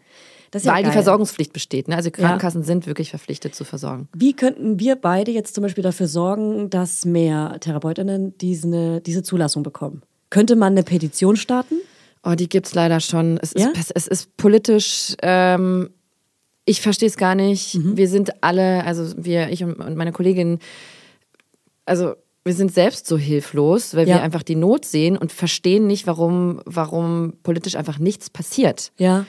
Ist 0.52 0.66
ja 0.66 0.72
weil 0.74 0.84
die. 0.84 0.90
Versorgungspflicht 0.90 1.52
besteht. 1.52 1.88
Ne? 1.88 1.96
Also 1.96 2.10
Krankenkassen 2.10 2.62
sind 2.64 2.86
wirklich 2.86 3.10
verpflichtet 3.10 3.54
zu 3.54 3.64
versorgen. 3.64 4.08
Wie 4.14 4.32
könnten 4.34 4.78
wir 4.80 4.96
beide 4.96 5.30
jetzt 5.30 5.54
zum 5.54 5.62
Beispiel 5.62 5.82
dafür 5.84 6.08
sorgen, 6.08 6.70
dass 6.70 7.04
mehr 7.04 7.56
TherapeutInnen 7.60 8.36
diese, 8.38 9.00
diese 9.00 9.22
Zulassung 9.22 9.62
bekommen? 9.62 10.02
Könnte 10.30 10.56
man 10.56 10.72
eine 10.72 10.82
Petition 10.82 11.36
starten? 11.36 11.76
Oh, 12.24 12.34
die 12.34 12.48
gibt's 12.48 12.74
leider 12.74 13.00
schon. 13.00 13.38
Es 13.42 13.52
ist, 13.52 13.62
Ja? 13.62 13.72
es 13.94 14.06
ist 14.06 14.36
politisch, 14.36 15.14
ähm, 15.22 15.90
ich 16.66 16.80
verstehe 16.82 17.08
es 17.08 17.16
gar 17.16 17.34
nicht. 17.34 17.76
Mhm. 17.76 17.96
Wir 17.96 18.08
sind 18.08 18.42
alle, 18.42 18.84
also 18.84 19.12
wir, 19.16 19.48
ich 19.50 19.64
und, 19.64 19.74
und 19.74 19.96
meine 19.96 20.12
Kollegin, 20.12 20.58
also 21.86 22.14
wir 22.44 22.54
sind 22.54 22.72
selbst 22.72 23.06
so 23.06 23.18
hilflos, 23.18 23.94
weil 23.94 24.08
Ja. 24.08 24.16
wir 24.16 24.22
einfach 24.22 24.42
die 24.42 24.54
Not 24.56 24.84
sehen 24.84 25.16
und 25.16 25.30
verstehen 25.32 25.86
nicht, 25.86 26.06
warum, 26.06 26.60
warum 26.64 27.34
politisch 27.42 27.76
einfach 27.76 27.98
nichts 27.98 28.30
passiert. 28.30 28.92
Ja. 28.98 29.26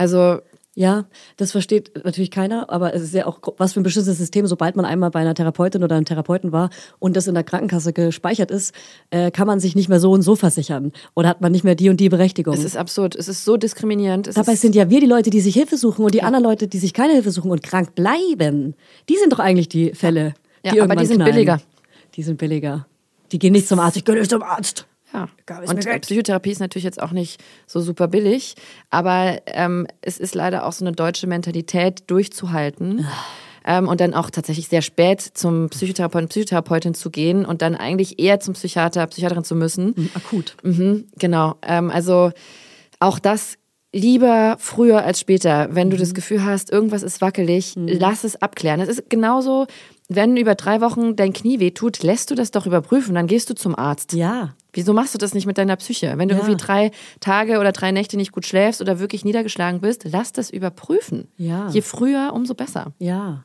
Also 0.00 0.40
Ja, 0.76 1.06
das 1.36 1.50
versteht 1.50 2.04
natürlich 2.04 2.30
keiner, 2.30 2.70
aber 2.70 2.94
es 2.94 3.02
ist 3.02 3.12
ja 3.12 3.26
auch 3.26 3.40
was 3.58 3.72
für 3.72 3.80
ein 3.80 3.82
bestimmtes 3.82 4.16
System. 4.18 4.46
Sobald 4.46 4.76
man 4.76 4.84
einmal 4.84 5.10
bei 5.10 5.18
einer 5.20 5.34
Therapeutin 5.34 5.82
oder 5.82 5.96
einem 5.96 6.04
Therapeuten 6.04 6.52
war 6.52 6.70
und 7.00 7.16
das 7.16 7.26
in 7.26 7.34
der 7.34 7.42
Krankenkasse 7.42 7.92
gespeichert 7.92 8.50
ist, 8.52 8.72
äh, 9.10 9.32
kann 9.32 9.48
man 9.48 9.58
sich 9.58 9.74
nicht 9.74 9.88
mehr 9.88 9.98
so 9.98 10.12
und 10.12 10.22
so 10.22 10.36
versichern 10.36 10.92
oder 11.16 11.28
hat 11.28 11.40
man 11.40 11.50
nicht 11.50 11.64
mehr 11.64 11.74
die 11.74 11.90
und 11.90 11.98
die 11.98 12.08
Berechtigung. 12.08 12.54
es 12.54 12.64
ist 12.64 12.76
absurd, 12.76 13.16
es 13.16 13.26
ist 13.28 13.44
so 13.44 13.56
diskriminierend. 13.56 14.28
Es 14.28 14.36
Dabei 14.36 14.54
sind 14.54 14.74
ja 14.76 14.88
wir 14.88 15.00
die 15.00 15.06
Leute, 15.06 15.30
die 15.30 15.40
sich 15.40 15.54
Hilfe 15.54 15.76
suchen 15.76 16.04
und 16.04 16.14
die 16.14 16.22
anderen 16.22 16.44
Leute, 16.44 16.68
die 16.68 16.78
sich 16.78 16.94
keine 16.94 17.14
Hilfe 17.14 17.32
suchen 17.32 17.50
und 17.50 17.62
krank 17.64 17.94
bleiben. 17.96 18.74
Die 19.08 19.16
sind 19.16 19.32
doch 19.32 19.40
eigentlich 19.40 19.68
die 19.68 19.92
Fälle, 19.92 20.34
Ja, 20.64 20.70
die 20.72 20.80
aber 20.80 20.94
irgendwann 20.94 20.98
die 20.98 21.06
sind 21.06 21.16
knallen. 21.16 21.32
billiger. 21.34 21.60
Die 22.14 22.22
sind 22.22 22.38
billiger. 22.38 22.86
Die 23.32 23.38
gehen 23.40 23.52
nicht 23.52 23.66
zum 23.68 23.80
Arzt. 23.80 23.96
Ich 23.96 24.04
gehe 24.04 24.14
nicht 24.14 24.30
zum 24.30 24.42
Arzt. 24.44 24.86
Ja. 25.12 25.28
Und 25.66 25.86
äh. 25.86 25.98
Psychotherapie 26.00 26.50
ist 26.50 26.60
natürlich 26.60 26.84
jetzt 26.84 27.02
auch 27.02 27.10
nicht 27.12 27.42
so 27.66 27.80
super 27.80 28.06
billig, 28.08 28.54
aber 28.90 29.38
ähm, 29.46 29.86
es 30.02 30.18
ist 30.18 30.34
leider 30.34 30.66
auch 30.66 30.72
so 30.72 30.84
eine 30.84 30.92
deutsche 30.92 31.26
Mentalität 31.26 32.04
durchzuhalten. 32.08 33.06
Ähm, 33.62 33.88
und 33.88 34.00
dann 34.00 34.14
auch 34.14 34.30
tatsächlich 34.30 34.68
sehr 34.68 34.80
spät 34.80 35.20
zum 35.20 35.68
Psychotherapeuten, 35.68 36.28
Psychotherapeutin 36.28 36.94
zu 36.94 37.10
gehen 37.10 37.44
und 37.44 37.60
dann 37.60 37.74
eigentlich 37.74 38.18
eher 38.18 38.40
zum 38.40 38.54
Psychiater, 38.54 39.06
Psychiaterin 39.06 39.44
zu 39.44 39.54
müssen. 39.54 40.10
Akut. 40.14 40.56
Mhm, 40.62 41.04
genau. 41.18 41.56
Ähm, 41.60 41.90
also 41.90 42.30
auch 43.00 43.18
das 43.18 43.56
lieber 43.92 44.56
früher 44.58 45.04
als 45.04 45.20
später. 45.20 45.68
Wenn 45.72 45.90
du 45.90 45.96
Mhm. 45.96 46.00
das 46.00 46.14
Gefühl 46.14 46.42
hast, 46.42 46.70
irgendwas 46.70 47.02
ist 47.02 47.20
wackelig, 47.20 47.74
lass 47.76 48.24
es 48.24 48.40
abklären. 48.40 48.80
Es 48.80 48.88
ist 48.88 49.10
genauso, 49.10 49.66
wenn 50.08 50.38
über 50.38 50.54
drei 50.54 50.80
Wochen 50.80 51.14
dein 51.14 51.34
Knie 51.34 51.60
wehtut, 51.60 52.02
lässt 52.02 52.30
du 52.30 52.34
das 52.34 52.52
doch 52.52 52.64
überprüfen, 52.66 53.14
dann 53.14 53.26
gehst 53.26 53.50
du 53.50 53.54
zum 53.54 53.76
Arzt. 53.76 54.14
Ja. 54.14 54.54
Wieso 54.72 54.92
machst 54.92 55.14
du 55.14 55.18
das 55.18 55.34
nicht 55.34 55.46
mit 55.46 55.58
deiner 55.58 55.76
Psyche? 55.76 56.14
Wenn 56.16 56.28
du 56.28 56.34
Ja. 56.34 56.40
irgendwie 56.40 56.56
drei 56.62 56.90
Tage 57.20 57.58
oder 57.58 57.72
drei 57.72 57.90
Nächte 57.92 58.16
nicht 58.16 58.32
gut 58.32 58.46
schläfst 58.46 58.80
oder 58.80 58.98
wirklich 59.00 59.24
niedergeschlagen 59.24 59.80
bist, 59.80 60.04
lass 60.04 60.32
das 60.32 60.50
überprüfen. 60.50 61.28
Ja. 61.36 61.68
Je 61.70 61.80
früher, 61.82 62.32
umso 62.34 62.54
besser. 62.54 62.92
Ja. 62.98 63.44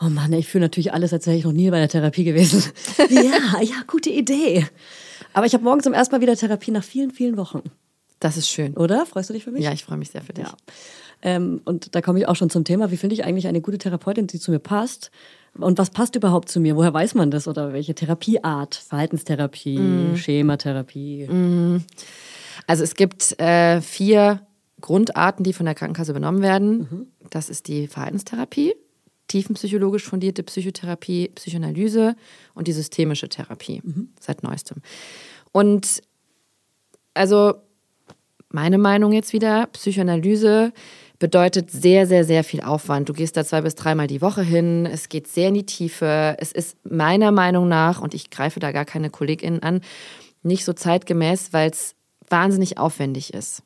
Oh 0.00 0.08
Mann, 0.08 0.32
ich 0.32 0.46
fühle 0.48 0.64
natürlich 0.64 0.94
alles, 0.94 1.12
als 1.12 1.26
wäre 1.26 1.36
ich 1.36 1.44
noch 1.44 1.52
nie 1.52 1.68
bei 1.70 1.78
der 1.78 1.88
Therapie 1.88 2.24
gewesen. 2.24 2.62
ja, 3.10 3.60
ja, 3.60 3.74
gute 3.86 4.10
Idee. 4.10 4.66
Aber 5.34 5.46
ich 5.46 5.52
habe 5.54 5.62
morgen 5.64 5.82
zum 5.82 5.92
ersten 5.92 6.14
Mal 6.14 6.20
wieder 6.22 6.36
Therapie 6.36 6.70
nach 6.70 6.84
vielen, 6.84 7.10
vielen 7.10 7.36
Wochen. 7.36 7.62
Das 8.18 8.36
ist 8.36 8.48
schön. 8.48 8.76
Oder? 8.76 9.06
Freust 9.06 9.28
du 9.30 9.34
dich 9.34 9.44
für 9.44 9.50
mich? 9.50 9.62
Ja, 9.64 9.72
ich 9.72 9.84
freue 9.84 9.96
mich 9.98 10.10
sehr 10.10 10.22
für 10.22 10.32
dich. 10.32 10.46
Ja. 10.46 10.54
Ähm, 11.22 11.60
und 11.64 11.94
da 11.94 12.00
komme 12.00 12.18
ich 12.18 12.28
auch 12.28 12.36
schon 12.36 12.48
zum 12.50 12.64
Thema, 12.64 12.90
wie 12.90 12.96
finde 12.96 13.14
ich 13.14 13.24
eigentlich 13.24 13.46
eine 13.46 13.60
gute 13.60 13.78
Therapeutin, 13.78 14.26
die 14.26 14.38
zu 14.40 14.50
mir 14.50 14.58
passt? 14.58 15.10
Und 15.58 15.78
was 15.78 15.90
passt 15.90 16.14
überhaupt 16.16 16.48
zu 16.48 16.60
mir? 16.60 16.76
Woher 16.76 16.94
weiß 16.94 17.14
man 17.14 17.30
das? 17.30 17.48
Oder 17.48 17.72
welche 17.72 17.94
Therapieart? 17.94 18.74
Verhaltenstherapie, 18.76 19.78
Mm. 19.78 20.16
Schematherapie. 20.16 21.28
Also 22.66 22.84
es 22.84 22.94
gibt 22.94 23.38
äh, 23.40 23.80
vier 23.80 24.46
Grundarten, 24.80 25.44
die 25.44 25.52
von 25.52 25.66
der 25.66 25.74
Krankenkasse 25.74 26.12
übernommen 26.12 26.40
werden. 26.42 26.78
Mhm. 26.78 27.06
Das 27.30 27.50
ist 27.50 27.68
die 27.68 27.86
Verhaltenstherapie, 27.88 28.74
tiefenpsychologisch 29.28 30.04
fundierte 30.04 30.42
Psychotherapie, 30.42 31.28
Psychoanalyse 31.34 32.16
und 32.54 32.66
die 32.68 32.72
systemische 32.72 33.28
Therapie 33.28 33.80
Mhm. 33.84 34.08
seit 34.18 34.42
neuestem. 34.42 34.78
Und 35.52 36.02
also 37.14 37.54
meine 38.48 38.78
Meinung 38.78 39.12
jetzt 39.12 39.32
wieder, 39.32 39.66
Psychoanalyse 39.72 40.72
bedeutet 41.20 41.70
sehr, 41.70 42.08
sehr, 42.08 42.24
sehr 42.24 42.42
viel 42.42 42.62
Aufwand. 42.62 43.08
Du 43.08 43.12
gehst 43.12 43.36
da 43.36 43.44
zwei 43.44 43.60
bis 43.60 43.76
dreimal 43.76 44.08
die 44.08 44.22
Woche 44.22 44.42
hin, 44.42 44.86
es 44.86 45.08
geht 45.08 45.28
sehr 45.28 45.48
in 45.48 45.54
die 45.54 45.66
Tiefe. 45.66 46.36
Es 46.40 46.50
ist 46.50 46.76
meiner 46.84 47.30
Meinung 47.30 47.68
nach, 47.68 48.00
und 48.00 48.14
ich 48.14 48.30
greife 48.30 48.58
da 48.58 48.72
gar 48.72 48.84
keine 48.84 49.10
KollegInnen 49.10 49.62
an, 49.62 49.82
nicht 50.42 50.64
so 50.64 50.72
zeitgemäß, 50.72 51.52
weil 51.52 51.70
es 51.70 51.94
wahnsinnig 52.28 52.78
aufwendig 52.78 53.34
ist. 53.34 53.62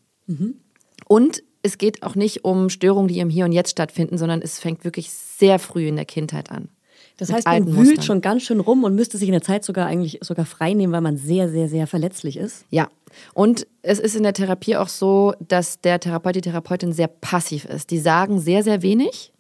Und 1.07 1.43
es 1.63 1.79
geht 1.79 2.03
auch 2.03 2.17
nicht 2.17 2.45
um 2.45 2.69
Störungen, 2.69 3.09
die 3.09 3.21
im 3.21 3.31
Hier 3.31 3.45
und 3.47 3.53
Jetzt 3.53 3.71
stattfinden, 3.71 4.19
sondern 4.19 4.43
es 4.43 4.59
fängt 4.59 4.85
wirklich 4.85 5.11
sehr 5.11 5.59
früh 5.59 5.87
in 5.87 5.97
der 5.97 6.05
Kindheit 6.05 6.51
an. 6.51 6.69
Das 7.17 7.33
heißt, 7.33 7.47
man 7.47 7.67
wühlt 7.67 7.77
Mustern. 7.77 8.03
schon 8.03 8.21
ganz 8.21 8.43
schön 8.43 8.59
rum 8.61 8.83
und 8.83 8.95
müsste 8.95 9.19
sich 9.19 9.29
in 9.29 9.33
der 9.33 9.43
Zeit 9.43 9.65
sogar 9.65 9.87
eigentlich 9.87 10.19
sogar 10.23 10.45
frei 10.47 10.75
nehmen, 10.75 10.93
weil 10.93 11.01
man 11.01 11.17
sehr, 11.17 11.49
sehr, 11.49 11.69
sehr 11.69 11.87
verletzlich 11.87 12.37
ist. 12.37 12.65
Ja. 12.71 12.89
Und 13.33 13.69
es 13.83 14.01
ist 14.01 14.17
in 14.17 14.25
der 14.25 14.33
Therapie 14.33 14.75
auch 14.75 14.89
so, 14.89 15.35
dass 15.39 15.81
der 15.81 16.01
Therapeut, 16.01 16.35
die 16.35 16.41
Therapeutin 16.41 16.93
sehr 16.93 17.07
passiv 17.07 17.65
ist. 17.65 17.91
Die 17.91 18.01
sagen 18.01 18.41
sehr, 18.41 18.65
sehr 18.65 18.83
wenig. 18.83 19.33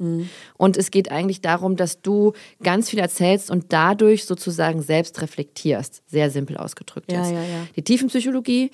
Und 0.57 0.77
es 0.77 0.93
geht 0.93 1.11
eigentlich 1.11 1.41
darum, 1.41 1.75
dass 1.75 2.01
du 2.01 2.35
ganz 2.62 2.91
viel 2.91 3.01
erzählst 3.01 3.51
und 3.51 3.72
dadurch 3.72 4.27
sozusagen 4.27 4.81
selbst 4.81 5.20
reflektierst. 5.20 6.03
Sehr 6.07 6.31
simpel 6.31 6.57
ausgedrückt 6.57 7.11
Ja, 7.11 7.22
jetzt. 7.22 7.33
ja, 7.33 7.43
ja. 7.43 7.66
Die 7.75 7.83
Tiefenpsychologie 7.83 8.70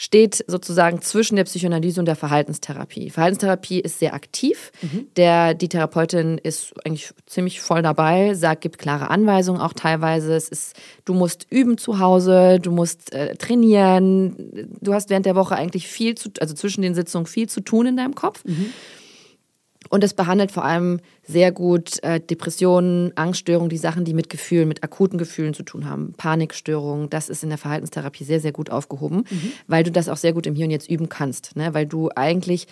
steht 0.00 0.42
sozusagen 0.46 1.02
zwischen 1.02 1.36
der 1.36 1.44
Psychoanalyse 1.44 2.00
und 2.00 2.06
der 2.06 2.16
Verhaltenstherapie. 2.16 3.10
Verhaltenstherapie 3.10 3.80
ist 3.80 3.98
sehr 3.98 4.14
aktiv. 4.14 4.72
Der, 5.16 5.52
die 5.52 5.68
Therapeutin 5.68 6.38
ist 6.38 6.72
eigentlich 6.86 7.12
ziemlich 7.26 7.60
voll 7.60 7.82
dabei, 7.82 8.32
sagt, 8.32 8.62
gibt 8.62 8.78
klare 8.78 9.10
Anweisungen 9.10 9.60
auch 9.60 9.74
teilweise. 9.74 10.34
Es 10.34 10.48
ist, 10.48 10.74
du 11.04 11.12
musst 11.12 11.46
üben 11.50 11.76
zu 11.76 11.98
Hause, 11.98 12.60
du 12.62 12.70
musst 12.72 13.12
äh, 13.12 13.36
trainieren. 13.36 14.70
Du 14.80 14.94
hast 14.94 15.10
während 15.10 15.26
der 15.26 15.34
Woche 15.34 15.54
eigentlich 15.54 15.86
viel 15.86 16.14
zu, 16.14 16.30
also 16.40 16.54
zwischen 16.54 16.80
den 16.80 16.94
Sitzungen 16.94 17.26
viel 17.26 17.50
zu 17.50 17.60
tun 17.60 17.84
in 17.84 17.98
deinem 17.98 18.14
Kopf. 18.14 18.42
Und 19.90 20.04
es 20.04 20.14
behandelt 20.14 20.52
vor 20.52 20.64
allem 20.64 21.00
sehr 21.24 21.50
gut 21.50 22.02
äh, 22.04 22.20
Depressionen, 22.20 23.14
Angststörungen, 23.16 23.68
die 23.68 23.76
Sachen, 23.76 24.04
die 24.04 24.14
mit 24.14 24.30
Gefühlen, 24.30 24.68
mit 24.68 24.84
akuten 24.84 25.18
Gefühlen 25.18 25.52
zu 25.52 25.64
tun 25.64 25.90
haben. 25.90 26.14
Panikstörungen, 26.16 27.10
das 27.10 27.28
ist 27.28 27.42
in 27.42 27.48
der 27.50 27.58
Verhaltenstherapie 27.58 28.24
sehr, 28.24 28.40
sehr 28.40 28.52
gut 28.52 28.70
aufgehoben, 28.70 29.24
weil 29.66 29.82
du 29.82 29.90
das 29.90 30.08
auch 30.08 30.16
sehr 30.16 30.32
gut 30.32 30.46
im 30.46 30.54
Hier 30.54 30.66
und 30.66 30.70
Jetzt 30.70 30.88
üben 30.88 31.08
kannst. 31.08 31.56
Ne? 31.56 31.74
Weil 31.74 31.86
du 31.86 32.08
eigentlich 32.14 32.68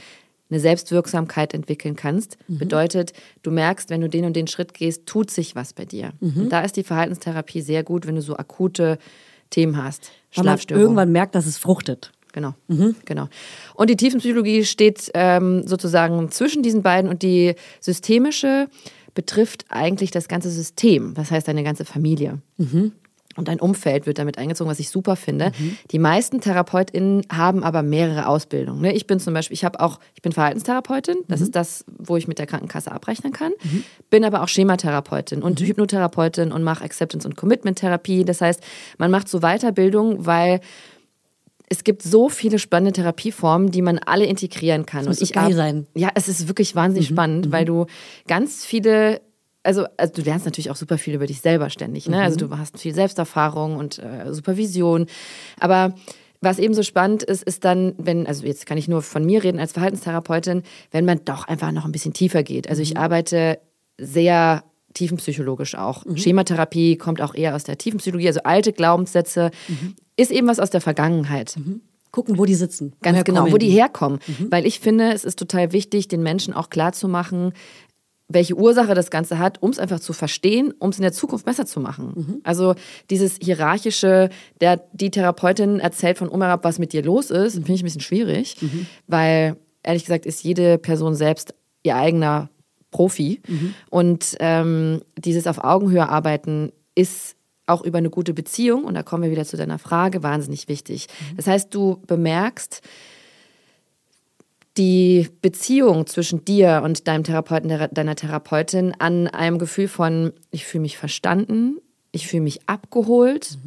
eine 0.48 0.60
Selbstwirksamkeit 0.60 1.52
entwickeln 1.54 1.96
kannst. 1.96 2.38
Bedeutet, 2.58 3.12
du 3.42 3.50
merkst, 3.50 3.90
wenn 3.90 4.00
du 4.00 4.08
den 4.08 4.24
und 4.24 4.34
den 4.34 4.46
Schritt 4.46 4.72
gehst, 4.72 5.04
tut 5.06 5.30
sich 5.30 5.54
was 5.56 5.72
bei 5.72 5.84
dir. 5.84 6.12
Und 6.44 6.48
da 6.50 6.60
ist 6.60 6.76
die 6.76 6.84
Verhaltenstherapie 6.84 7.60
sehr 7.60 7.82
gut, 7.82 8.06
wenn 8.06 8.14
du 8.14 8.22
so 8.22 8.36
akute 8.36 8.98
Themen 9.50 9.82
hast. 9.82 10.10
Schlafstörungen. 10.30 10.84
irgendwann 10.84 11.12
merkt, 11.12 11.34
dass 11.34 11.46
es 11.46 11.58
fruchtet. 11.58 12.12
Genau, 12.38 12.54
genau. 13.04 13.28
Und 13.74 13.90
die 13.90 13.96
Tiefenpsychologie 13.96 14.64
steht 14.64 15.10
ähm, 15.14 15.66
sozusagen 15.66 16.30
zwischen 16.30 16.62
diesen 16.62 16.82
beiden 16.82 17.10
und 17.10 17.22
die 17.22 17.54
systemische 17.80 18.68
betrifft 19.14 19.64
eigentlich 19.68 20.12
das 20.12 20.28
ganze 20.28 20.48
System, 20.50 21.14
das 21.14 21.32
heißt 21.32 21.48
deine 21.48 21.64
ganze 21.64 21.84
Familie. 21.84 22.38
Und 23.36 23.46
dein 23.46 23.60
Umfeld 23.60 24.06
wird 24.06 24.18
damit 24.18 24.36
eingezogen, 24.36 24.68
was 24.70 24.80
ich 24.80 24.90
super 24.90 25.14
finde. 25.14 25.52
Die 25.92 25.98
meisten 26.00 26.40
TherapeutInnen 26.40 27.22
haben 27.32 27.62
aber 27.62 27.82
mehrere 27.82 28.26
Ausbildungen. 28.26 28.80
ne? 28.80 28.92
Ich 28.92 29.06
bin 29.06 29.20
zum 29.20 29.32
Beispiel, 29.32 29.54
ich 29.54 29.64
habe 29.64 29.78
auch, 29.78 30.00
ich 30.16 30.22
bin 30.22 30.32
Verhaltenstherapeutin, 30.32 31.18
das 31.28 31.40
ist 31.40 31.54
das, 31.54 31.84
wo 31.98 32.16
ich 32.16 32.26
mit 32.26 32.40
der 32.40 32.46
Krankenkasse 32.46 32.90
abrechnen 32.90 33.32
kann. 33.32 33.52
Bin 34.10 34.24
aber 34.24 34.42
auch 34.42 34.48
Schematherapeutin 34.48 35.42
und 35.42 35.60
Hypnotherapeutin 35.60 36.50
und 36.50 36.64
mache 36.64 36.84
Acceptance- 36.84 37.26
und 37.26 37.36
Commitment-Therapie. 37.36 38.24
Das 38.24 38.40
heißt, 38.40 38.60
man 38.98 39.10
macht 39.12 39.28
so 39.28 39.38
Weiterbildung, 39.40 40.26
weil 40.26 40.60
es 41.70 41.84
gibt 41.84 42.02
so 42.02 42.28
viele 42.28 42.58
spannende 42.58 42.92
Therapieformen, 42.92 43.70
die 43.70 43.82
man 43.82 43.98
alle 43.98 44.24
integrieren 44.24 44.86
kann. 44.86 45.04
muss 45.04 45.18
so 45.18 45.26
geil 45.26 45.54
sein. 45.54 45.86
Ja, 45.94 46.10
es 46.14 46.28
ist 46.28 46.48
wirklich 46.48 46.74
wahnsinnig 46.74 47.08
spannend, 47.08 47.52
weil 47.52 47.64
du 47.64 47.86
ganz 48.26 48.64
viele, 48.64 49.20
also, 49.62 49.84
also 49.96 50.14
du 50.14 50.22
lernst 50.22 50.46
natürlich 50.46 50.70
auch 50.70 50.76
super 50.76 50.98
viel 50.98 51.14
über 51.14 51.26
dich 51.26 51.40
selber 51.40 51.68
ständig. 51.68 52.08
Ne? 52.08 52.22
Also 52.22 52.36
du 52.36 52.56
hast 52.56 52.78
viel 52.78 52.94
Selbsterfahrung 52.94 53.76
und 53.76 53.98
äh, 53.98 54.32
Supervision. 54.32 55.06
Aber 55.60 55.94
was 56.40 56.58
eben 56.58 56.72
so 56.72 56.82
spannend 56.82 57.22
ist, 57.22 57.42
ist 57.42 57.64
dann, 57.64 57.94
wenn, 57.98 58.26
also 58.26 58.46
jetzt 58.46 58.64
kann 58.64 58.78
ich 58.78 58.88
nur 58.88 59.02
von 59.02 59.26
mir 59.26 59.42
reden 59.42 59.58
als 59.58 59.72
Verhaltenstherapeutin, 59.72 60.62
wenn 60.90 61.04
man 61.04 61.24
doch 61.24 61.48
einfach 61.48 61.72
noch 61.72 61.84
ein 61.84 61.92
bisschen 61.92 62.14
tiefer 62.14 62.42
geht. 62.42 62.70
Also 62.70 62.80
ich 62.80 62.96
arbeite 62.96 63.58
sehr 63.98 64.64
tiefenpsychologisch 64.94 65.74
auch. 65.74 66.04
Schematherapie 66.14 66.96
kommt 66.96 67.20
auch 67.20 67.34
eher 67.34 67.54
aus 67.54 67.64
der 67.64 67.76
Tiefenpsychologie, 67.76 68.28
also 68.28 68.40
alte 68.44 68.72
Glaubenssätze, 68.72 69.50
ist 70.18 70.30
eben 70.30 70.46
was 70.48 70.60
aus 70.60 70.70
der 70.70 70.82
Vergangenheit. 70.82 71.56
Gucken, 72.10 72.38
wo 72.38 72.44
die 72.44 72.54
sitzen. 72.54 72.92
Ganz 73.02 73.24
genau, 73.24 73.42
kommen 73.42 73.52
wo 73.52 73.58
die 73.58 73.70
herkommen. 73.70 74.18
Weil 74.50 74.66
ich 74.66 74.80
finde, 74.80 75.12
es 75.12 75.24
ist 75.24 75.38
total 75.38 75.72
wichtig, 75.72 76.08
den 76.08 76.22
Menschen 76.22 76.52
auch 76.54 76.68
klarzumachen, 76.70 77.52
welche 78.28 78.56
Ursache 78.56 78.94
das 78.94 79.10
Ganze 79.10 79.38
hat, 79.38 79.62
um 79.62 79.70
es 79.70 79.78
einfach 79.78 80.00
zu 80.00 80.12
verstehen, 80.12 80.74
um 80.78 80.90
es 80.90 80.98
in 80.98 81.02
der 81.02 81.12
Zukunft 81.12 81.46
besser 81.46 81.64
zu 81.64 81.80
machen. 81.80 82.40
Also 82.44 82.74
dieses 83.08 83.38
hierarchische, 83.40 84.28
der 84.60 84.82
die 84.92 85.10
Therapeutin 85.10 85.80
erzählt 85.80 86.18
von 86.18 86.28
Omerab, 86.28 86.64
was 86.64 86.78
mit 86.78 86.92
dir 86.92 87.02
los 87.02 87.30
ist, 87.30 87.54
finde 87.54 87.72
ich 87.72 87.82
ein 87.82 87.84
bisschen 87.84 88.02
schwierig, 88.02 88.56
weil 89.06 89.56
ehrlich 89.82 90.04
gesagt 90.04 90.26
ist 90.26 90.44
jede 90.44 90.76
Person 90.76 91.14
selbst 91.14 91.54
ihr 91.82 91.96
eigener 91.96 92.50
Profi 92.90 93.40
und 93.90 94.36
ähm, 94.40 95.00
dieses 95.16 95.46
auf 95.46 95.64
Augenhöhe 95.64 96.08
arbeiten 96.08 96.72
ist 96.94 97.37
auch 97.68 97.82
über 97.82 97.98
eine 97.98 98.10
gute 98.10 98.34
Beziehung, 98.34 98.84
und 98.84 98.94
da 98.94 99.02
kommen 99.02 99.22
wir 99.22 99.30
wieder 99.30 99.44
zu 99.44 99.56
deiner 99.56 99.78
Frage, 99.78 100.22
wahnsinnig 100.22 100.68
wichtig. 100.68 101.08
Das 101.36 101.46
heißt, 101.46 101.74
du 101.74 102.02
bemerkst, 102.06 102.82
die 104.76 105.28
Beziehung 105.42 106.06
zwischen 106.06 106.44
dir 106.44 106.82
und 106.84 107.08
deinem 107.08 107.24
Therapeuten, 107.24 107.88
deiner 107.90 108.16
Therapeutin 108.16 108.94
an 108.98 109.26
einem 109.26 109.58
Gefühl 109.58 109.88
von, 109.88 110.32
ich 110.50 110.64
fühle 110.64 110.82
mich 110.82 110.96
verstanden, 110.96 111.78
ich 112.12 112.28
fühle 112.28 112.44
mich 112.44 112.68
abgeholt, 112.68 113.58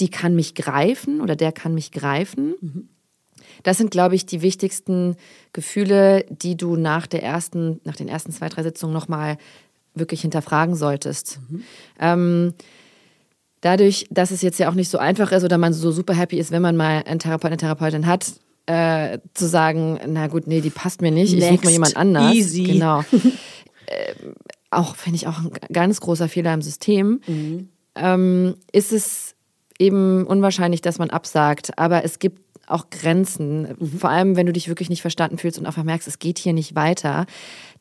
die 0.00 0.08
kann 0.08 0.34
mich 0.34 0.54
greifen 0.54 1.20
oder 1.20 1.36
der 1.36 1.52
kann 1.52 1.74
mich 1.74 1.92
greifen. 1.92 2.88
Das 3.62 3.76
sind, 3.76 3.90
glaube 3.90 4.14
ich, 4.14 4.24
die 4.24 4.42
wichtigsten 4.42 5.16
Gefühle, 5.52 6.24
die 6.30 6.56
du 6.56 6.76
nach 6.76 7.06
der 7.06 7.22
ersten, 7.22 7.80
nach 7.84 7.96
den 7.96 8.08
ersten 8.08 8.32
zwei, 8.32 8.48
drei 8.48 8.62
Sitzungen 8.62 8.94
nochmal 8.94 9.36
wirklich 9.94 10.22
hinterfragen 10.22 10.74
solltest. 10.74 11.40
Ähm, 12.00 12.54
dadurch, 13.62 14.06
dass 14.10 14.30
es 14.30 14.42
jetzt 14.42 14.58
ja 14.58 14.68
auch 14.68 14.74
nicht 14.74 14.90
so 14.90 14.98
einfach 14.98 15.32
ist 15.32 15.44
oder 15.44 15.56
man 15.56 15.72
so 15.72 15.90
super 15.90 16.14
happy 16.14 16.38
ist, 16.38 16.50
wenn 16.50 16.60
man 16.60 16.76
mal 16.76 17.02
einen 17.06 17.18
Therapeut, 17.18 17.46
eine 17.46 17.56
Therapeutin 17.56 18.06
hat, 18.06 18.26
äh, 18.66 19.18
zu 19.32 19.46
sagen, 19.46 19.98
na 20.06 20.26
gut, 20.26 20.46
nee, 20.46 20.60
die 20.60 20.70
passt 20.70 21.00
mir 21.00 21.10
nicht, 21.10 21.32
ich 21.32 21.44
suche 21.44 21.66
mir 21.66 21.72
jemand 21.72 21.96
anders. 21.96 22.34
Easy. 22.34 22.64
Genau. 22.64 23.00
ähm, 23.86 24.34
auch, 24.70 24.96
finde 24.96 25.16
ich, 25.16 25.26
auch 25.26 25.38
ein 25.38 25.50
ganz 25.72 26.00
großer 26.00 26.28
Fehler 26.28 26.52
im 26.54 26.62
System. 26.62 27.20
Ähm, 27.94 28.54
ist 28.72 28.92
es 28.92 29.34
eben 29.78 30.26
unwahrscheinlich, 30.26 30.80
dass 30.80 30.98
man 30.98 31.10
absagt, 31.10 31.78
aber 31.78 32.04
es 32.04 32.18
gibt 32.18 32.40
auch 32.66 32.90
Grenzen. 32.90 33.76
Vor 33.98 34.10
allem, 34.10 34.36
wenn 34.36 34.46
du 34.46 34.52
dich 34.52 34.68
wirklich 34.68 34.88
nicht 34.88 35.02
verstanden 35.02 35.38
fühlst 35.38 35.58
und 35.58 35.66
einfach 35.66 35.82
merkst, 35.82 36.08
es 36.08 36.18
geht 36.18 36.38
hier 36.38 36.52
nicht 36.52 36.74
weiter, 36.74 37.26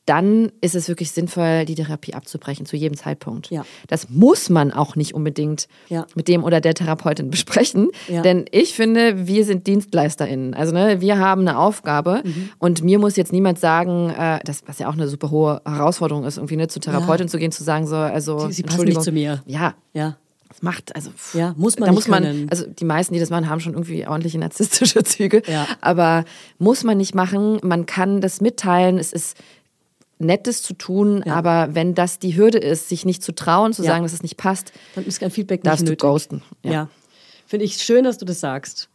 dann 0.05 0.51
ist 0.61 0.73
es 0.75 0.87
wirklich 0.87 1.11
sinnvoll, 1.11 1.65
die 1.65 1.75
Therapie 1.75 2.13
abzubrechen, 2.15 2.65
zu 2.65 2.75
jedem 2.75 2.97
Zeitpunkt. 2.97 3.51
Ja. 3.51 3.63
Das 3.87 4.09
muss 4.09 4.49
man 4.49 4.71
auch 4.73 4.95
nicht 4.95 5.13
unbedingt 5.13 5.67
Ja. 5.89 6.07
mit 6.15 6.27
dem 6.27 6.43
oder 6.43 6.59
der 6.59 6.73
Therapeutin 6.73 7.29
besprechen. 7.31 7.89
Ja. 8.07 8.21
Denn 8.23 8.45
ich 8.51 8.73
finde, 8.73 9.27
wir 9.27 9.45
sind 9.45 9.67
DienstleisterInnen. 9.67 10.53
Also 10.55 10.73
ne, 10.73 11.01
wir 11.01 11.19
haben 11.19 11.41
eine 11.41 11.57
Aufgabe 11.59 12.21
Mhm. 12.23 12.49
und 12.57 12.83
mir 12.83 12.97
muss 12.99 13.15
jetzt 13.15 13.31
niemand 13.31 13.59
sagen, 13.59 14.09
äh, 14.09 14.39
das, 14.43 14.63
was 14.65 14.79
ja 14.79 14.89
auch 14.89 14.93
eine 14.93 15.07
super 15.07 15.29
hohe 15.29 15.61
Herausforderung 15.65 16.23
ist, 16.25 16.37
irgendwie 16.37 16.55
ne, 16.57 16.67
zur 16.67 16.81
Therapeutin 16.81 17.27
zu 17.27 17.37
gehen, 17.37 17.51
zu 17.51 17.63
sagen, 17.63 17.85
so, 17.87 17.95
also 17.95 18.47
Sie- 18.47 18.53
Sie 18.53 18.63
passen 18.63 18.85
nicht 18.85 19.03
zu 19.03 19.11
mir. 19.11 19.43
Ja, 19.45 19.75
Ja. 19.93 20.17
das 20.49 20.61
macht, 20.63 20.95
also 20.95 21.11
pff, 21.11 21.35
Ja, 21.35 21.53
muss 21.57 21.77
man 21.77 21.85
da 21.87 21.91
nicht 21.91 21.97
muss 21.99 22.07
man, 22.07 22.23
können. 22.23 22.47
also 22.49 22.65
die 22.67 22.85
meisten, 22.85 23.13
die 23.13 23.19
das 23.19 23.29
machen, 23.29 23.47
haben 23.49 23.59
schon 23.59 23.73
irgendwie 23.73 24.07
ordentliche 24.07 24.39
narzisstische 24.39 25.03
Züge. 25.03 25.43
Ja. 25.47 25.67
Aber 25.79 26.25
muss 26.57 26.83
man 26.83 26.97
nicht 26.97 27.13
machen. 27.13 27.59
Man 27.63 27.85
kann 27.85 28.19
das 28.19 28.41
mitteilen. 28.41 28.97
Es 28.97 29.13
ist 29.13 29.37
Nettes 30.21 30.61
zu 30.63 30.73
tun, 30.73 31.23
aber 31.23 31.75
wenn 31.75 31.93
das 31.95 32.19
die 32.19 32.35
Hürde 32.37 32.57
ist, 32.57 32.89
sich 32.89 33.05
nicht 33.05 33.23
zu 33.23 33.33
trauen, 33.33 33.73
zu 33.73 33.83
Ja. 33.83 33.89
sagen, 33.91 34.03
dass 34.03 34.13
es 34.13 34.23
nicht 34.23 34.37
passt, 34.37 34.71
Dann 34.95 35.05
ist 35.05 35.19
kein 35.19 35.31
Feedback 35.31 35.59
nicht 35.63 35.67
darfst 35.71 35.81
du 35.85 35.91
nötig. 35.91 35.99
ghosten. 35.99 36.41
Ja. 36.63 36.89
Finde 37.45 37.65
ich 37.65 37.77
schön, 37.77 38.03
dass 38.03 38.17
du 38.17 38.25
das 38.25 38.39
sagst. 38.39 38.89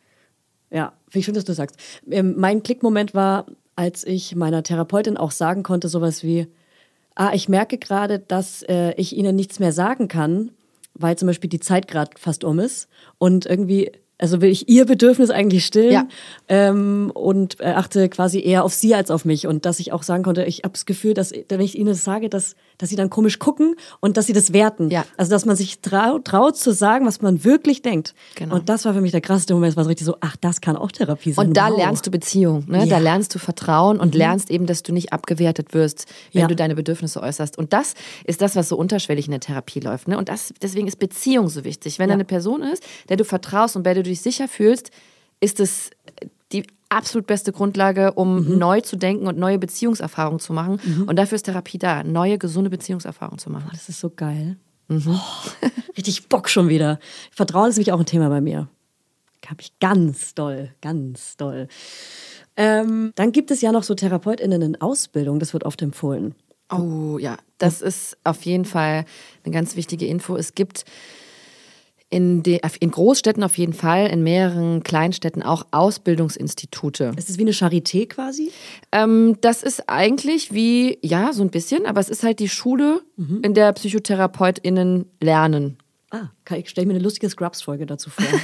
Ja, 0.70 0.92
finde 1.08 1.18
ich 1.20 1.24
schön, 1.26 1.34
dass 1.34 1.44
du 1.44 1.50
das 1.50 1.56
sagst. 1.58 1.76
Ähm, 2.10 2.34
mein 2.38 2.62
Klickmoment 2.62 3.14
war, 3.14 3.46
als 3.76 4.04
ich 4.04 4.34
meiner 4.34 4.62
Therapeutin 4.62 5.16
auch 5.16 5.30
sagen 5.30 5.62
konnte, 5.62 5.88
sowas 5.88 6.22
wie, 6.22 6.46
ah, 7.14 7.32
ich 7.34 7.48
merke 7.48 7.78
gerade, 7.78 8.18
dass 8.18 8.62
äh, 8.62 8.92
ich 8.96 9.14
Ihnen 9.16 9.36
nichts 9.36 9.58
mehr 9.58 9.72
sagen 9.72 10.08
kann, 10.08 10.50
weil 10.94 11.16
zum 11.18 11.26
Beispiel 11.26 11.50
die 11.50 11.60
Zeit 11.60 11.86
gerade 11.88 12.12
fast 12.18 12.42
um 12.42 12.58
ist 12.58 12.88
und 13.18 13.44
irgendwie, 13.46 13.92
also 14.18 14.40
will 14.40 14.50
ich 14.50 14.68
Ihr 14.68 14.86
Bedürfnis 14.86 15.30
eigentlich 15.30 15.66
stillen 15.66 15.92
Ja. 15.92 16.06
ähm, 16.48 17.10
und 17.14 17.60
äh, 17.60 17.66
achte 17.66 18.08
quasi 18.08 18.40
eher 18.40 18.64
auf 18.64 18.72
Sie 18.72 18.94
als 18.94 19.10
auf 19.10 19.24
mich 19.24 19.46
und 19.46 19.66
dass 19.66 19.78
ich 19.78 19.92
auch 19.92 20.02
sagen 20.02 20.22
konnte, 20.22 20.44
ich 20.44 20.58
habe 20.64 20.72
das 20.72 20.86
Gefühl, 20.86 21.14
dass 21.14 21.32
wenn 21.48 21.60
ich 21.60 21.76
Ihnen 21.78 21.88
das 21.88 22.04
sage, 22.04 22.28
dass, 22.28 22.54
dass 22.78 22.88
Sie 22.88 22.96
dann 22.96 23.10
komisch 23.10 23.38
gucken 23.38 23.74
und 24.00 24.16
dass 24.16 24.26
Sie 24.26 24.32
das 24.32 24.52
werten. 24.52 24.90
Ja. 24.90 25.04
Also 25.16 25.30
dass 25.30 25.44
man 25.44 25.56
sich 25.56 25.80
traut, 25.80 26.24
traut 26.24 26.56
zu 26.56 26.72
sagen, 26.72 27.06
was 27.06 27.20
man 27.20 27.44
wirklich 27.44 27.82
denkt. 27.82 28.14
Genau. 28.36 28.54
Und 28.54 28.68
das 28.68 28.84
war 28.84 28.94
für 28.94 29.00
mich 29.00 29.12
der 29.12 29.20
krasseste 29.20 29.52
Moment. 29.54 29.72
Es 29.72 29.76
war 29.76 29.84
so 29.84 29.88
richtig 29.88 30.06
so, 30.06 30.16
ach, 30.20 30.36
das 30.40 30.60
kann 30.60 30.76
auch 30.76 30.90
Therapie 30.92 31.32
sein. 31.32 31.48
Und 31.48 31.56
da 31.56 31.68
wow. 31.70 31.76
lernst 31.76 32.06
du 32.06 32.10
Beziehung, 32.10 32.64
ne? 32.68 32.78
da 32.78 32.84
Ja. 32.84 32.98
Mhm. 32.98 33.04
lernst 33.04 33.34
du 33.34 33.38
Vertrauen 33.38 34.00
und 34.00 34.14
lernst 34.14 34.50
eben, 34.50 34.66
dass 34.66 34.82
du 34.82 34.92
nicht 34.92 35.12
abgewertet 35.12 35.74
wirst, 35.74 36.06
wenn 36.32 36.48
du 36.48 36.56
deine 36.56 36.74
Bedürfnisse 36.74 37.22
äußerst. 37.22 37.58
Und 37.58 37.72
das 37.72 37.94
ist 38.24 38.40
das, 38.40 38.56
was 38.56 38.68
so 38.68 38.76
unterschwellig 38.76 39.26
in 39.26 39.32
der 39.32 39.40
Therapie 39.40 39.80
läuft. 39.80 40.08
Ne? 40.08 40.16
Und 40.16 40.28
das, 40.28 40.54
deswegen 40.62 40.86
ist 40.86 40.98
Beziehung 40.98 41.48
so 41.48 41.64
wichtig. 41.64 41.98
Wenn 41.98 42.08
da 42.08 42.14
eine 42.14 42.24
Person 42.24 42.62
ist, 42.62 42.82
der 43.08 43.16
du 43.16 43.24
vertraust 43.24 43.76
und 43.76 43.82
bei 43.82 43.92
der 43.92 44.02
du 44.02 44.05
dich 44.08 44.20
sicher 44.20 44.48
fühlst, 44.48 44.90
ist 45.40 45.60
es 45.60 45.90
die 46.52 46.64
absolut 46.88 47.26
beste 47.26 47.52
Grundlage, 47.52 48.12
um 48.12 48.46
Mhm. 48.46 48.58
neu 48.58 48.80
zu 48.80 48.96
denken 48.96 49.26
und 49.26 49.36
neue 49.38 49.58
Beziehungserfahrungen 49.58 50.38
zu 50.40 50.52
machen. 50.52 50.80
Und 51.06 51.16
dafür 51.16 51.36
ist 51.36 51.42
Therapie 51.44 51.78
da, 51.78 52.04
neue, 52.04 52.38
gesunde 52.38 52.70
Beziehungserfahrungen 52.70 53.38
zu 53.38 53.50
machen. 53.50 53.68
Das 53.72 53.88
ist 53.88 53.98
so 54.00 54.10
geil. 54.10 54.56
Mhm. 54.88 55.02
Oh, 55.08 55.66
richtig 55.96 56.28
Bock 56.28 56.48
schon 56.48 56.68
wieder. 56.68 57.00
Vertrauen 57.32 57.68
ist 57.70 57.76
nämlich 57.76 57.92
auch 57.92 57.98
ein 57.98 58.06
Thema 58.06 58.28
bei 58.28 58.40
mir. 58.40 58.68
Habe 59.46 59.60
ich 59.62 59.78
ganz 59.80 60.34
doll, 60.34 60.70
ganz 60.80 61.36
doll. 61.36 61.68
Ähm, 62.56 63.12
dann 63.16 63.30
gibt 63.32 63.50
es 63.50 63.60
ja 63.60 63.70
noch 63.70 63.82
so 63.84 63.94
TherapeutInnen 63.94 64.60
in 64.62 64.80
Ausbildung, 64.80 65.38
das 65.38 65.52
wird 65.52 65.64
oft 65.64 65.82
empfohlen. 65.82 66.34
Oh 66.72 67.18
ja, 67.20 67.36
das 67.58 67.80
ist 67.80 68.16
auf 68.24 68.42
jeden 68.44 68.64
Fall 68.64 69.04
eine 69.44 69.52
ganz 69.54 69.76
wichtige 69.76 70.06
Info. 70.06 70.36
Es 70.36 70.54
gibt 70.54 70.84
in, 72.08 72.42
de, 72.42 72.60
in 72.80 72.90
Großstädten 72.90 73.42
auf 73.42 73.58
jeden 73.58 73.72
Fall, 73.72 74.06
in 74.06 74.22
mehreren 74.22 74.82
Kleinstädten 74.82 75.42
auch 75.42 75.66
Ausbildungsinstitute. 75.72 77.12
Ist 77.16 77.30
es 77.30 77.38
wie 77.38 77.42
eine 77.42 77.52
Charité 77.52 78.06
quasi? 78.06 78.52
Ähm, 78.92 79.36
das 79.40 79.62
ist 79.62 79.88
eigentlich 79.88 80.52
wie, 80.52 80.98
ja, 81.02 81.32
so 81.32 81.42
ein 81.42 81.50
bisschen, 81.50 81.86
aber 81.86 82.00
es 82.00 82.08
ist 82.08 82.22
halt 82.22 82.38
die 82.38 82.48
Schule, 82.48 83.00
in 83.42 83.54
der 83.54 83.72
PsychotherapeutInnen 83.72 85.06
lernen. 85.22 85.78
Ah, 86.16 86.56
ich 86.56 86.68
stelle 86.68 86.86
mir 86.86 86.94
eine 86.94 87.02
lustige 87.02 87.28
Scrubs-Folge 87.28 87.86
dazu 87.86 88.10
vor. 88.10 88.24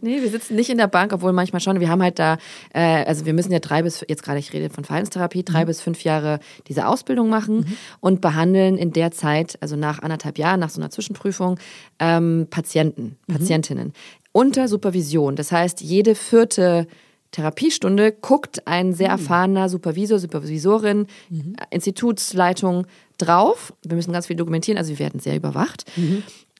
Nee, 0.00 0.22
wir 0.22 0.30
sitzen 0.30 0.54
nicht 0.54 0.70
in 0.70 0.78
der 0.78 0.86
Bank, 0.86 1.12
obwohl 1.12 1.32
manchmal 1.32 1.60
schon. 1.60 1.80
Wir 1.80 1.88
haben 1.88 2.02
halt 2.02 2.18
da, 2.18 2.38
äh, 2.72 3.04
also 3.04 3.26
wir 3.26 3.32
müssen 3.32 3.52
ja 3.52 3.58
drei 3.58 3.82
bis, 3.82 4.04
jetzt 4.06 4.22
gerade 4.22 4.38
ich 4.38 4.52
rede 4.52 4.70
von 4.70 4.84
Verhaltenstherapie, 4.84 5.42
drei 5.44 5.64
bis 5.64 5.80
fünf 5.80 6.04
Jahre 6.04 6.40
diese 6.68 6.86
Ausbildung 6.86 7.28
machen 7.28 7.76
und 8.00 8.20
behandeln 8.20 8.76
in 8.76 8.92
der 8.92 9.10
Zeit, 9.10 9.58
also 9.60 9.76
nach 9.76 10.00
anderthalb 10.00 10.38
Jahren, 10.38 10.60
nach 10.60 10.70
so 10.70 10.80
einer 10.80 10.90
Zwischenprüfung, 10.90 11.58
ähm, 11.98 12.46
Patienten, 12.50 13.16
Patientinnen 13.26 13.92
unter 14.32 14.66
Supervision. 14.66 15.36
Das 15.36 15.52
heißt, 15.52 15.80
jede 15.80 16.14
vierte 16.16 16.88
Therapiestunde 17.30 18.12
guckt 18.12 18.66
ein 18.66 18.92
sehr 18.92 19.08
erfahrener 19.08 19.68
Supervisor, 19.68 20.18
Supervisorin, 20.18 21.06
äh, 21.30 21.74
Institutsleitung 21.74 22.86
drauf. 23.18 23.72
Wir 23.84 23.96
müssen 23.96 24.12
ganz 24.12 24.26
viel 24.26 24.36
dokumentieren, 24.36 24.76
also 24.76 24.90
wir 24.90 24.98
werden 24.98 25.20
sehr 25.20 25.36
überwacht. 25.36 25.84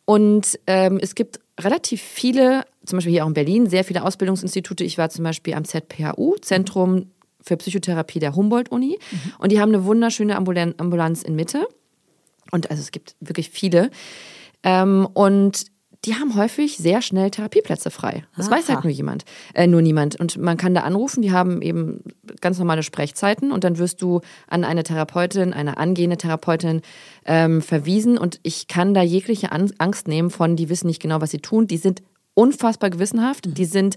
Und 0.05 0.59
ähm, 0.66 0.98
es 1.00 1.14
gibt 1.14 1.40
relativ 1.61 2.02
viele, 2.02 2.64
zum 2.84 2.98
Beispiel 2.98 3.12
hier 3.12 3.24
auch 3.24 3.28
in 3.28 3.34
Berlin, 3.34 3.68
sehr 3.68 3.84
viele 3.84 4.05
Ausbildungsinstitute. 4.05 4.84
Ich 4.84 4.98
war 4.98 5.09
zum 5.09 5.24
Beispiel 5.24 5.55
am 5.55 5.64
ZPHU, 5.64 6.36
Zentrum 6.40 7.11
für 7.40 7.57
Psychotherapie 7.57 8.18
der 8.18 8.34
Humboldt-Uni. 8.34 8.98
Und 9.38 9.52
die 9.52 9.61
haben 9.61 9.74
eine 9.74 9.84
wunderschöne 9.84 10.36
Ambulan 10.36 10.74
Ambulanz 10.78 11.22
in 11.22 11.36
Mitte. 11.36 11.66
Und 12.50 12.70
also 12.70 12.80
es 12.80 12.90
gibt 12.90 13.16
wirklich 13.20 13.50
viele. 13.50 13.90
Ähm, 14.62 15.07
und 15.12 15.66
die 16.05 16.14
haben 16.14 16.34
häufig 16.34 16.76
sehr 16.76 17.02
schnell 17.02 17.30
Therapieplätze 17.30 17.90
frei. 17.90 18.24
Das 18.36 18.50
weiß 18.50 18.68
halt 18.68 18.84
nur 18.84 18.92
jemand, 18.92 19.24
äh, 19.55 19.66
nur 19.66 19.82
niemand. 19.82 20.18
Und 20.20 20.36
man 20.36 20.57
kann 20.57 20.74
da 20.74 20.82
anrufen, 20.82 21.22
die 21.22 21.32
haben 21.32 21.62
eben 21.62 22.02
ganz 22.40 22.59
normale 22.59 22.82
Sprechzeiten 22.82 23.52
und 23.52 23.64
dann 23.64 23.78
wirst 23.78 24.02
du 24.02 24.20
an 24.48 24.64
eine 24.64 24.82
Therapeutin, 24.82 25.52
eine 25.52 25.78
angehende 25.78 26.16
Therapeutin 26.16 26.82
ähm, 27.24 27.62
verwiesen. 27.62 28.18
Und 28.18 28.40
ich 28.42 28.68
kann 28.68 28.94
da 28.94 29.02
jegliche 29.02 29.52
An 29.52 29.72
Angst 29.78 30.09
nehmen 30.09 30.30
von, 30.30 30.57
die 30.57 30.68
wissen 30.68 30.86
nicht 30.86 31.00
genau, 31.00 31.20
was 31.20 31.30
sie 31.30 31.38
tun. 31.38 31.66
Die 31.66 31.78
sind 31.78 32.02
unfassbar 32.34 32.90
gewissenhaft, 32.90 33.57
die 33.57 33.64
sind 33.64 33.96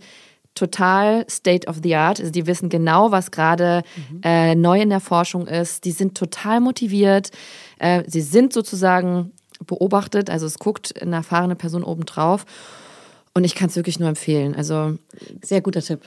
total 0.56 1.26
state 1.30 1.68
of 1.68 1.78
the 1.84 1.96
art. 1.96 2.20
Also 2.20 2.32
die 2.32 2.48
wissen 2.48 2.70
genau, 2.70 3.12
was 3.12 3.32
gerade 3.32 3.84
äh, 4.24 4.56
neu 4.56 4.82
in 4.82 4.90
der 4.90 5.00
Forschung 5.00 5.48
ist. 5.48 5.86
Die 5.86 5.92
sind 5.92 6.18
total 6.18 6.62
motiviert. 6.62 7.30
Äh, 7.80 8.04
sie 8.08 8.22
sind 8.22 8.54
sozusagen 8.54 9.32
beobachtet, 9.66 10.30
also 10.30 10.46
es 10.46 10.60
guckt 10.60 11.02
eine 11.02 11.16
erfahrene 11.18 11.56
Person 11.56 11.84
obendrauf. 11.84 12.46
Und 13.34 13.44
ich 13.44 13.54
kann 13.56 13.70
es 13.70 13.76
wirklich 13.76 14.00
nur 14.00 14.10
empfehlen. 14.10 14.56
Also, 14.56 14.98
Sehr 15.44 15.62
guter 15.62 15.82
Tipp. 15.82 16.02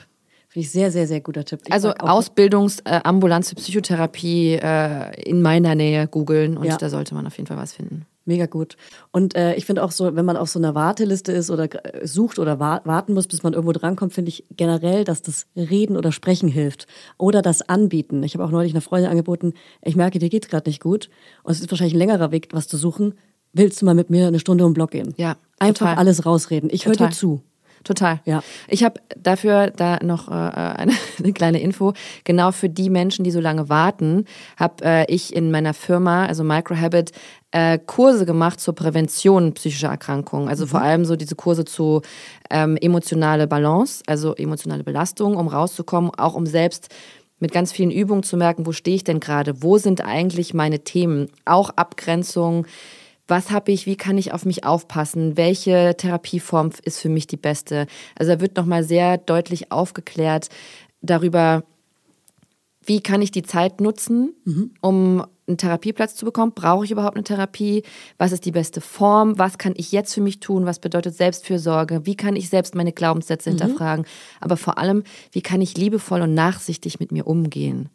Finde 0.49 0.65
ich 0.65 0.71
sehr, 0.71 0.91
sehr, 0.91 1.07
sehr 1.07 1.21
guter 1.21 1.45
Tipp. 1.45 1.61
Ich 1.65 1.71
also 1.71 1.93
Ausbildungsambulanz 1.93 3.49
für 3.49 3.55
Psychotherapie 3.55 4.55
äh, 4.61 5.21
in 5.23 5.41
meiner 5.41 5.75
Nähe 5.75 6.07
googeln 6.09 6.57
und 6.57 6.65
Ja. 6.65 6.75
da 6.75 6.89
sollte 6.89 7.15
man 7.15 7.25
auf 7.25 7.37
jeden 7.37 7.47
Fall 7.47 7.55
was 7.55 7.71
finden. 7.71 8.05
Mega 8.25 8.45
gut. 8.45 8.75
Und 9.11 9.33
äh, 9.35 9.55
ich 9.55 9.65
finde 9.65 9.83
auch 9.83 9.91
so, 9.91 10.13
wenn 10.15 10.25
man 10.25 10.37
auf 10.37 10.49
so 10.49 10.59
einer 10.59 10.75
Warteliste 10.75 11.31
ist 11.31 11.49
oder 11.49 11.63
äh, 11.85 12.05
sucht 12.05 12.37
oder 12.37 12.59
wa 12.59 12.81
warten 12.83 13.13
muss, 13.13 13.27
bis 13.27 13.43
man 13.43 13.53
irgendwo 13.53 13.71
drankommt, 13.71 14.13
finde 14.13 14.29
ich 14.29 14.43
generell, 14.57 15.05
dass 15.05 15.21
das 15.21 15.47
Reden 15.55 15.97
oder 15.97 16.11
Sprechen 16.11 16.49
hilft. 16.49 16.85
Oder 17.17 17.41
das 17.41 17.61
Anbieten. 17.67 18.21
Ich 18.23 18.33
habe 18.35 18.43
auch 18.43 18.51
neulich 18.51 18.73
einer 18.73 18.81
Freundin 18.81 19.09
angeboten, 19.09 19.53
ich 19.81 19.95
merke, 19.95 20.19
dir 20.19 20.29
geht's 20.29 20.49
gerade 20.49 20.69
nicht 20.69 20.81
gut. 20.81 21.09
Und 21.43 21.53
es 21.53 21.61
ist 21.61 21.71
wahrscheinlich 21.71 21.95
ein 21.95 21.99
längerer 21.99 22.31
Weg, 22.31 22.49
was 22.51 22.67
zu 22.67 22.77
suchen. 22.77 23.15
Willst 23.53 23.81
du 23.81 23.85
mal 23.85 23.95
mit 23.95 24.09
mir 24.09 24.27
eine 24.27 24.39
Stunde 24.39 24.65
um 24.65 24.71
den 24.71 24.75
Block 24.75 24.91
gehen? 24.91 25.13
Ja, 25.17 25.35
Einfach 25.59 25.87
total. 25.87 25.97
alles 25.97 26.25
rausreden. 26.25 26.69
Ich 26.71 26.85
höre 26.85 26.95
dir 26.95 27.11
zu. 27.11 27.41
Total. 27.83 28.19
Ja. 28.25 28.43
Ich 28.67 28.83
habe 28.83 29.01
dafür 29.17 29.71
da 29.71 29.97
noch 30.03 30.27
äh, 30.27 30.31
eine, 30.31 30.93
eine 31.19 31.33
kleine 31.33 31.59
Info. 31.61 31.93
Genau 32.23 32.51
für 32.51 32.69
die 32.69 32.89
Menschen, 32.89 33.23
die 33.23 33.31
so 33.31 33.39
lange 33.39 33.69
warten, 33.69 34.25
habe 34.57 34.83
äh, 34.83 35.05
ich 35.11 35.35
in 35.35 35.51
meiner 35.51 35.73
Firma, 35.73 36.25
also 36.27 36.43
Microhabit, 36.43 37.11
äh, 37.51 37.79
Kurse 37.79 38.25
gemacht 38.25 38.59
zur 38.59 38.75
Prävention 38.75 39.53
psychischer 39.53 39.89
Erkrankungen. 39.89 40.47
Also 40.47 40.67
vor 40.67 40.81
allem 40.81 41.05
so 41.05 41.15
diese 41.15 41.35
Kurse 41.35 41.65
zu 41.65 42.01
ähm, 42.49 42.77
emotionale 42.77 43.47
Balance, 43.47 44.03
also 44.05 44.35
emotionale 44.35 44.83
Belastung, 44.83 45.35
um 45.35 45.47
rauszukommen, 45.47 46.11
auch 46.15 46.35
um 46.35 46.45
selbst 46.45 46.89
mit 47.39 47.51
ganz 47.51 47.71
vielen 47.71 47.91
Übungen 47.91 48.21
zu 48.21 48.37
merken, 48.37 48.67
wo 48.67 48.71
stehe 48.71 48.95
ich 48.95 49.03
denn 49.03 49.19
gerade, 49.19 49.63
wo 49.63 49.79
sind 49.79 50.01
eigentlich 50.05 50.53
meine 50.53 50.83
Themen, 50.83 51.29
auch 51.45 51.71
Abgrenzung, 51.71 52.67
was 53.31 53.49
habe 53.49 53.71
ich, 53.71 53.87
wie 53.87 53.95
kann 53.95 54.19
ich 54.19 54.33
auf 54.33 54.45
mich 54.45 54.63
aufpassen, 54.63 55.37
welche 55.37 55.95
Therapieform 55.97 56.69
ist 56.83 56.99
für 56.99 57.09
mich 57.09 57.25
die 57.25 57.37
beste. 57.37 57.87
Also 58.15 58.33
da 58.33 58.41
wird 58.41 58.57
nochmal 58.57 58.83
sehr 58.83 59.17
deutlich 59.17 59.71
aufgeklärt 59.71 60.49
darüber, 61.01 61.63
wie 62.85 63.01
kann 63.01 63.21
ich 63.21 63.31
die 63.31 63.43
Zeit 63.43 63.79
nutzen, 63.79 64.33
um 64.81 65.25
einen 65.47 65.57
Therapieplatz 65.57 66.15
zu 66.15 66.25
bekommen? 66.25 66.51
Brauche 66.53 66.83
ich 66.83 66.91
überhaupt 66.91 67.15
eine 67.15 67.23
Therapie? 67.23 67.83
Was 68.17 68.31
ist 68.31 68.45
die 68.45 68.51
beste 68.51 68.81
Form? 68.81 69.37
Was 69.37 69.57
kann 69.57 69.73
ich 69.77 69.91
jetzt 69.91 70.13
für 70.13 70.21
mich 70.21 70.39
tun? 70.39 70.65
Was 70.65 70.79
bedeutet 70.79 71.15
Selbstfürsorge? 71.15 72.05
Wie 72.05 72.15
kann 72.15 72.35
ich 72.35 72.49
selbst 72.49 72.75
meine 72.75 72.91
Glaubenssätze 72.91 73.49
hinterfragen? 73.49 74.05
Aber 74.39 74.57
vor 74.57 74.77
allem, 74.77 75.03
wie 75.31 75.41
kann 75.41 75.61
ich 75.61 75.77
liebevoll 75.77 76.21
und 76.21 76.33
nachsichtig 76.33 76.99
mit 76.99 77.11
mir 77.11 77.27
umgehen? 77.27 77.89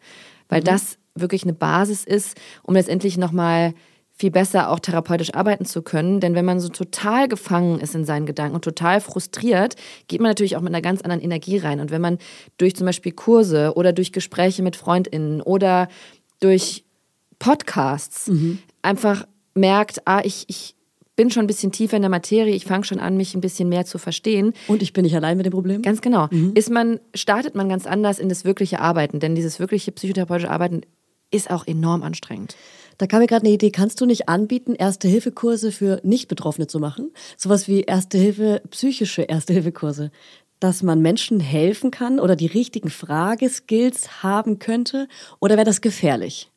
Weil 0.48 0.62
das 0.62 0.98
wirklich 1.14 1.42
eine 1.42 1.52
Basis 1.52 2.04
ist, 2.04 2.36
um 2.62 2.74
letztendlich 2.74 3.18
nochmal 3.18 3.74
viel 4.16 4.30
besser 4.30 4.70
auch 4.70 4.80
therapeutisch 4.80 5.34
arbeiten 5.34 5.66
zu 5.66 5.82
können. 5.82 6.20
Denn 6.20 6.34
wenn 6.34 6.44
man 6.44 6.58
so 6.58 6.68
total 6.68 7.28
gefangen 7.28 7.80
ist 7.80 7.94
in 7.94 8.04
seinen 8.04 8.26
Gedanken 8.26 8.54
und 8.54 8.64
total 8.64 9.00
frustriert, 9.00 9.76
geht 10.08 10.20
man 10.20 10.30
natürlich 10.30 10.56
auch 10.56 10.62
mit 10.62 10.72
einer 10.72 10.82
ganz 10.82 11.02
anderen 11.02 11.22
Energie 11.22 11.58
rein. 11.58 11.80
Und 11.80 11.90
wenn 11.90 12.00
man 12.00 12.18
durch 12.56 12.74
zum 12.74 12.86
Beispiel 12.86 13.12
Kurse 13.12 13.74
oder 13.76 13.92
durch 13.92 14.12
Gespräche 14.12 14.62
mit 14.62 14.74
FreundInnen 14.74 15.42
oder 15.42 15.88
durch 16.40 16.84
Podcasts 17.38 18.30
einfach 18.82 19.26
merkt, 19.54 20.06
ah, 20.06 20.22
ich, 20.24 20.44
ich 20.48 20.74
bin 21.16 21.30
schon 21.30 21.44
ein 21.44 21.46
bisschen 21.46 21.72
tiefer 21.72 21.96
in 21.96 22.02
der 22.02 22.10
Materie, 22.10 22.54
ich 22.54 22.64
fange 22.64 22.84
schon 22.84 23.00
an, 23.00 23.16
mich 23.16 23.34
ein 23.34 23.40
bisschen 23.42 23.68
mehr 23.68 23.84
zu 23.84 23.98
verstehen. 23.98 24.52
Und 24.68 24.82
ich 24.82 24.92
bin 24.92 25.04
nicht 25.04 25.16
allein 25.16 25.36
mit 25.36 25.44
dem 25.44 25.52
Problem? 25.52 25.82
Ganz 25.82 26.00
genau. 26.00 26.28
Ist 26.54 26.70
man, 26.70 27.00
startet 27.14 27.54
man 27.54 27.68
ganz 27.68 27.86
anders 27.86 28.18
in 28.18 28.28
das 28.28 28.44
wirkliche 28.44 28.80
Arbeiten, 28.80 29.20
denn 29.20 29.34
dieses 29.34 29.58
wirkliche 29.58 29.92
psychotherapeutische 29.92 30.50
Arbeiten 30.50 30.82
ist 31.30 31.50
auch 31.50 31.66
enorm 31.66 32.02
anstrengend. 32.02 32.54
Da 32.98 33.06
kam 33.06 33.20
mir 33.20 33.26
gerade 33.26 33.44
eine 33.44 33.54
Idee. 33.54 33.70
Kannst 33.70 34.00
du 34.00 34.06
nicht 34.06 34.28
anbieten, 34.28 34.74
Erste-Hilfe-Kurse 34.74 35.72
für 35.72 36.00
Nicht-Betroffene 36.02 36.66
zu 36.66 36.78
machen? 36.78 37.12
Sowas 37.36 37.68
wie 37.68 37.82
Erste-Hilfe, 37.82 38.62
psychische 38.70 39.22
Erste-Hilfe-Kurse. 39.22 40.10
Dass 40.60 40.82
man 40.82 41.02
Menschen 41.02 41.38
helfen 41.38 41.90
kann 41.90 42.18
oder 42.18 42.34
die 42.36 42.46
richtigen 42.46 42.88
Frageskills 42.88 44.22
haben 44.22 44.58
könnte? 44.58 45.08
Oder 45.40 45.56
wäre 45.56 45.66
das 45.66 45.82
gefährlich? 45.82 46.50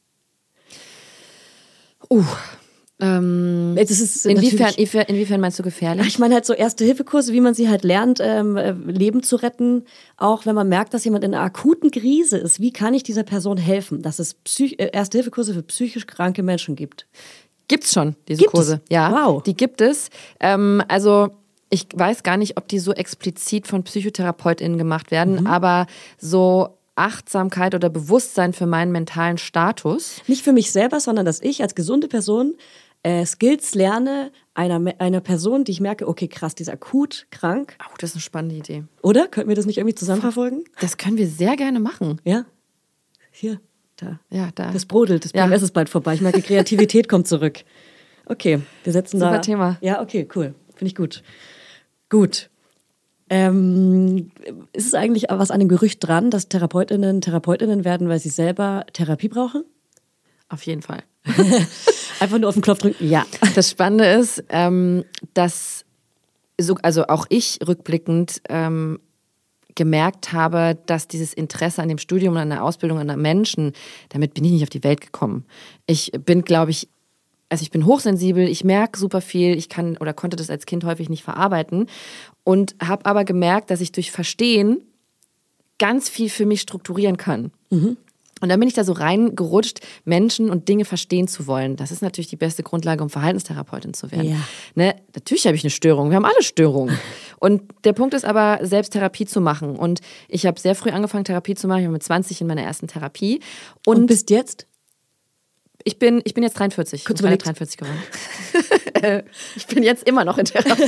Ähm, 3.01 3.75
Das 3.77 3.89
ist 3.91 4.25
inwiefern, 4.25 4.73
inwiefern, 4.75 5.39
meinst 5.39 5.57
du 5.57 5.63
gefährlich? 5.63 6.05
Ich 6.07 6.19
meine 6.19 6.35
halt 6.35 6.45
so 6.45 6.53
Erste-Hilfe-Kurse, 6.53 7.31
wie 7.33 7.41
man 7.41 7.53
sie 7.53 7.69
halt 7.69 7.83
lernt, 7.83 8.19
ähm, 8.21 8.57
äh, 8.57 8.71
Leben 8.71 9.23
zu 9.23 9.37
retten. 9.37 9.85
Auch 10.17 10.45
wenn 10.45 10.55
man 10.55 10.67
merkt, 10.67 10.93
dass 10.93 11.05
jemand 11.05 11.23
in 11.23 11.33
einer 11.33 11.43
akuten 11.43 11.91
Krise 11.91 12.37
ist. 12.37 12.59
Wie 12.59 12.71
kann 12.71 12.93
ich 12.93 13.03
dieser 13.03 13.23
Person 13.23 13.57
helfen? 13.57 14.01
Dass 14.01 14.19
es 14.19 14.33
Psych 14.33 14.79
äh, 14.79 14.89
Erste-Hilfe-Kurse 14.91 15.53
für 15.53 15.63
psychisch 15.63 16.07
kranke 16.07 16.43
Menschen 16.43 16.75
gibt. 16.75 17.07
Gibt's 17.69 17.93
schon, 17.93 18.15
diese 18.27 18.39
Gibt 18.39 18.49
es? 18.53 18.59
Kurse. 18.59 18.81
Ja, 18.89 19.11
Wow. 19.11 19.43
die 19.43 19.55
gibt 19.55 19.79
es. 19.81 20.09
Ähm, 20.39 20.83
also 20.87 21.29
ich 21.69 21.87
weiß 21.93 22.23
gar 22.23 22.35
nicht, 22.35 22.57
ob 22.57 22.67
die 22.67 22.79
so 22.79 22.91
explizit 22.93 23.67
von 23.67 23.83
PsychotherapeutInnen 23.83 24.77
gemacht 24.79 25.11
werden, 25.11 25.45
aber 25.45 25.85
so 26.17 26.79
Achtsamkeit 26.95 27.75
oder 27.75 27.89
Bewusstsein 27.89 28.53
für 28.53 28.65
meinen 28.65 28.91
mentalen 28.91 29.37
Status. 29.37 30.15
Nicht 30.27 30.43
für 30.43 30.51
mich 30.51 30.71
selber, 30.71 30.99
sondern 30.99 31.25
dass 31.25 31.39
ich 31.41 31.61
als 31.61 31.75
gesunde 31.75 32.07
Person 32.07 32.55
äh, 33.09 33.25
Skills 33.25 33.73
lerne 33.73 34.31
einer, 34.53 34.93
einer 34.99 35.19
Person, 35.21 35.63
die 35.63 35.71
ich 35.71 35.81
merke, 35.81 36.07
okay, 36.07 36.27
krass, 36.27 36.53
die 36.53 36.61
ist 36.63 36.69
akut 36.69 37.25
krank. 37.31 37.75
Oh, 37.81 37.95
das 37.97 38.11
ist 38.11 38.17
eine 38.17 38.21
spannende 38.21 38.55
Idee. 38.55 38.83
Oder? 39.01 39.27
Könnten 39.27 39.49
wir 39.49 39.55
das 39.55 39.65
nicht 39.65 39.77
irgendwie 39.77 39.95
zusammenverfolgen? 39.95 40.63
Das 40.79 40.97
können 40.97 41.17
wir 41.17 41.27
sehr 41.27 41.55
gerne 41.55 41.79
machen. 41.79 42.21
Ja? 42.23 42.45
Hier, 43.31 43.59
da. 43.95 44.19
Ja, 44.29 44.49
da. 44.53 44.71
Das 44.71 44.85
brodelt, 44.85 45.25
das 45.25 45.31
Ja. 45.33 45.47
PMS 45.47 45.63
ist 45.63 45.71
bald 45.73 45.89
vorbei. 45.89 46.13
Ich 46.13 46.21
merke, 46.21 46.41
Kreativität 46.41 47.09
kommt 47.09 47.27
zurück. 47.27 47.63
Okay, 48.25 48.61
wir 48.83 48.93
setzen 48.93 49.19
da. 49.19 49.29
Super 49.29 49.41
Thema. 49.41 49.77
Ja, 49.81 50.01
okay, 50.01 50.27
cool. 50.35 50.53
Finde 50.75 50.89
ich 50.89 50.95
gut. 50.95 51.23
Gut. 52.09 52.49
Ähm, 53.31 54.31
ist 54.73 54.87
es 54.87 54.93
eigentlich 54.93 55.25
was 55.29 55.51
an 55.51 55.59
dem 55.59 55.69
Gerücht 55.69 56.05
dran, 56.05 56.29
dass 56.31 56.47
Therapeutinnen 56.47 57.21
Therapeutinnen 57.21 57.85
werden, 57.85 58.07
weil 58.09 58.19
sie 58.19 58.29
selber 58.29 58.85
Therapie 58.93 59.29
brauchen? 59.29 59.63
Auf 60.47 60.63
jeden 60.63 60.81
Fall. 60.81 61.03
Einfach 62.19 62.37
nur 62.37 62.49
auf 62.49 62.55
den 62.55 62.61
Knopf 62.61 62.79
drücken. 62.79 63.05
Ja. 63.05 63.25
Das 63.55 63.69
Spannende 63.69 64.05
ist, 64.05 64.43
ähm, 64.49 65.05
dass 65.33 65.85
so, 66.59 66.75
also 66.81 67.07
auch 67.07 67.25
ich 67.29 67.59
rückblickend 67.65 68.41
ähm, 68.49 68.99
gemerkt 69.75 70.33
habe, 70.33 70.77
dass 70.87 71.07
dieses 71.07 71.33
Interesse 71.33 71.81
an 71.81 71.87
dem 71.87 71.99
Studium 71.99 72.33
und 72.33 72.41
an 72.41 72.49
der 72.49 72.63
Ausbildung 72.63 72.99
an 72.99 73.07
der 73.07 73.17
Menschen, 73.17 73.73
damit 74.09 74.33
bin 74.33 74.43
ich 74.43 74.51
nicht 74.51 74.63
auf 74.63 74.69
die 74.69 74.83
Welt 74.83 74.99
gekommen. 74.99 75.45
Ich 75.85 76.11
bin, 76.11 76.41
glaube 76.41 76.71
ich, 76.71 76.89
also 77.47 77.63
ich 77.63 77.71
bin 77.71 77.85
hochsensibel, 77.85 78.47
ich 78.47 78.63
merke 78.63 78.99
super 78.99 79.21
viel, 79.21 79.57
ich 79.57 79.69
kann 79.69 79.97
oder 79.97 80.13
konnte 80.13 80.35
das 80.35 80.49
als 80.49 80.65
Kind 80.65 80.83
häufig 80.83 81.09
nicht 81.09 81.23
verarbeiten 81.23 81.87
und 82.43 82.75
habe 82.83 83.05
aber 83.05 83.23
gemerkt, 83.23 83.71
dass 83.71 83.81
ich 83.81 83.91
durch 83.91 84.11
Verstehen 84.11 84.81
ganz 85.77 86.09
viel 86.09 86.29
für 86.29 86.45
mich 86.45 86.61
strukturieren 86.61 87.17
kann. 87.17 87.51
Und 88.41 88.49
dann 88.49 88.59
bin 88.59 88.67
ich 88.67 88.75
da 88.75 88.83
so 88.83 88.93
reingerutscht, 88.93 89.79
Menschen 90.05 90.49
und 90.49 90.69
Dinge 90.69 90.85
verstehen 90.85 91.27
zu 91.27 91.47
wollen. 91.47 91.75
Das 91.75 91.91
ist 91.91 92.01
natürlich 92.01 92.27
die 92.27 92.35
beste 92.35 92.63
Grundlage, 92.63 93.03
um 93.03 93.09
Verhaltenstherapeutin 93.09 93.93
zu 93.93 94.11
werden. 94.11 94.29
Ja. 94.29 94.37
Ne? 94.75 94.95
Natürlich 95.15 95.45
habe 95.45 95.55
ich 95.55 95.63
eine 95.63 95.71
Störung. 95.71 96.09
Wir 96.09 96.15
haben 96.15 96.25
alle 96.25 96.43
Störungen. 96.43 96.97
Und 97.39 97.63
der 97.85 97.93
Punkt 97.93 98.13
ist 98.13 98.25
aber, 98.25 98.59
selbst 98.63 98.91
Therapie 98.91 99.25
zu 99.25 99.39
machen. 99.39 99.75
Und 99.77 100.01
ich 100.27 100.45
habe 100.45 100.59
sehr 100.59 100.75
früh 100.75 100.89
angefangen, 100.89 101.23
Therapie 101.23 101.55
zu 101.55 101.67
machen. 101.67 101.79
Ich 101.79 101.85
war 101.85 101.93
mit 101.93 102.03
20 102.03 102.41
in 102.41 102.47
meiner 102.47 102.63
ersten 102.63 102.87
Therapie. 102.87 103.39
Und, 103.85 103.97
Und 103.97 104.05
bist 104.07 104.29
jetzt? 104.29 104.67
Ich, 105.83 105.97
bin, 105.99 106.21
ich 106.25 106.33
bin 106.33 106.43
jetzt 106.43 106.57
43. 106.59 107.05
Kurz 107.05 107.19
ich 107.21 107.25
bin 107.25 107.31
gerade 107.31 107.41
überlegt. 107.43 107.45
43 107.59 107.77
geworden. 107.77 107.97
Äh, 109.01 109.23
ich 109.55 109.67
bin 109.67 109.83
jetzt 109.83 110.07
immer 110.07 110.25
noch 110.25 110.37
in 110.37 110.45
Therapie. 110.45 110.83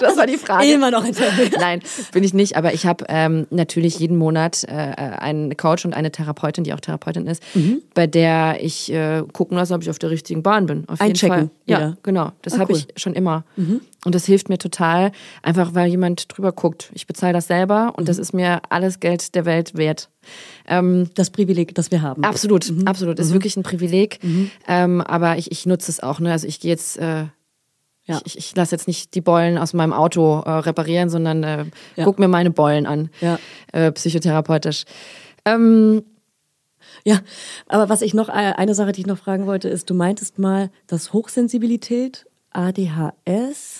Das 0.00 0.16
war 0.16 0.26
die 0.26 0.36
Frage. 0.36 0.66
Immer 0.72 0.90
noch 0.90 1.04
in 1.04 1.14
Therapie. 1.14 1.50
Nein, 1.58 1.80
bin 2.12 2.24
ich 2.24 2.34
nicht. 2.34 2.56
Aber 2.56 2.74
ich 2.74 2.86
habe 2.86 3.04
ähm, 3.08 3.46
natürlich 3.50 3.98
jeden 3.98 4.16
Monat 4.16 4.64
äh, 4.64 4.70
einen 4.72 5.56
Coach 5.56 5.84
und 5.84 5.94
eine 5.94 6.10
Therapeutin, 6.10 6.64
die 6.64 6.72
auch 6.74 6.80
Therapeutin 6.80 7.26
ist, 7.26 7.42
Mhm. 7.54 7.82
bei 7.94 8.06
der 8.06 8.58
ich 8.60 8.92
äh, 8.92 9.22
gucken 9.32 9.56
lasse, 9.56 9.74
ob 9.74 9.82
ich 9.82 9.90
auf 9.90 9.98
der 9.98 10.10
richtigen 10.10 10.42
Bahn 10.42 10.66
bin. 10.66 10.84
Auf 10.88 11.00
Einchecken. 11.00 11.50
Ja, 11.66 11.78
wieder. 11.78 11.96
genau. 12.02 12.32
Das 12.42 12.54
Ah, 12.54 12.58
habe 12.58 12.72
cool. 12.72 12.78
Mhm. 12.80 12.86
ich 12.96 13.02
schon 13.02 13.14
immer. 13.14 13.44
Und 14.04 14.14
das 14.14 14.26
hilft 14.26 14.48
mir 14.50 14.58
total, 14.58 15.12
einfach 15.42 15.74
weil 15.74 15.88
jemand 15.88 16.26
drüber 16.36 16.52
guckt. 16.52 16.90
Ich 16.94 17.06
bezahle 17.06 17.32
das 17.32 17.46
selber 17.46 17.94
und 17.96 18.04
Mhm. 18.04 18.06
das 18.06 18.18
ist 18.18 18.34
mir 18.34 18.60
alles 18.68 19.00
Geld 19.00 19.34
der 19.34 19.44
Welt 19.46 19.74
wert. 19.76 20.10
Ähm, 20.66 21.10
Das 21.14 21.30
Privileg, 21.30 21.74
das 21.74 21.90
wir 21.90 22.02
haben. 22.02 22.22
Absolut, 22.24 22.70
Mhm. 22.70 22.86
absolut. 22.86 23.18
Ist 23.18 23.32
wirklich 23.32 23.56
ein 23.56 23.62
Privileg. 23.62 24.20
Ähm, 24.68 25.00
aber 25.00 25.36
ich, 25.38 25.50
ich 25.50 25.64
nutze 25.66 25.90
es 25.90 26.00
auch. 26.00 26.20
Ne? 26.20 26.30
Also 26.32 26.46
ich 26.46 26.60
gehe 26.60 26.70
jetzt, 26.70 26.98
äh, 26.98 27.24
Ja. 28.06 28.20
ich, 28.26 28.36
ich 28.36 28.54
lasse 28.54 28.74
jetzt 28.74 28.86
nicht 28.86 29.14
die 29.14 29.22
Beulen 29.22 29.56
aus 29.56 29.72
meinem 29.72 29.94
Auto 29.94 30.40
äh, 30.44 30.50
reparieren, 30.50 31.08
sondern 31.08 31.42
äh, 31.42 31.64
Ja. 31.96 32.04
guck 32.04 32.18
mir 32.18 32.28
meine 32.28 32.50
Beulen 32.50 32.84
an. 32.86 33.08
Ja. 33.22 33.38
Äh, 33.72 33.90
psychotherapeutisch. 33.92 34.84
Ähm, 35.46 36.02
Ja, 37.06 37.20
aber 37.66 37.88
was 37.88 38.02
ich 38.02 38.14
noch, 38.14 38.28
äh, 38.28 38.32
eine 38.32 38.74
Sache, 38.74 38.92
die 38.92 39.00
ich 39.02 39.06
noch 39.06 39.18
fragen 39.18 39.46
wollte, 39.46 39.68
ist, 39.68 39.88
du 39.90 39.94
meintest 39.94 40.38
mal, 40.38 40.70
dass 40.86 41.12
Hochsensibilität, 41.12 42.26
ADHS, 42.50 43.73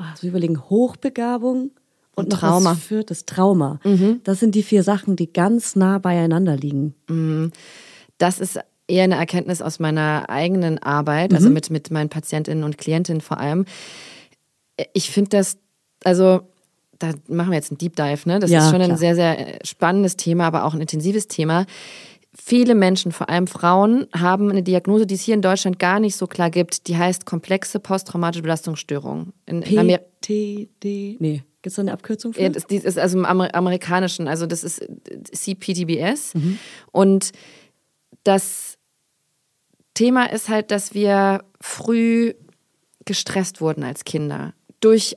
ach, 0.00 0.16
so 0.16 0.26
überlegen, 0.26 0.60
Hochbegabung 0.70 1.70
und, 2.16 2.30
noch 2.30 2.40
Trauma. 2.40 2.74
Mhm. 2.74 2.78
Für 2.78 3.04
das 3.04 3.24
Trauma. 3.24 3.80
Das 4.24 4.40
sind 4.40 4.54
die 4.54 4.62
vier 4.62 4.82
Sachen, 4.82 5.16
die 5.16 5.32
ganz 5.32 5.76
nah 5.76 5.98
beieinander 5.98 6.56
liegen. 6.56 6.94
das 8.18 8.40
ist 8.40 8.58
eher 8.88 9.04
eine 9.04 9.14
Erkenntnis 9.16 9.62
aus 9.62 9.78
meiner 9.78 10.28
eigenen 10.28 10.78
Arbeit, 10.78 11.32
also 11.32 11.48
mit, 11.48 11.70
mit 11.70 11.90
meinen 11.90 12.08
Patientinnen 12.08 12.64
und 12.64 12.76
Klientinnen 12.76 13.20
vor 13.20 13.38
allem. 13.38 13.64
Ich 14.92 15.10
finde 15.10 15.30
das, 15.30 15.58
also 16.04 16.40
da 16.98 17.12
machen 17.28 17.50
wir 17.50 17.56
jetzt 17.56 17.70
einen 17.70 17.78
Deep 17.78 17.96
Dive, 17.96 18.28
ne? 18.28 18.40
Das 18.40 18.50
Ja, 18.50 18.64
ist 18.64 18.70
schon 18.70 18.80
ein 18.80 18.86
klar. 18.88 18.98
sehr, 18.98 19.14
sehr 19.14 19.58
spannendes 19.64 20.16
Thema, 20.16 20.46
aber 20.46 20.64
auch 20.64 20.74
ein 20.74 20.80
intensives 20.80 21.28
Thema. 21.28 21.64
Viele 22.32 22.76
Menschen, 22.76 23.10
vor 23.10 23.28
allem 23.28 23.48
Frauen, 23.48 24.06
haben 24.14 24.50
eine 24.50 24.62
Diagnose, 24.62 25.04
die 25.04 25.16
es 25.16 25.22
hier 25.22 25.34
in 25.34 25.42
Deutschland 25.42 25.80
gar 25.80 25.98
nicht 25.98 26.14
so 26.14 26.28
klar 26.28 26.50
gibt. 26.50 26.86
Die 26.86 26.96
heißt 26.96 27.26
komplexe 27.26 27.80
posttraumatische 27.80 28.42
Belastungsstörung. 28.42 29.32
In, 29.46 29.62
in 29.62 29.78
Amer 29.78 29.98
PTD, 30.20 31.16
nee, 31.18 31.42
gibt 31.62 31.66
es 31.66 31.74
da 31.74 31.82
eine 31.82 31.92
Abkürzung 31.92 32.32
für? 32.32 32.42
ja, 32.42 32.48
das, 32.48 32.64
ist 32.64 32.98
also 32.98 33.18
im 33.18 33.24
Amer 33.24 33.52
amerikanischen, 33.54 34.28
also 34.28 34.46
das 34.46 34.62
ist 34.62 34.86
CPTBS. 35.32 36.34
Und 36.92 37.32
das 38.22 38.78
Thema 39.94 40.26
ist 40.26 40.48
halt, 40.48 40.70
dass 40.70 40.94
wir 40.94 41.42
früh 41.60 42.34
gestresst 43.06 43.60
wurden 43.60 43.82
als 43.82 44.04
Kinder 44.04 44.54
durch 44.80 45.16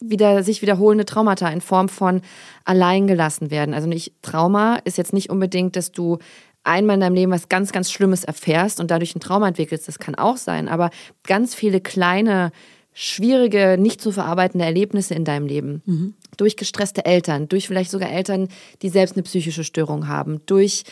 wieder 0.00 0.42
sich 0.42 0.62
wiederholende 0.62 1.04
Traumata 1.04 1.48
in 1.48 1.60
Form 1.60 1.88
von 1.88 2.22
alleingelassen 2.64 3.50
werden. 3.50 3.74
Also 3.74 3.86
nicht 3.86 4.14
Trauma 4.22 4.76
ist 4.84 4.98
jetzt 4.98 5.12
nicht 5.12 5.30
unbedingt, 5.30 5.76
dass 5.76 5.92
du 5.92 6.18
einmal 6.64 6.94
in 6.94 7.00
deinem 7.00 7.14
Leben 7.14 7.32
was 7.32 7.48
ganz, 7.48 7.72
ganz 7.72 7.90
Schlimmes 7.90 8.24
erfährst 8.24 8.80
und 8.80 8.90
dadurch 8.90 9.14
ein 9.14 9.20
Trauma 9.20 9.48
entwickelst. 9.48 9.88
Das 9.88 9.98
kann 9.98 10.14
auch 10.14 10.36
sein, 10.36 10.68
aber 10.68 10.90
ganz 11.26 11.54
viele 11.54 11.80
kleine, 11.80 12.52
schwierige, 12.92 13.76
nicht 13.78 14.00
zu 14.00 14.12
verarbeitende 14.12 14.64
Erlebnisse 14.64 15.14
in 15.14 15.24
deinem 15.24 15.46
Leben. 15.46 15.82
Mhm. 15.86 16.14
Durch 16.36 16.56
gestresste 16.56 17.04
Eltern, 17.04 17.48
durch 17.48 17.66
vielleicht 17.66 17.90
sogar 17.90 18.10
Eltern, 18.10 18.48
die 18.82 18.88
selbst 18.88 19.16
eine 19.16 19.22
psychische 19.22 19.64
Störung 19.64 20.08
haben, 20.08 20.40
durch 20.46 20.84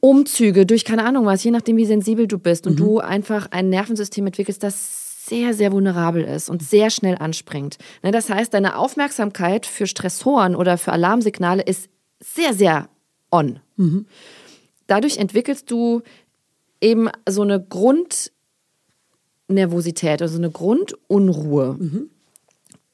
Umzüge, 0.00 0.66
durch 0.66 0.84
keine 0.84 1.04
Ahnung 1.04 1.26
was, 1.26 1.44
je 1.44 1.52
nachdem, 1.52 1.76
wie 1.76 1.86
sensibel 1.86 2.26
du 2.26 2.38
bist 2.38 2.66
und 2.66 2.74
mhm. 2.74 2.78
du 2.78 2.98
einfach 2.98 3.48
ein 3.50 3.68
Nervensystem 3.68 4.26
entwickelst, 4.26 4.62
das 4.62 5.03
sehr, 5.26 5.54
sehr 5.54 5.72
vulnerabel 5.72 6.24
ist 6.24 6.50
und 6.50 6.62
sehr 6.62 6.90
schnell 6.90 7.16
anspringt. 7.18 7.78
Ne, 8.02 8.10
das 8.10 8.28
heißt, 8.28 8.52
deine 8.52 8.76
Aufmerksamkeit 8.76 9.66
für 9.66 9.86
Stressoren 9.86 10.56
oder 10.56 10.76
für 10.78 10.92
Alarmsignale 10.92 11.62
ist 11.62 11.88
sehr, 12.20 12.54
sehr 12.54 12.88
on. 13.30 13.60
Mhm. 13.76 14.06
Dadurch 14.86 15.16
entwickelst 15.16 15.70
du 15.70 16.02
eben 16.80 17.08
so 17.28 17.42
eine 17.42 17.60
Grundnervosität, 17.60 20.20
also 20.20 20.38
eine 20.38 20.50
Grundunruhe, 20.50 21.76
mhm. 21.78 22.10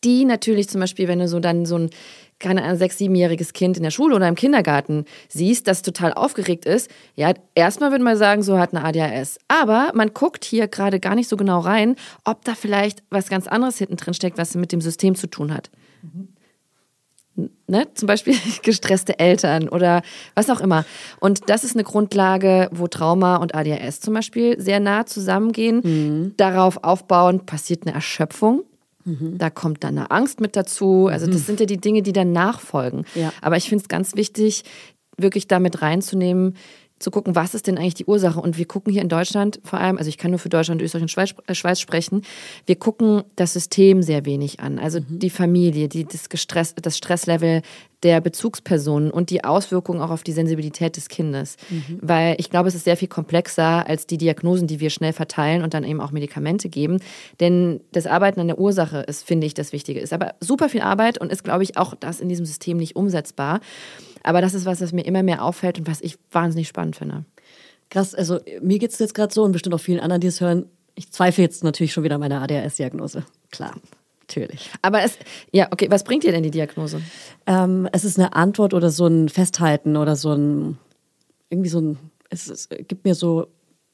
die 0.05 0.25
natürlich 0.25 0.69
zum 0.69 0.81
Beispiel, 0.81 1.09
wenn 1.09 1.19
du 1.19 1.29
so 1.29 1.41
dann 1.41 1.67
so 1.67 1.77
ein 1.77 1.91
keine 2.41 2.65
ein 2.65 2.77
sechs, 2.77 2.99
siebenjähriges 2.99 3.53
Kind 3.53 3.77
in 3.77 3.83
der 3.83 3.91
Schule 3.91 4.17
oder 4.17 4.27
im 4.27 4.35
Kindergarten 4.35 5.05
siehst, 5.29 5.69
das 5.69 5.83
total 5.83 6.13
aufgeregt 6.13 6.65
ist, 6.65 6.91
ja, 7.15 7.33
erstmal 7.55 7.93
würde 7.93 8.05
man 8.05 8.17
sagen, 8.17 8.43
so 8.43 8.59
hat 8.59 8.75
eine 8.75 8.85
ADHS. 8.85 9.39
Aber 9.47 9.93
man 9.95 10.13
guckt 10.13 10.45
hier 10.45 10.67
gerade 10.67 10.99
gar 10.99 11.15
nicht 11.15 11.29
so 11.29 11.37
genau 11.37 11.61
rein, 11.61 11.97
ob 12.25 12.45
da 12.45 12.55
vielleicht 12.55 13.03
was 13.11 13.29
ganz 13.29 13.47
anderes 13.47 13.79
hinten 13.79 13.97
drin 13.97 14.15
steckt, 14.15 14.39
was 14.39 14.55
mit 14.55 14.73
dem 14.73 14.81
System 14.81 15.15
zu 15.15 15.29
tun 15.29 15.55
hat. 15.55 15.71
Mhm. 16.03 16.29
Ne? 17.67 17.87
Zum 17.95 18.07
Beispiel 18.07 18.35
gestresste 18.63 19.19
Eltern 19.19 19.69
oder 19.69 20.03
was 20.35 20.51
auch 20.51 20.61
immer. 20.61 20.85
Und 21.21 21.49
das 21.49 21.65
ist 21.65 21.77
eine 21.77 21.85
Grundlage, 21.85 22.69
wo 22.73 22.89
Trauma 22.89 23.37
und 23.37 23.55
ADHS 23.55 24.01
zum 24.01 24.15
Beispiel 24.15 24.61
sehr 24.61 24.81
nah 24.81 25.07
zusammengehen. 25.07 25.81
Mhm. 25.83 26.35
Darauf 26.37 26.83
aufbauen 26.83 27.47
passiert 27.47 27.87
eine 27.87 27.95
Erschöpfung. 27.95 28.65
Mhm. 29.19 29.39
Da 29.39 29.51
kommt 29.51 29.85
dann 29.85 29.99
eine 29.99 30.11
Angst 30.11 30.41
mit 30.41 30.57
dazu. 30.57 31.07
Also 31.07 31.27
das 31.27 31.43
mhm. 31.43 31.45
sind 31.45 31.61
ja 31.61 31.67
die 31.67 31.81
Dinge, 31.81 32.03
die 32.03 32.13
dann 32.13 32.33
nachfolgen. 32.33 33.05
Ja. 33.15 33.33
Aber 33.41 33.57
ich 33.57 33.69
finde 33.69 33.83
es 33.83 33.89
ganz 33.89 34.15
wichtig, 34.15 34.65
wirklich 35.17 35.49
damit 35.49 35.83
reinzunehmen, 35.83 36.55
zu 37.01 37.11
gucken, 37.11 37.35
was 37.35 37.55
ist 37.55 37.67
denn 37.67 37.79
eigentlich 37.79 37.95
die 37.95 38.05
Ursache. 38.05 38.41
Und 38.41 38.59
wir 38.59 38.67
gucken 38.67 38.93
hier 38.93 39.03
in 39.03 39.09
Deutschland 39.09 39.61
vor 39.65 39.81
allem, 39.81 39.97
also 39.97 40.09
ich 40.09 40.19
kann 40.19 40.31
nur 40.31 40.39
für 40.39 40.51
Deutschland, 40.51 40.83
Österreich 40.83 41.03
und 41.03 41.11
Schweiz, 41.11 41.35
äh, 41.47 41.55
Schweiz 41.55 41.81
sprechen, 41.81 42.23
wir 42.67 42.77
gucken 42.77 43.23
das 43.37 43.55
System 43.55 44.03
sehr 44.03 44.27
wenig 44.27 44.61
an. 44.61 44.79
Also 44.79 45.01
mhm. 45.01 45.19
die 45.19 45.31
Familie, 45.31 45.89
die, 45.89 46.05
das, 46.05 46.29
Gestress, 46.29 46.75
das 46.75 46.99
Stresslevel 46.99 47.63
der 48.03 48.21
Bezugspersonen 48.21 49.11
und 49.11 49.31
die 49.31 49.45
Auswirkungen 49.45 50.01
auch 50.01 50.11
auf 50.11 50.23
die 50.23 50.33
Sensibilität 50.33 50.97
des 50.97 51.09
Kindes. 51.09 51.57
Mhm. 51.69 51.99
Weil 52.01 52.37
ich 52.39 52.51
glaube, 52.51 52.69
es 52.69 52.75
ist 52.75 52.85
sehr 52.85 52.97
viel 52.97 53.09
komplexer 53.09 53.87
als 53.87 54.07
die 54.07 54.19
Diagnosen, 54.19 54.67
die 54.67 54.81
wir 54.81 54.91
schnell 54.91 55.13
verteilen 55.13 55.63
und 55.63 55.75
dann 55.75 55.85
eben 55.85 56.01
auch 56.01 56.11
Medikamente 56.11 56.69
geben. 56.69 57.01
Denn 57.41 57.81
das 57.93 58.07
Arbeiten 58.07 58.41
an 58.41 58.49
der 58.49 58.59
Ursache 58.59 59.01
ist, 59.01 59.27
finde 59.27 59.47
ich, 59.47 59.55
das 59.55 59.73
Wichtige. 59.73 60.01
Ist 60.01 60.13
aber 60.13 60.35
super 60.41 60.69
viel 60.69 60.81
Arbeit 60.81 61.19
und 61.19 61.31
ist, 61.31 61.45
glaube 61.45 61.63
ich, 61.63 61.77
auch 61.77 61.95
das 61.95 62.21
in 62.21 62.29
diesem 62.29 62.47
System 62.47 62.79
nicht 62.79 62.97
umsetzbar. 62.97 63.61
Aber 64.23 64.41
das 64.41 64.55
ist 64.55 64.67
was, 64.67 64.81
was 64.81 64.93
mir 64.93 65.05
immer 65.05 65.23
mehr 65.23 65.45
auffällt 65.45 65.79
und 65.79 65.87
was 65.87 66.01
ich 66.01 66.17
wahnsinnig 66.31 66.69
spannend 66.69 66.97
finde. 66.97 67.25
Krass, 67.91 68.15
also 68.15 68.39
mir 68.63 68.79
geht 68.79 68.93
es 68.93 68.99
jetzt 68.99 69.15
gerade 69.15 69.35
so 69.35 69.43
und 69.43 69.53
bestimmt 69.53 69.75
auch 69.75 69.81
vielen 69.81 70.01
anderen, 70.01 70.21
die 70.21 70.29
es 70.29 70.41
hören. 70.41 70.67
Ich 70.95 71.11
zweifle 71.11 71.43
jetzt 71.43 71.65
natürlich 71.65 71.93
schon 71.93 72.05
wieder 72.05 72.19
meine 72.19 72.41
ADHS-Diagnose. 72.41 73.25
Klar. 73.51 73.75
Natürlich. 74.31 74.71
Aber 74.81 75.03
es, 75.03 75.19
ja, 75.51 75.67
okay, 75.73 75.89
was 75.91 76.05
bringt 76.05 76.23
dir 76.23 76.31
denn 76.31 76.45
die 76.45 76.53
Diagnose? 76.53 77.03
Ähm, 77.47 77.89
es 77.91 78.05
ist 78.05 78.17
eine 78.17 78.33
Antwort 78.35 78.75
oder 78.75 78.91
so 78.91 79.09
ein 79.09 79.29
Festhalten 79.29 79.97
oder 79.97 80.15
so 80.15 80.33
ein, 80.33 80.79
irgendwie 81.49 81.69
so 81.69 81.81
ein, 81.81 81.99
es, 82.29 82.49
es 82.49 82.69
gibt 82.69 83.05
mir 83.05 83.17
so 83.17 83.49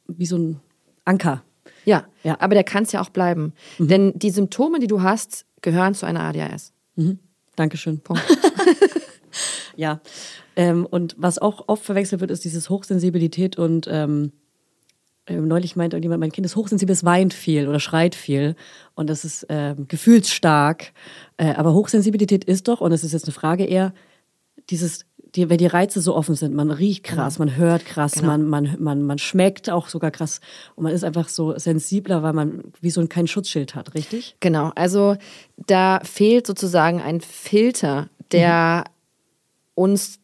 wie 0.07 0.27
so 0.27 0.37
ein 0.37 0.61
Anker. 1.07 1.43
Ja, 1.87 2.05
ja. 2.23 2.37
aber 2.39 2.55
der 2.55 2.65
kann 2.65 2.83
es 2.83 2.93
ja 2.93 3.01
auch 3.01 3.09
bleiben. 3.09 3.55
Mhm. 3.79 3.89
Denn 3.89 4.13
die 4.19 4.29
Symptome, 4.29 4.79
die 4.79 4.89
du 4.89 5.01
hast, 5.01 5.47
gehören 5.63 5.95
zu 5.95 6.05
einer 6.05 6.21
ADHS. 6.21 6.75
Mhm. 6.97 7.19
Dankeschön. 7.55 8.01
Punkt. 8.01 8.23
ja. 9.77 10.01
Ähm, 10.55 10.85
und 10.85 11.15
was 11.19 11.39
auch 11.39 11.65
oft 11.67 11.83
verwechselt 11.83 12.21
wird, 12.21 12.31
ist 12.31 12.45
dieses 12.45 12.69
Hochsensibilität 12.69 13.57
und 13.57 13.89
ähm, 13.91 14.33
neulich 15.29 15.77
meinte 15.77 15.99
jemand, 15.99 16.21
mein 16.21 16.33
Kind 16.33 16.47
ist 16.47 16.57
hochsensibel, 16.57 16.93
es 16.93 17.05
weint 17.05 17.35
viel 17.35 17.69
oder 17.69 17.81
schreit 17.81 18.15
viel 18.15 18.57
und 18.95 19.11
das 19.11 19.25
ist 19.25 19.47
ähm, 19.49 19.89
gefühlsstark. 19.89 20.93
Äh, 21.37 21.55
aber 21.55 21.75
Hochsensibilität 21.75 22.45
ist 22.45 22.69
doch, 22.69 22.81
und 22.81 22.93
es 22.93 23.05
ist 23.05 23.13
jetzt 23.13 23.25
eine 23.25 23.33
Frage 23.33 23.65
eher, 23.65 23.93
dieses, 24.71 25.05
die, 25.35 25.51
wenn 25.51 25.59
die 25.59 25.67
Reize 25.67 26.01
so 26.01 26.15
offen 26.15 26.35
sind, 26.35 26.55
man 26.55 26.71
riecht 26.71 27.05
krass, 27.05 27.37
genau. 27.37 27.47
man 27.47 27.57
hört 27.57 27.85
krass, 27.85 28.13
genau. 28.13 28.29
man, 28.29 28.47
man, 28.47 28.77
man, 28.79 29.03
man 29.03 29.19
schmeckt 29.19 29.69
auch 29.69 29.89
sogar 29.89 30.11
krass 30.11 30.41
und 30.77 30.85
man 30.85 30.93
ist 30.93 31.05
einfach 31.05 31.29
so 31.29 31.59
sensibler, 31.59 32.23
weil 32.23 32.33
man 32.33 32.65
wie 32.81 32.91
so 32.91 33.01
ein 33.01 33.09
kein 33.09 33.27
Schutzschild 33.27 33.75
hat, 33.75 33.95
richtig? 33.95 34.37
Genau, 34.41 34.73
also 34.75 35.17
da 35.67 36.01
fehlt 36.05 36.47
sozusagen 36.47 37.01
ein 37.01 37.21
Filter, 37.21 38.09
der 38.33 38.85
mhm 38.87 38.97
uns 39.77 40.19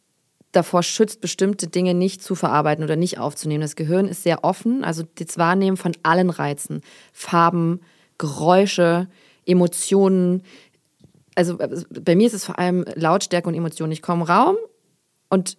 davor 0.52 0.82
schützt, 0.82 1.20
bestimmte 1.20 1.66
Dinge 1.66 1.94
nicht 1.94 2.22
zu 2.22 2.34
verarbeiten 2.34 2.84
oder 2.84 2.96
nicht 2.96 3.18
aufzunehmen. 3.18 3.62
Das 3.62 3.76
Gehirn 3.76 4.06
ist 4.06 4.22
sehr 4.22 4.44
offen, 4.44 4.84
also 4.84 5.02
das 5.16 5.38
Wahrnehmen 5.38 5.76
von 5.76 5.92
allen 6.02 6.30
Reizen, 6.30 6.82
Farben, 7.12 7.80
Geräusche, 8.18 9.08
Emotionen. 9.46 10.42
Also 11.34 11.56
bei 11.56 12.14
mir 12.14 12.26
ist 12.26 12.34
es 12.34 12.44
vor 12.44 12.58
allem 12.58 12.84
Lautstärke 12.94 13.48
und 13.48 13.54
Emotionen. 13.54 13.92
Ich 13.92 14.02
komme 14.02 14.28
Raum 14.28 14.56
und 15.30 15.56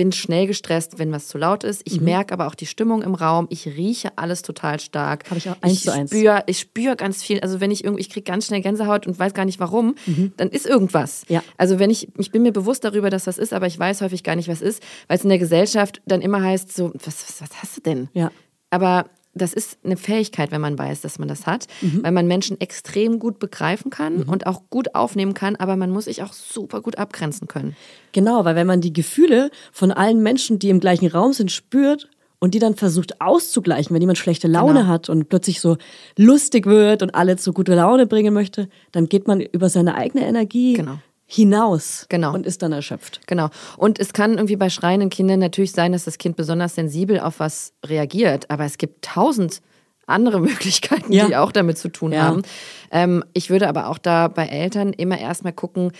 bin 0.00 0.12
schnell 0.12 0.46
gestresst, 0.46 0.98
wenn 0.98 1.12
was 1.12 1.28
zu 1.28 1.36
laut 1.36 1.62
ist. 1.62 1.82
Ich 1.84 1.98
mhm. 1.98 2.06
merke 2.06 2.32
aber 2.32 2.46
auch 2.46 2.54
die 2.54 2.64
Stimmung 2.64 3.02
im 3.02 3.14
Raum. 3.14 3.46
Ich 3.50 3.66
rieche 3.66 4.16
alles 4.16 4.40
total 4.40 4.80
stark. 4.80 5.26
Habe 5.28 5.36
ich 5.36 5.50
auch 5.50 5.56
eins 5.60 5.74
ich 5.74 5.82
zu 5.82 5.92
eins. 5.92 6.08
Spür, 6.08 6.42
ich 6.46 6.58
spüre 6.58 6.96
ganz 6.96 7.22
viel. 7.22 7.38
Also 7.40 7.60
wenn 7.60 7.70
ich 7.70 7.84
irgendwie, 7.84 8.00
ich 8.00 8.08
kriege 8.08 8.24
ganz 8.24 8.46
schnell 8.46 8.62
Gänsehaut 8.62 9.06
und 9.06 9.18
weiß 9.18 9.34
gar 9.34 9.44
nicht 9.44 9.60
warum, 9.60 9.96
mhm. 10.06 10.32
dann 10.38 10.48
ist 10.48 10.64
irgendwas. 10.64 11.24
Ja. 11.28 11.42
Also 11.58 11.78
wenn 11.78 11.90
ich, 11.90 12.08
ich 12.16 12.32
bin 12.32 12.40
mir 12.40 12.52
bewusst 12.52 12.82
darüber, 12.82 13.10
dass 13.10 13.24
das 13.24 13.36
ist, 13.36 13.52
aber 13.52 13.66
ich 13.66 13.78
weiß 13.78 14.00
häufig 14.00 14.24
gar 14.24 14.36
nicht, 14.36 14.48
was 14.48 14.62
ist, 14.62 14.82
weil 15.06 15.18
es 15.18 15.22
in 15.22 15.28
der 15.28 15.38
Gesellschaft 15.38 16.00
dann 16.06 16.22
immer 16.22 16.42
heißt, 16.42 16.74
so, 16.74 16.92
was, 16.94 17.04
was, 17.04 17.42
was 17.42 17.62
hast 17.62 17.76
du 17.76 17.80
denn? 17.82 18.08
Ja. 18.14 18.30
Aber 18.70 19.04
das 19.34 19.52
ist 19.52 19.78
eine 19.84 19.96
Fähigkeit, 19.96 20.50
wenn 20.50 20.60
man 20.60 20.78
weiß, 20.78 21.02
dass 21.02 21.18
man 21.18 21.28
das 21.28 21.46
hat, 21.46 21.66
mhm. 21.80 22.02
weil 22.02 22.12
man 22.12 22.26
Menschen 22.26 22.60
extrem 22.60 23.18
gut 23.18 23.38
begreifen 23.38 23.90
kann 23.90 24.18
mhm. 24.18 24.28
und 24.28 24.46
auch 24.46 24.62
gut 24.70 24.94
aufnehmen 24.94 25.34
kann, 25.34 25.56
aber 25.56 25.76
man 25.76 25.90
muss 25.90 26.06
sich 26.06 26.22
auch 26.22 26.32
super 26.32 26.80
gut 26.80 26.98
abgrenzen 26.98 27.46
können. 27.46 27.76
Genau, 28.12 28.44
weil 28.44 28.56
wenn 28.56 28.66
man 28.66 28.80
die 28.80 28.92
Gefühle 28.92 29.50
von 29.72 29.92
allen 29.92 30.22
Menschen, 30.22 30.58
die 30.58 30.68
im 30.68 30.80
gleichen 30.80 31.08
Raum 31.08 31.32
sind, 31.32 31.52
spürt 31.52 32.08
und 32.40 32.54
die 32.54 32.58
dann 32.58 32.74
versucht 32.74 33.20
auszugleichen, 33.20 33.94
wenn 33.94 34.02
jemand 34.02 34.18
schlechte 34.18 34.48
Laune 34.48 34.80
genau. 34.80 34.86
hat 34.86 35.08
und 35.08 35.28
plötzlich 35.28 35.60
so 35.60 35.76
lustig 36.16 36.66
wird 36.66 37.02
und 37.02 37.14
alle 37.14 37.36
zu 37.36 37.52
gute 37.52 37.74
Laune 37.74 38.06
bringen 38.06 38.34
möchte, 38.34 38.68
dann 38.90 39.08
geht 39.08 39.28
man 39.28 39.40
über 39.40 39.68
seine 39.68 39.94
eigene 39.94 40.26
Energie 40.26 40.74
genau 40.74 40.98
hinaus 41.32 42.06
genau. 42.08 42.34
und 42.34 42.44
ist 42.44 42.60
dann 42.60 42.72
erschöpft. 42.72 43.20
Genau. 43.28 43.50
Und 43.76 44.00
es 44.00 44.12
kann 44.12 44.32
irgendwie 44.32 44.56
bei 44.56 44.68
schreienden 44.68 45.10
Kindern 45.10 45.38
natürlich 45.38 45.70
sein, 45.70 45.92
dass 45.92 46.04
das 46.04 46.18
Kind 46.18 46.34
besonders 46.34 46.74
sensibel 46.74 47.20
auf 47.20 47.38
was 47.38 47.72
reagiert, 47.86 48.50
aber 48.50 48.64
es 48.64 48.78
gibt 48.78 49.04
tausend 49.04 49.62
andere 50.08 50.40
Möglichkeiten, 50.40 51.12
ja. 51.12 51.26
die 51.26 51.36
auch 51.36 51.52
damit 51.52 51.78
zu 51.78 51.88
tun 51.88 52.10
ja. 52.10 52.22
haben. 52.22 52.42
Ähm, 52.90 53.24
ich 53.32 53.48
würde 53.48 53.68
aber 53.68 53.88
auch 53.88 53.98
da 53.98 54.26
bei 54.26 54.46
Eltern 54.46 54.92
immer 54.92 55.20
erstmal 55.20 55.52
gucken, 55.52 55.92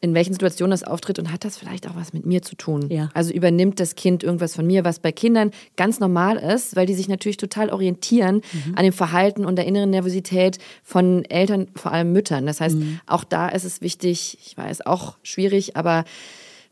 in 0.00 0.14
welchen 0.14 0.32
Situationen 0.32 0.70
das 0.70 0.84
auftritt 0.84 1.18
und 1.18 1.32
hat 1.32 1.44
das 1.44 1.56
vielleicht 1.56 1.88
auch 1.88 1.96
was 1.96 2.12
mit 2.12 2.24
mir 2.24 2.42
zu 2.42 2.54
tun. 2.54 2.88
Ja. 2.88 3.08
Also 3.14 3.32
übernimmt 3.32 3.80
das 3.80 3.96
Kind 3.96 4.22
irgendwas 4.22 4.54
von 4.54 4.66
mir, 4.66 4.84
was 4.84 5.00
bei 5.00 5.10
Kindern 5.10 5.50
ganz 5.76 5.98
normal 5.98 6.36
ist, 6.36 6.76
weil 6.76 6.86
die 6.86 6.94
sich 6.94 7.08
natürlich 7.08 7.36
total 7.36 7.70
orientieren 7.70 8.42
mhm. 8.52 8.74
an 8.76 8.84
dem 8.84 8.92
Verhalten 8.92 9.44
und 9.44 9.56
der 9.56 9.66
inneren 9.66 9.90
Nervosität 9.90 10.58
von 10.84 11.24
Eltern, 11.24 11.66
vor 11.74 11.92
allem 11.92 12.12
Müttern. 12.12 12.46
Das 12.46 12.60
heißt, 12.60 12.76
mhm. 12.76 13.00
auch 13.06 13.24
da 13.24 13.48
ist 13.48 13.64
es 13.64 13.80
wichtig, 13.80 14.38
ich 14.46 14.56
weiß, 14.56 14.86
auch 14.86 15.16
schwierig, 15.24 15.76
aber 15.76 16.04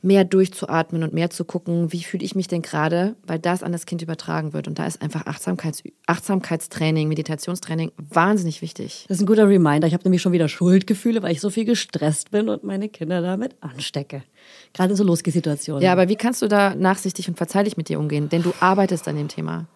mehr 0.06 0.24
durchzuatmen 0.24 1.02
und 1.02 1.12
mehr 1.12 1.30
zu 1.30 1.44
gucken, 1.44 1.92
wie 1.92 2.02
fühle 2.02 2.24
ich 2.24 2.34
mich 2.34 2.48
denn 2.48 2.62
gerade, 2.62 3.16
weil 3.26 3.38
das 3.38 3.62
an 3.62 3.72
das 3.72 3.84
Kind 3.84 4.00
übertragen 4.00 4.52
wird. 4.52 4.68
Und 4.68 4.78
da 4.78 4.86
ist 4.86 5.02
einfach 5.02 5.26
Achtsamkeits 5.26 5.82
Achtsamkeitstraining, 6.06 7.08
Meditationstraining 7.08 7.92
wahnsinnig 7.98 8.62
wichtig. 8.62 9.04
Das 9.08 9.18
ist 9.18 9.22
ein 9.22 9.26
guter 9.26 9.48
Reminder. 9.48 9.86
Ich 9.86 9.92
habe 9.92 10.04
nämlich 10.04 10.22
schon 10.22 10.32
wieder 10.32 10.48
Schuldgefühle, 10.48 11.22
weil 11.22 11.32
ich 11.32 11.40
so 11.40 11.50
viel 11.50 11.64
gestresst 11.64 12.30
bin 12.30 12.48
und 12.48 12.64
meine 12.64 12.88
Kinder 12.88 13.20
damit 13.20 13.56
anstecke. 13.60 14.22
Gerade 14.72 14.90
in 14.90 14.96
so 14.96 15.04
Losgesituationen. 15.04 15.82
Ja, 15.82 15.92
aber 15.92 16.08
wie 16.08 16.16
kannst 16.16 16.40
du 16.40 16.48
da 16.48 16.74
nachsichtig 16.74 17.28
und 17.28 17.36
verzeihlich 17.36 17.76
mit 17.76 17.88
dir 17.88 17.98
umgehen? 17.98 18.28
Denn 18.28 18.42
du 18.42 18.54
arbeitest 18.60 19.08
an 19.08 19.16
dem 19.16 19.28
Thema. 19.28 19.66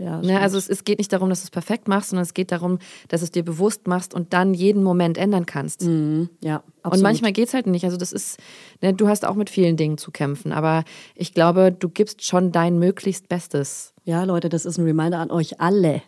Ja, 0.00 0.22
ne, 0.22 0.40
also 0.40 0.56
es, 0.56 0.68
es, 0.68 0.84
geht 0.84 0.98
nicht 0.98 1.12
darum, 1.12 1.28
dass 1.28 1.40
du 1.40 1.44
es 1.44 1.50
perfekt 1.50 1.86
machst, 1.86 2.10
sondern 2.10 2.22
es 2.22 2.32
geht 2.32 2.52
darum, 2.52 2.78
dass 3.08 3.20
du 3.20 3.24
es 3.24 3.30
dir 3.30 3.44
bewusst 3.44 3.86
machst 3.86 4.14
und 4.14 4.32
dann 4.32 4.54
jeden 4.54 4.82
Moment 4.82 5.18
ändern 5.18 5.44
kannst. 5.44 5.82
Mhm, 5.82 6.30
ja, 6.40 6.62
absolut. 6.82 6.96
Und 6.96 7.02
manchmal 7.02 7.32
geht 7.32 7.48
es 7.48 7.54
halt 7.54 7.66
nicht. 7.66 7.84
Also 7.84 7.98
das 7.98 8.10
ist, 8.12 8.38
ne, 8.80 8.94
du 8.94 9.08
hast 9.08 9.26
auch 9.26 9.34
mit 9.34 9.50
vielen 9.50 9.76
Dingen 9.76 9.98
zu 9.98 10.10
kämpfen, 10.10 10.52
aber 10.52 10.84
ich 11.14 11.34
glaube, 11.34 11.70
du 11.70 11.90
gibst 11.90 12.24
schon 12.24 12.50
dein 12.50 12.78
möglichst 12.78 13.28
Bestes. 13.28 13.92
Ja, 14.04 14.24
Leute, 14.24 14.48
das 14.48 14.64
ist 14.64 14.78
ein 14.78 14.84
Reminder 14.84 15.18
an 15.18 15.30
euch 15.30 15.60
alle. 15.60 16.02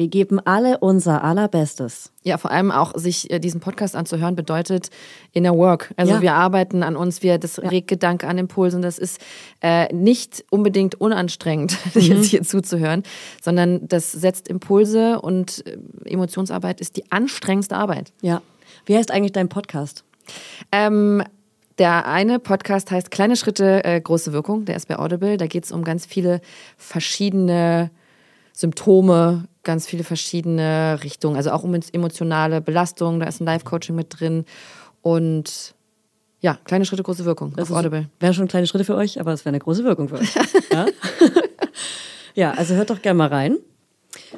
Wir 0.00 0.08
geben 0.08 0.40
alle 0.40 0.78
unser 0.78 1.22
allerbestes. 1.22 2.10
Ja, 2.22 2.38
vor 2.38 2.50
allem 2.50 2.70
auch 2.70 2.94
sich 2.96 3.30
äh, 3.30 3.38
diesen 3.38 3.60
Podcast 3.60 3.94
anzuhören 3.94 4.34
bedeutet 4.34 4.88
inner 5.32 5.54
work. 5.54 5.92
Also 5.98 6.14
Ja. 6.14 6.22
wir 6.22 6.32
arbeiten 6.32 6.82
an 6.82 6.96
uns, 6.96 7.22
wir 7.22 7.36
das 7.36 7.58
regt 7.58 7.88
Gedanke 7.88 8.26
an 8.26 8.38
Impulsen. 8.38 8.80
Das 8.80 8.96
ist 8.98 9.20
äh, 9.60 9.92
nicht 9.94 10.42
unbedingt 10.48 10.94
unanstrengend, 10.94 11.76
Mhm. 11.94 12.00
jetzt 12.00 12.28
hier 12.28 12.42
zuzuhören, 12.44 13.02
sondern 13.42 13.86
das 13.88 14.10
setzt 14.10 14.48
Impulse 14.48 15.20
und 15.20 15.66
äh, 15.66 15.76
Emotionsarbeit 16.06 16.80
ist 16.80 16.96
die 16.96 17.12
anstrengendste 17.12 17.76
Arbeit. 17.76 18.14
Ja. 18.22 18.40
Wie 18.86 18.96
heißt 18.96 19.10
eigentlich 19.10 19.32
dein 19.32 19.50
Podcast? 19.50 20.04
Ähm, 20.72 21.22
der 21.76 22.06
eine 22.06 22.38
Podcast 22.38 22.90
heißt 22.90 23.10
Kleine 23.10 23.36
Schritte, 23.36 23.84
äh, 23.84 24.00
große 24.00 24.32
Wirkung. 24.32 24.64
Der 24.64 24.76
ist 24.76 24.88
bei 24.88 24.98
Audible. 24.98 25.36
Da 25.36 25.46
geht 25.46 25.64
es 25.66 25.72
um 25.72 25.84
ganz 25.84 26.06
viele 26.06 26.40
verschiedene 26.78 27.90
Symptome, 28.54 29.44
ganz 29.62 29.86
viele 29.86 30.04
verschiedene 30.04 30.98
Richtungen. 31.02 31.36
Also 31.36 31.50
auch 31.50 31.62
um 31.62 31.74
emotionale 31.74 32.60
Belastung. 32.60 33.20
Da 33.20 33.26
ist 33.26 33.40
ein 33.40 33.46
Live-Coaching 33.46 33.94
mit 33.94 34.20
drin. 34.20 34.44
Und 35.02 35.74
ja, 36.40 36.58
kleine 36.64 36.84
Schritte, 36.84 37.02
große 37.02 37.24
Wirkung 37.24 37.56
auf 37.58 37.70
Audible. 37.70 38.08
Wären 38.18 38.34
schon 38.34 38.48
kleine 38.48 38.66
Schritte 38.66 38.84
für 38.84 38.96
euch, 38.96 39.20
aber 39.20 39.32
es 39.32 39.44
wäre 39.44 39.50
eine 39.50 39.58
große 39.58 39.84
Wirkung 39.84 40.08
für 40.08 40.16
euch. 40.16 40.34
ja? 40.72 40.86
ja, 42.34 42.50
also 42.52 42.74
hört 42.74 42.90
doch 42.90 43.02
gerne 43.02 43.18
mal 43.18 43.28
rein. 43.28 43.58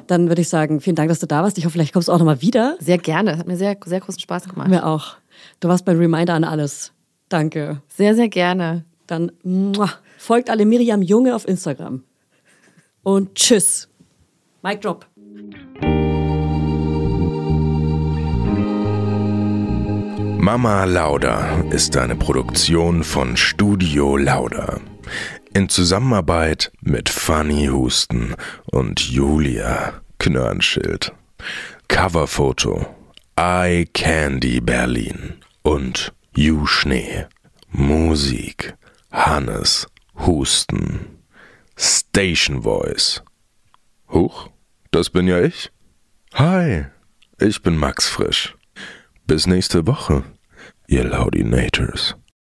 Dann 0.07 0.27
würde 0.27 0.41
ich 0.41 0.49
sagen, 0.49 0.81
vielen 0.81 0.95
Dank, 0.95 1.09
dass 1.09 1.19
du 1.19 1.27
da 1.27 1.43
warst. 1.43 1.57
Ich 1.57 1.65
hoffe, 1.65 1.73
vielleicht 1.73 1.93
kommst 1.93 2.09
du 2.09 2.11
auch 2.11 2.19
nochmal 2.19 2.41
wieder. 2.41 2.75
Sehr 2.79 2.97
gerne. 2.97 3.37
Hat 3.37 3.47
mir 3.47 3.57
sehr, 3.57 3.77
sehr 3.85 3.99
großen 3.99 4.19
Spaß 4.19 4.49
gemacht. 4.49 4.67
Mir 4.67 4.85
auch. 4.85 5.15
Du 5.59 5.67
warst 5.67 5.87
mein 5.87 5.97
Reminder 5.97 6.33
an 6.33 6.43
alles. 6.43 6.91
Danke. 7.29 7.81
Sehr, 7.87 8.15
sehr 8.15 8.29
gerne. 8.29 8.85
Dann 9.07 9.31
muah, 9.43 9.89
folgt 10.17 10.49
alle 10.49 10.65
Miriam 10.65 11.01
Junge 11.01 11.35
auf 11.35 11.47
Instagram. 11.47 12.03
Und 13.01 13.35
tschüss. 13.35 13.89
Mic 14.61 14.79
drop. 14.81 15.05
Mama 20.43 20.83
Lauda 20.83 21.61
ist 21.71 21.95
eine 21.95 22.17
Produktion 22.17 23.05
von 23.05 23.37
Studio 23.37 24.17
Lauda. 24.17 24.81
In 25.53 25.69
Zusammenarbeit 25.69 26.69
mit 26.81 27.07
Fanny 27.07 27.67
Husten 27.67 28.35
und 28.65 28.99
Julia 28.99 30.01
Knörnschild. 30.19 31.13
Coverfoto 31.87 32.85
Eye 33.37 33.85
Candy 33.93 34.59
Berlin 34.59 35.35
und 35.61 36.11
You 36.35 36.65
Schnee. 36.65 37.25
Musik 37.69 38.75
Hannes 39.13 39.87
Husten. 40.25 41.19
Station 41.77 42.63
Voice. 42.63 43.23
Huch, 44.09 44.49
das 44.91 45.09
bin 45.09 45.25
ja 45.25 45.39
ich. 45.39 45.71
Hi, 46.33 46.87
ich 47.39 47.61
bin 47.61 47.77
Max 47.77 48.09
Frisch. 48.09 48.53
Bis 49.25 49.47
nächste 49.47 49.87
Woche, 49.87 50.23
ihr 50.87 51.05
Laudinators. 51.05 52.17